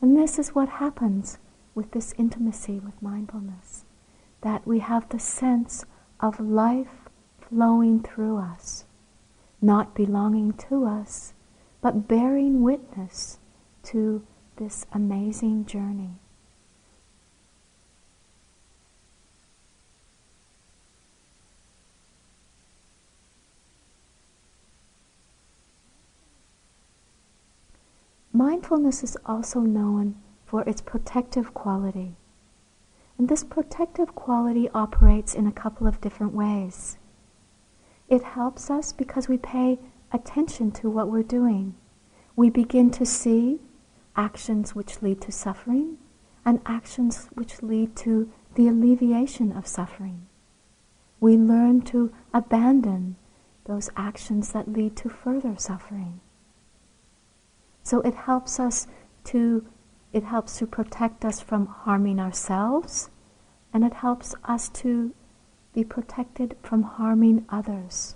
And 0.00 0.16
this 0.16 0.38
is 0.38 0.54
what 0.54 0.68
happens 0.68 1.38
with 1.74 1.90
this 1.90 2.14
intimacy 2.16 2.78
with 2.78 3.02
mindfulness 3.02 3.84
that 4.42 4.66
we 4.66 4.78
have 4.78 5.08
the 5.08 5.18
sense 5.18 5.84
of 6.20 6.38
life 6.38 7.08
flowing 7.40 8.00
through 8.02 8.36
us, 8.36 8.84
not 9.62 9.94
belonging 9.94 10.52
to 10.52 10.84
us, 10.84 11.32
but 11.84 12.08
bearing 12.08 12.62
witness 12.62 13.36
to 13.82 14.26
this 14.56 14.86
amazing 14.94 15.66
journey. 15.66 16.12
Mindfulness 28.32 29.04
is 29.04 29.18
also 29.26 29.60
known 29.60 30.14
for 30.46 30.62
its 30.62 30.80
protective 30.80 31.52
quality. 31.52 32.16
And 33.18 33.28
this 33.28 33.44
protective 33.44 34.14
quality 34.14 34.70
operates 34.70 35.34
in 35.34 35.46
a 35.46 35.52
couple 35.52 35.86
of 35.86 36.00
different 36.00 36.32
ways. 36.32 36.96
It 38.08 38.22
helps 38.22 38.70
us 38.70 38.90
because 38.90 39.28
we 39.28 39.36
pay 39.36 39.78
attention 40.14 40.70
to 40.70 40.88
what 40.88 41.10
we're 41.10 41.22
doing. 41.22 41.74
We 42.36 42.48
begin 42.48 42.90
to 42.92 43.04
see 43.04 43.60
actions 44.16 44.74
which 44.74 45.02
lead 45.02 45.20
to 45.22 45.32
suffering 45.32 45.98
and 46.44 46.60
actions 46.64 47.28
which 47.34 47.62
lead 47.62 47.96
to 47.96 48.30
the 48.54 48.68
alleviation 48.68 49.52
of 49.52 49.66
suffering. 49.66 50.26
We 51.20 51.36
learn 51.36 51.82
to 51.82 52.12
abandon 52.32 53.16
those 53.64 53.90
actions 53.96 54.52
that 54.52 54.72
lead 54.72 54.96
to 54.96 55.08
further 55.08 55.56
suffering. 55.58 56.20
So 57.82 58.00
it 58.02 58.14
helps 58.14 58.60
us 58.60 58.86
to 59.24 59.66
it 60.12 60.22
helps 60.22 60.58
to 60.58 60.66
protect 60.66 61.24
us 61.24 61.40
from 61.40 61.66
harming 61.66 62.20
ourselves, 62.20 63.10
and 63.72 63.82
it 63.84 63.94
helps 63.94 64.32
us 64.44 64.68
to 64.68 65.12
be 65.72 65.82
protected 65.82 66.56
from 66.62 66.84
harming 66.84 67.44
others. 67.48 68.14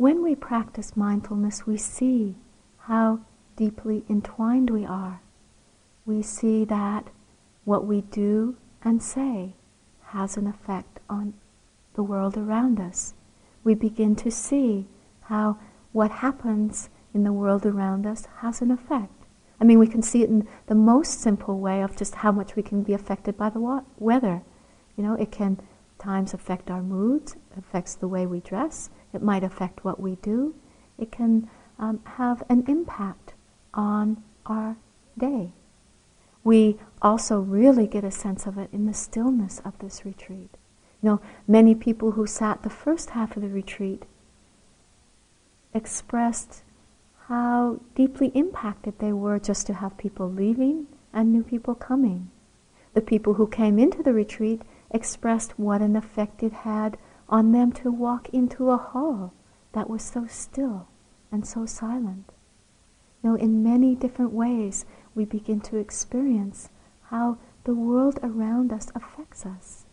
When 0.00 0.22
we 0.22 0.34
practice 0.34 0.96
mindfulness, 0.96 1.66
we 1.66 1.76
see 1.76 2.36
how 2.78 3.20
deeply 3.54 4.02
entwined 4.08 4.70
we 4.70 4.86
are. 4.86 5.20
We 6.06 6.22
see 6.22 6.64
that 6.64 7.08
what 7.66 7.84
we 7.84 8.00
do 8.00 8.56
and 8.82 9.02
say 9.02 9.56
has 10.06 10.38
an 10.38 10.46
effect 10.46 11.00
on 11.10 11.34
the 11.92 12.02
world 12.02 12.38
around 12.38 12.80
us 12.80 13.12
we 13.62 13.74
begin 13.74 14.16
to 14.16 14.30
see 14.30 14.88
how 15.24 15.58
what 15.92 16.10
happens 16.10 16.88
in 17.12 17.24
the 17.24 17.32
world 17.34 17.66
around 17.66 18.06
us 18.06 18.26
has 18.38 18.62
an 18.62 18.70
effect. 18.70 19.12
I 19.60 19.64
mean, 19.64 19.78
we 19.78 19.86
can 19.86 20.00
see 20.00 20.22
it 20.22 20.30
in 20.30 20.48
the 20.66 20.74
most 20.74 21.20
simple 21.20 21.58
way 21.58 21.82
of 21.82 21.94
just 21.94 22.14
how 22.14 22.32
much 22.32 22.56
we 22.56 22.62
can 22.62 22.82
be 22.82 22.94
affected 22.94 23.36
by 23.36 23.50
the 23.50 23.60
wa- 23.60 23.82
weather. 23.98 24.42
You 24.96 25.04
know, 25.04 25.14
it 25.14 25.30
can 25.30 25.60
times 25.98 26.32
affect 26.32 26.70
our 26.70 26.82
moods, 26.82 27.36
affects 27.58 27.94
the 27.94 28.08
way 28.08 28.26
we 28.26 28.40
dress, 28.40 28.88
it 29.12 29.22
might 29.22 29.44
affect 29.44 29.84
what 29.84 30.00
we 30.00 30.16
do, 30.16 30.54
it 30.98 31.10
can 31.10 31.48
um, 31.78 32.00
have 32.16 32.42
an 32.48 32.64
impact 32.68 33.34
on 33.74 34.22
our 34.46 34.76
day. 35.18 35.52
We 36.42 36.78
also 37.02 37.40
really 37.40 37.86
get 37.86 38.04
a 38.04 38.10
sense 38.10 38.46
of 38.46 38.58
it 38.58 38.70
in 38.72 38.86
the 38.86 38.94
stillness 38.94 39.60
of 39.64 39.78
this 39.78 40.04
retreat. 40.04 40.56
You 41.02 41.10
know, 41.10 41.20
many 41.46 41.74
people 41.74 42.12
who 42.12 42.26
sat 42.26 42.62
the 42.62 42.70
first 42.70 43.10
half 43.10 43.36
of 43.36 43.42
the 43.42 43.48
retreat 43.48 44.04
expressed 45.72 46.62
how 47.28 47.80
deeply 47.94 48.28
impacted 48.34 48.98
they 48.98 49.12
were 49.12 49.38
just 49.38 49.66
to 49.66 49.74
have 49.74 49.96
people 49.96 50.30
leaving 50.30 50.86
and 51.12 51.32
new 51.32 51.42
people 51.42 51.74
coming. 51.74 52.30
The 52.94 53.00
people 53.00 53.34
who 53.34 53.46
came 53.46 53.78
into 53.78 54.02
the 54.02 54.12
retreat 54.12 54.62
expressed 54.90 55.58
what 55.58 55.80
an 55.80 55.94
effect 55.94 56.42
it 56.42 56.52
had 56.52 56.98
on 57.30 57.52
them 57.52 57.72
to 57.72 57.90
walk 57.90 58.28
into 58.30 58.70
a 58.70 58.76
hall 58.76 59.32
that 59.72 59.88
was 59.88 60.02
so 60.02 60.26
still 60.26 60.88
and 61.32 61.46
so 61.46 61.64
silent. 61.64 62.32
You 63.22 63.30
know, 63.30 63.36
in 63.36 63.62
many 63.62 63.94
different 63.94 64.32
ways, 64.32 64.84
we 65.14 65.24
begin 65.24 65.60
to 65.62 65.76
experience 65.76 66.68
how 67.04 67.38
the 67.64 67.74
world 67.74 68.18
around 68.22 68.72
us 68.72 68.88
affects 68.94 69.46
us. 69.46 69.86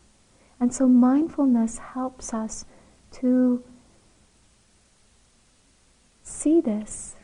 And 0.59 0.73
so 0.73 0.87
mindfulness 0.87 1.77
helps 1.77 2.33
us 2.33 2.65
to 3.11 3.63
see 6.23 6.59
this 6.59 7.15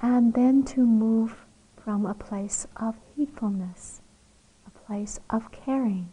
and 0.00 0.34
then 0.34 0.62
to 0.64 0.86
move 0.86 1.44
from 1.76 2.06
a 2.06 2.14
place 2.14 2.66
of 2.76 2.96
heedfulness, 3.16 4.00
a 4.66 4.70
place 4.70 5.18
of 5.30 5.50
caring. 5.50 6.10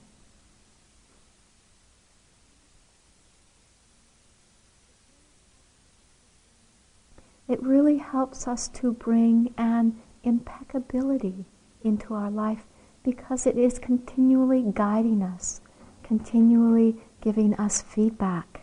It 7.48 7.62
really 7.62 7.98
helps 7.98 8.48
us 8.48 8.68
to 8.70 8.94
bring 8.94 9.54
an 9.58 10.02
impeccability 10.24 11.46
into 11.84 12.14
our 12.14 12.32
life 12.32 12.66
because 13.04 13.46
it 13.46 13.58
is 13.58 13.80
continually 13.80 14.64
guiding 14.74 15.22
us 15.22 15.62
continually 16.04 16.98
giving 17.22 17.56
us 17.56 17.82
feedback. 17.82 18.62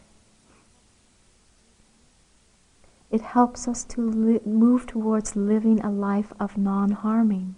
It 3.10 3.22
helps 3.22 3.66
us 3.66 3.82
to 3.84 4.08
li- 4.08 4.40
move 4.44 4.86
towards 4.86 5.34
living 5.34 5.80
a 5.80 5.90
life 5.90 6.32
of 6.38 6.56
non 6.56 6.92
harming. 6.92 7.56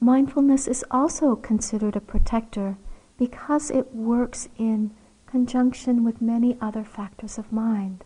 Mindfulness 0.00 0.66
is 0.66 0.84
also 0.90 1.36
considered 1.36 1.94
a 1.94 2.00
protector 2.00 2.78
because 3.18 3.70
it 3.70 3.94
works 3.94 4.48
in 4.56 4.92
conjunction 5.32 6.04
with 6.04 6.20
many 6.20 6.58
other 6.60 6.84
factors 6.84 7.38
of 7.38 7.50
mind. 7.50 8.04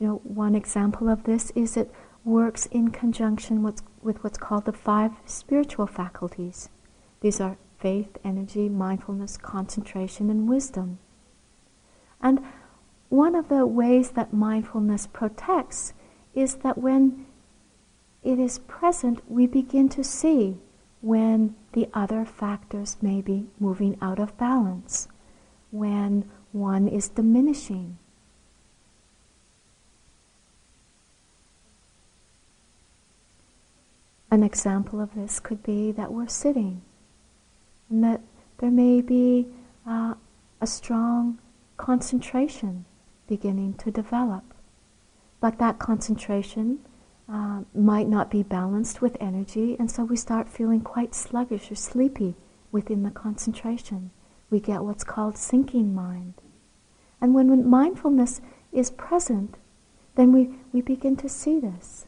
You 0.00 0.06
know, 0.08 0.20
one 0.24 0.56
example 0.56 1.08
of 1.08 1.22
this 1.22 1.52
is 1.54 1.76
it 1.76 1.94
works 2.24 2.66
in 2.66 2.90
conjunction 2.90 3.62
with, 3.62 3.80
with 4.02 4.24
what's 4.24 4.38
called 4.38 4.64
the 4.64 4.72
five 4.72 5.12
spiritual 5.24 5.86
faculties. 5.86 6.68
These 7.20 7.40
are 7.40 7.58
faith, 7.78 8.18
energy, 8.24 8.68
mindfulness, 8.68 9.36
concentration, 9.36 10.30
and 10.30 10.48
wisdom. 10.48 10.98
And 12.20 12.40
one 13.08 13.36
of 13.36 13.48
the 13.48 13.64
ways 13.64 14.10
that 14.10 14.34
mindfulness 14.34 15.06
protects 15.06 15.92
is 16.34 16.56
that 16.56 16.76
when 16.76 17.24
it 18.24 18.40
is 18.40 18.58
present, 18.58 19.20
we 19.30 19.46
begin 19.46 19.88
to 19.90 20.02
see 20.02 20.58
when 21.02 21.54
the 21.72 21.88
other 21.94 22.24
factors 22.24 22.96
may 23.00 23.20
be 23.20 23.46
moving 23.60 23.96
out 24.02 24.18
of 24.18 24.36
balance, 24.36 25.06
when 25.70 26.28
one 26.58 26.88
is 26.88 27.08
diminishing. 27.08 27.98
An 34.30 34.42
example 34.42 35.00
of 35.00 35.14
this 35.14 35.40
could 35.40 35.62
be 35.62 35.90
that 35.92 36.12
we're 36.12 36.28
sitting 36.28 36.82
and 37.88 38.04
that 38.04 38.20
there 38.58 38.70
may 38.70 39.00
be 39.00 39.46
uh, 39.86 40.14
a 40.60 40.66
strong 40.66 41.38
concentration 41.76 42.84
beginning 43.26 43.74
to 43.74 43.90
develop. 43.90 44.44
But 45.40 45.58
that 45.58 45.78
concentration 45.78 46.80
uh, 47.28 47.60
might 47.74 48.08
not 48.08 48.30
be 48.30 48.42
balanced 48.42 49.00
with 49.00 49.16
energy, 49.20 49.76
and 49.78 49.90
so 49.90 50.04
we 50.04 50.16
start 50.16 50.48
feeling 50.48 50.80
quite 50.80 51.14
sluggish 51.14 51.70
or 51.70 51.74
sleepy 51.74 52.34
within 52.72 53.02
the 53.02 53.10
concentration. 53.10 54.10
We 54.50 54.60
get 54.60 54.82
what's 54.82 55.04
called 55.04 55.36
sinking 55.36 55.94
mind. 55.94 56.34
And 57.20 57.34
when, 57.34 57.68
mindfulness 57.68 58.40
is 58.72 58.90
present, 58.90 59.56
then 60.14 60.32
we, 60.32 60.50
we 60.72 60.80
begin 60.80 61.16
to 61.16 61.28
see 61.28 61.58
this. 61.58 62.06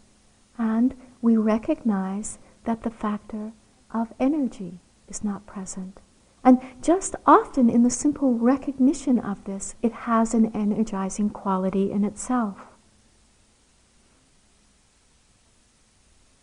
And 0.58 0.94
we 1.22 1.36
recognize 1.36 2.38
that 2.64 2.82
the 2.82 2.90
factor 2.90 3.52
of 3.92 4.12
energy 4.20 4.78
is 5.08 5.24
not 5.24 5.46
present. 5.46 6.00
And 6.42 6.60
just 6.80 7.16
often 7.26 7.68
in 7.68 7.82
the 7.82 7.90
simple 7.90 8.34
recognition 8.34 9.18
of 9.18 9.44
this, 9.44 9.74
it 9.82 9.92
has 9.92 10.32
an 10.32 10.50
energizing 10.54 11.30
quality 11.30 11.90
in 11.90 12.04
itself. 12.04 12.68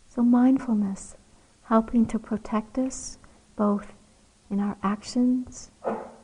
So, 0.07 0.22
mindfulness 0.24 1.15
helping 1.63 2.05
to 2.07 2.20
protect 2.20 2.78
us 2.78 3.18
both 3.55 3.93
in 4.50 4.60
our 4.60 4.78
actions, 4.82 5.72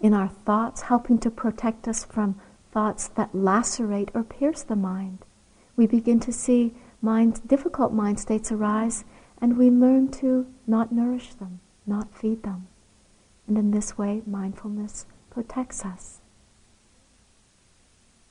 in 0.01 0.13
our 0.13 0.30
thoughts, 0.30 0.84
helping 0.84 1.17
to 1.19 1.30
protect 1.30 1.88
us 1.88 2.03
from 2.03 2.39
thoughts 2.71 3.07
that 3.09 3.36
lacerate 3.36 4.09
or 4.13 4.24
pierce 4.24 4.63
the 4.63 4.76
mind. 4.76 5.19
We 5.76 5.88
begin 5.88 6.19
to 6.21 6.32
see 6.32 6.74
mind, 7.01 7.47
difficult 7.47 7.93
mind 7.93 8.19
states 8.19 8.51
arise, 8.51 9.05
and 9.41 9.57
we 9.57 9.69
learn 9.69 10.09
to 10.11 10.47
not 10.65 10.91
nourish 10.91 11.34
them, 11.34 11.59
not 11.86 12.13
feed 12.13 12.43
them. 12.43 12.67
And 13.47 13.57
in 13.57 13.71
this 13.71 13.97
way, 13.97 14.21
mindfulness 14.26 15.05
protects 15.30 15.84
us. 15.84 16.21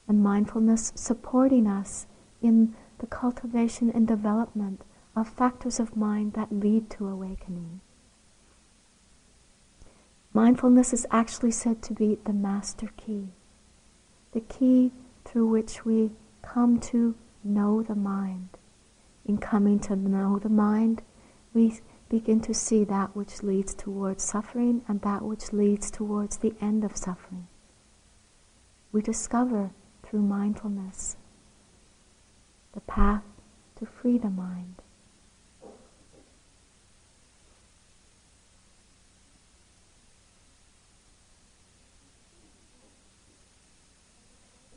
And 0.09 0.22
mindfulness 0.22 0.93
supporting 0.95 1.66
us 1.66 2.07
in 2.40 2.74
the 2.99 3.07
cultivation 3.07 3.90
and 3.90 4.07
development 4.07 4.82
of 5.14 5.28
factors 5.28 5.78
of 5.78 5.97
mind 5.97 6.32
that 6.32 6.53
lead 6.53 6.88
to 6.90 7.07
awakening. 7.07 7.80
Mindfulness 10.35 10.93
is 10.93 11.07
actually 11.11 11.51
said 11.51 11.83
to 11.83 11.93
be 11.93 12.18
the 12.24 12.33
master 12.33 12.89
key, 12.97 13.28
the 14.33 14.41
key 14.41 14.93
through 15.24 15.47
which 15.47 15.85
we 15.85 16.11
come 16.41 16.80
to 16.80 17.14
know 17.45 17.83
the 17.83 17.95
mind. 17.95 18.49
In 19.26 19.39
coming 19.39 19.78
to 19.80 19.95
know 19.95 20.39
the 20.39 20.49
mind, 20.49 21.03
we 21.53 21.80
begin 22.09 22.41
to 22.41 22.55
see 22.55 22.85
that 22.85 23.14
which 23.14 23.43
leads 23.43 23.74
towards 23.74 24.24
suffering 24.24 24.83
and 24.89 25.01
that 25.03 25.22
which 25.22 25.53
leads 25.53 25.91
towards 25.91 26.39
the 26.39 26.55
end 26.61 26.83
of 26.85 26.97
suffering. 26.97 27.47
We 28.91 29.01
discover 29.03 29.70
through 30.03 30.22
mindfulness 30.22 31.16
the 32.72 32.80
path 32.80 33.24
to 33.76 33.87
free 33.87 34.18
the 34.18 34.30
mind. 34.30 34.82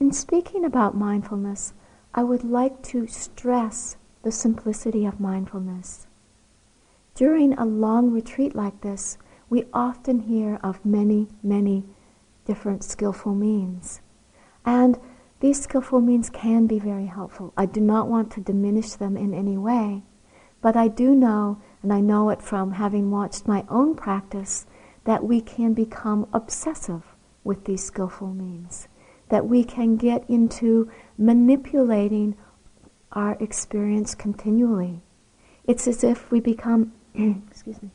In 0.06 0.12
speaking 0.12 0.64
about 0.64 0.96
mindfulness, 0.96 1.74
I 2.14 2.22
would 2.22 2.44
like 2.44 2.84
to 2.94 3.08
stress 3.08 3.98
the 4.22 4.32
simplicity 4.32 5.04
of 5.04 5.20
mindfulness. 5.20 6.06
During 7.16 7.54
a 7.54 7.66
long 7.66 8.12
retreat 8.12 8.56
like 8.56 8.82
this, 8.82 9.18
we 9.50 9.66
often 9.74 10.20
hear 10.20 10.60
of 10.62 10.86
many, 10.86 11.30
many 11.42 11.86
different 12.46 12.84
skillful 12.84 13.34
means. 13.34 14.02
And 14.64 15.00
these 15.40 15.64
skillful 15.64 16.02
means 16.02 16.30
can 16.30 16.68
be 16.68 16.78
very 16.78 17.08
helpful. 17.08 17.52
I 17.58 17.66
do 17.66 17.82
not 17.82 18.08
want 18.08 18.30
to 18.34 18.42
diminish 18.42 18.92
them 18.94 19.18
in 19.18 19.34
any 19.34 19.58
way, 19.58 20.04
but 20.62 20.78
I 20.78 20.88
do 20.88 21.16
know, 21.16 21.60
and 21.82 21.92
I 21.92 22.00
know 22.00 22.30
it 22.30 22.44
from 22.44 22.74
having 22.74 23.10
watched 23.10 23.48
my 23.48 23.66
own 23.70 23.96
practice, 23.96 24.68
that 25.06 25.24
we 25.24 25.42
can 25.42 25.74
become 25.74 26.28
obsessive 26.32 27.16
with 27.44 27.66
these 27.66 27.84
skillful 27.84 28.36
means, 28.36 28.88
that 29.30 29.48
we 29.48 29.64
can 29.64 29.98
get 29.98 30.24
into 30.30 30.92
manipulating 31.18 32.36
our 33.12 33.38
experience 33.40 34.14
continually. 34.14 35.02
It's 35.66 35.88
as 35.88 36.04
if 36.04 36.32
we 36.32 36.40
become 36.40 36.94
Excuse 37.50 37.82
me. 37.82 37.92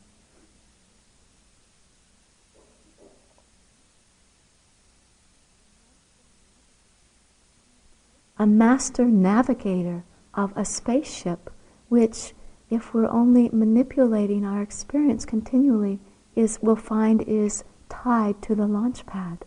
A 8.39 8.47
master 8.47 9.05
navigator 9.05 10.03
of 10.33 10.51
a 10.57 10.65
spaceship, 10.65 11.51
which, 11.89 12.33
if 12.71 12.91
we're 12.91 13.07
only 13.07 13.49
manipulating 13.49 14.43
our 14.43 14.63
experience 14.63 15.25
continually, 15.25 15.99
is 16.35 16.57
we'll 16.63 16.75
find 16.75 17.21
is 17.21 17.63
tied 17.89 18.41
to 18.41 18.55
the 18.55 18.65
launch 18.65 19.05
pad. 19.05 19.45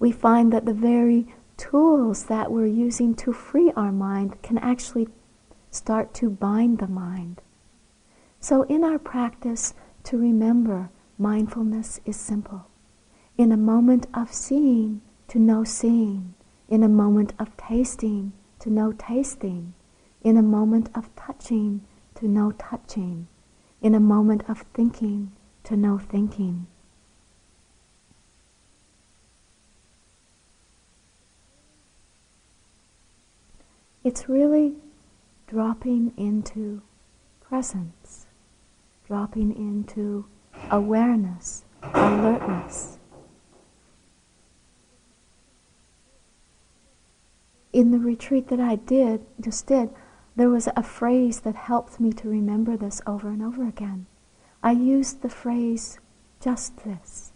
We 0.00 0.10
find 0.10 0.50
that 0.52 0.64
the 0.64 0.74
very 0.74 1.28
tools 1.58 2.24
that 2.24 2.50
we're 2.50 2.66
using 2.66 3.14
to 3.16 3.32
free 3.32 3.70
our 3.76 3.92
mind 3.92 4.40
can 4.42 4.56
actually 4.58 5.08
start 5.70 6.14
to 6.14 6.30
bind 6.30 6.78
the 6.78 6.88
mind. 6.88 7.42
So, 8.40 8.62
in 8.62 8.82
our 8.82 8.98
practice, 8.98 9.74
to 10.04 10.16
remember 10.16 10.88
mindfulness 11.18 12.00
is 12.06 12.16
simple. 12.16 12.66
In 13.36 13.52
a 13.52 13.58
moment 13.58 14.06
of 14.14 14.32
seeing, 14.32 15.02
to 15.28 15.38
know 15.38 15.64
seeing. 15.64 16.34
In 16.68 16.82
a 16.82 16.88
moment 16.88 17.34
of 17.38 17.54
tasting, 17.58 18.32
to 18.60 18.70
know 18.70 18.92
tasting. 18.92 19.74
In 20.22 20.38
a 20.38 20.42
moment 20.42 20.88
of 20.94 21.14
touching, 21.14 21.82
to 22.14 22.26
know 22.26 22.52
touching. 22.52 23.28
In 23.82 23.94
a 23.94 24.00
moment 24.00 24.44
of 24.48 24.64
thinking, 24.72 25.32
to 25.64 25.76
know 25.76 25.98
thinking. 25.98 26.66
It's 34.02 34.28
really 34.28 34.76
dropping 35.46 36.14
into 36.16 36.80
presence, 37.40 38.26
dropping 39.06 39.54
into 39.54 40.24
awareness, 40.70 41.64
alertness. 41.82 42.98
In 47.72 47.90
the 47.90 47.98
retreat 47.98 48.48
that 48.48 48.60
I 48.60 48.76
did, 48.76 49.26
just 49.38 49.66
did, 49.66 49.90
there 50.34 50.48
was 50.48 50.68
a 50.74 50.82
phrase 50.82 51.40
that 51.40 51.54
helped 51.54 52.00
me 52.00 52.12
to 52.14 52.28
remember 52.28 52.76
this 52.76 53.02
over 53.06 53.28
and 53.28 53.42
over 53.42 53.66
again. 53.68 54.06
I 54.62 54.72
used 54.72 55.20
the 55.20 55.28
phrase, 55.28 55.98
just 56.40 56.84
this, 56.84 57.32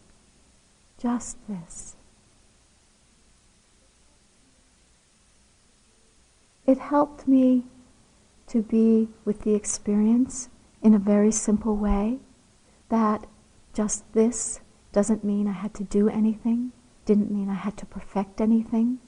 just 0.99 1.37
this. 1.47 1.93
It 6.67 6.79
helped 6.79 7.29
me 7.29 7.65
to 8.47 8.62
be 8.62 9.09
with 9.25 9.43
the 9.43 9.55
experience 9.55 10.49
in 10.83 10.95
a 10.95 10.99
very 10.99 11.31
simple 11.31 11.77
way 11.77 12.19
that 12.89 13.27
just 13.73 14.11
this 14.12 14.61
doesn't 14.93 15.25
mean 15.25 15.49
I 15.49 15.53
had 15.53 15.75
to 15.75 15.85
do 15.85 16.09
anything, 16.09 16.73
didn't 17.05 17.31
mean 17.31 17.51
I 17.51 17.55
had 17.55 17.77
to 17.79 17.87
perfect 17.87 18.41
anything, 18.41 18.99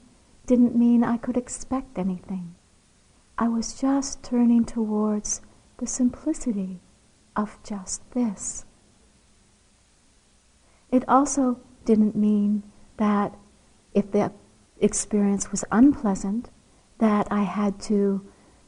didn't 0.45 0.75
mean 0.75 1.03
I 1.03 1.17
could 1.17 1.37
expect 1.37 1.97
anything. 1.97 2.55
I 3.37 3.47
was 3.47 3.79
just 3.79 4.23
turning 4.23 4.65
towards 4.65 5.41
the 5.77 5.87
simplicity 5.87 6.79
of 7.35 7.59
just 7.63 8.09
this. 8.11 8.65
It 10.91 11.07
also 11.07 11.59
didn't 11.85 12.15
mean 12.15 12.63
that 12.97 13.35
if 13.93 14.11
the 14.11 14.31
experience 14.79 15.51
was 15.51 15.63
unpleasant, 15.71 16.49
that 16.99 17.27
I 17.31 17.43
had 17.43 17.79
to 17.81 18.25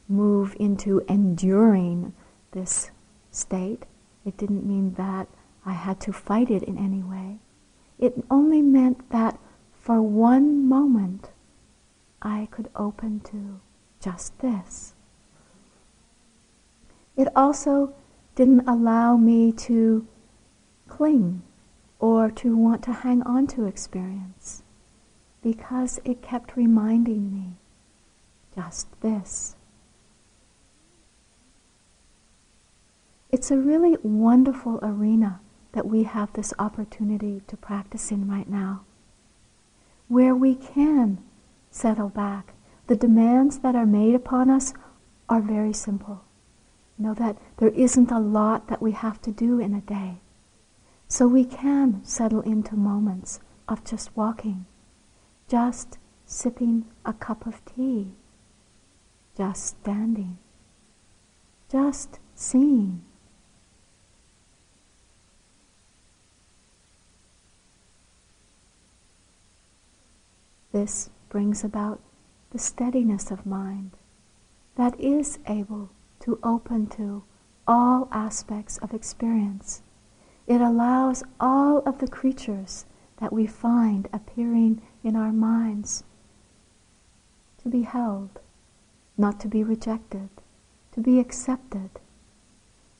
move 0.08 0.56
into 0.58 1.02
enduring 1.08 2.12
this 2.52 2.90
state. 3.30 3.84
It 4.24 4.36
didn't 4.36 4.66
mean 4.66 4.94
that 4.94 5.28
I 5.64 5.72
had 5.72 6.00
to 6.00 6.12
fight 6.12 6.50
it 6.50 6.62
in 6.62 6.78
any 6.78 7.02
way. 7.02 7.38
It 7.98 8.24
only 8.30 8.62
meant 8.62 9.10
that 9.10 9.38
for 9.72 10.02
one 10.02 10.66
moment 10.66 11.30
I 12.22 12.48
could 12.50 12.68
open 12.76 13.20
to 13.20 13.60
just 14.00 14.38
this. 14.40 14.94
It 17.16 17.28
also 17.36 17.94
didn't 18.34 18.68
allow 18.68 19.16
me 19.16 19.52
to 19.52 20.06
cling 20.88 21.42
or 21.98 22.30
to 22.30 22.56
want 22.56 22.82
to 22.84 22.92
hang 22.92 23.22
on 23.22 23.46
to 23.48 23.66
experience 23.66 24.62
because 25.42 26.00
it 26.04 26.22
kept 26.22 26.56
reminding 26.56 27.32
me 27.32 27.59
just 28.60 28.88
this. 29.00 29.56
It's 33.30 33.50
a 33.50 33.56
really 33.56 33.96
wonderful 34.02 34.80
arena 34.82 35.40
that 35.72 35.86
we 35.86 36.02
have 36.02 36.32
this 36.32 36.52
opportunity 36.58 37.42
to 37.46 37.56
practice 37.56 38.10
in 38.10 38.28
right 38.28 38.48
now, 38.48 38.84
where 40.08 40.34
we 40.34 40.54
can 40.54 41.18
settle 41.70 42.08
back. 42.08 42.54
The 42.88 42.96
demands 42.96 43.60
that 43.60 43.76
are 43.76 43.86
made 43.86 44.14
upon 44.14 44.50
us 44.50 44.74
are 45.28 45.40
very 45.40 45.72
simple. 45.72 46.24
Know 46.98 47.14
that 47.14 47.38
there 47.58 47.68
isn't 47.68 48.10
a 48.10 48.18
lot 48.18 48.68
that 48.68 48.82
we 48.82 48.92
have 48.92 49.22
to 49.22 49.30
do 49.30 49.60
in 49.60 49.72
a 49.72 49.80
day. 49.80 50.20
So 51.08 51.26
we 51.26 51.44
can 51.44 52.04
settle 52.04 52.42
into 52.42 52.76
moments 52.76 53.40
of 53.68 53.84
just 53.84 54.14
walking, 54.16 54.66
just 55.48 55.98
sipping 56.26 56.86
a 57.06 57.12
cup 57.12 57.46
of 57.46 57.64
tea, 57.64 58.16
just 59.36 59.80
standing, 59.80 60.38
just 61.70 62.18
seeing 62.34 63.02
This 70.72 71.10
brings 71.28 71.64
about 71.64 72.00
the 72.52 72.58
steadiness 72.58 73.30
of 73.30 73.44
mind 73.44 73.90
that 74.76 74.98
is 75.00 75.38
able 75.46 75.90
to 76.20 76.38
open 76.42 76.86
to 76.88 77.24
all 77.66 78.08
aspects 78.12 78.78
of 78.78 78.94
experience. 78.94 79.82
It 80.46 80.60
allows 80.60 81.22
all 81.40 81.78
of 81.80 81.98
the 81.98 82.08
creatures 82.08 82.86
that 83.18 83.32
we 83.32 83.46
find 83.46 84.08
appearing 84.12 84.80
in 85.02 85.16
our 85.16 85.32
minds 85.32 86.04
to 87.62 87.68
be 87.68 87.82
held, 87.82 88.40
not 89.20 89.38
to 89.40 89.48
be 89.48 89.62
rejected, 89.62 90.30
to 90.92 91.00
be 91.00 91.20
accepted. 91.20 91.90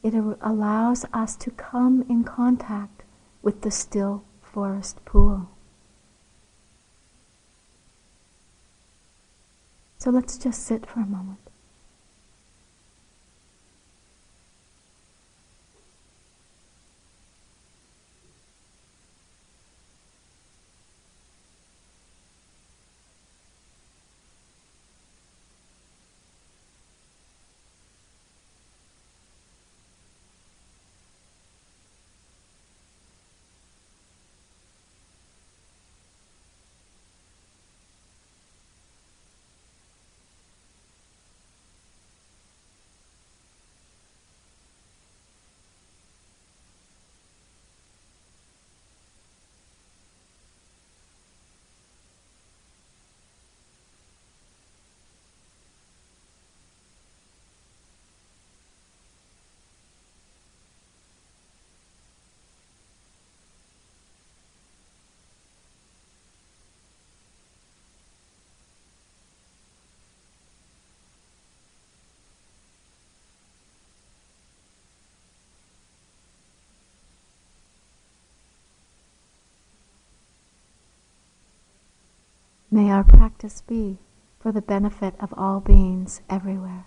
It 0.02 0.14
allows 0.14 1.06
us 1.12 1.34
to 1.36 1.50
come 1.50 2.04
in 2.08 2.24
contact 2.24 3.02
with 3.42 3.62
the 3.62 3.70
still 3.70 4.24
forest 4.42 5.02
pool. 5.04 5.48
So 9.98 10.10
let's 10.10 10.38
just 10.38 10.62
sit 10.62 10.86
for 10.86 11.00
a 11.00 11.06
moment. 11.06 11.49
May 82.72 82.88
our 82.92 83.02
practice 83.02 83.62
be 83.62 83.98
for 84.38 84.52
the 84.52 84.62
benefit 84.62 85.16
of 85.18 85.34
all 85.36 85.58
beings 85.58 86.20
everywhere. 86.30 86.86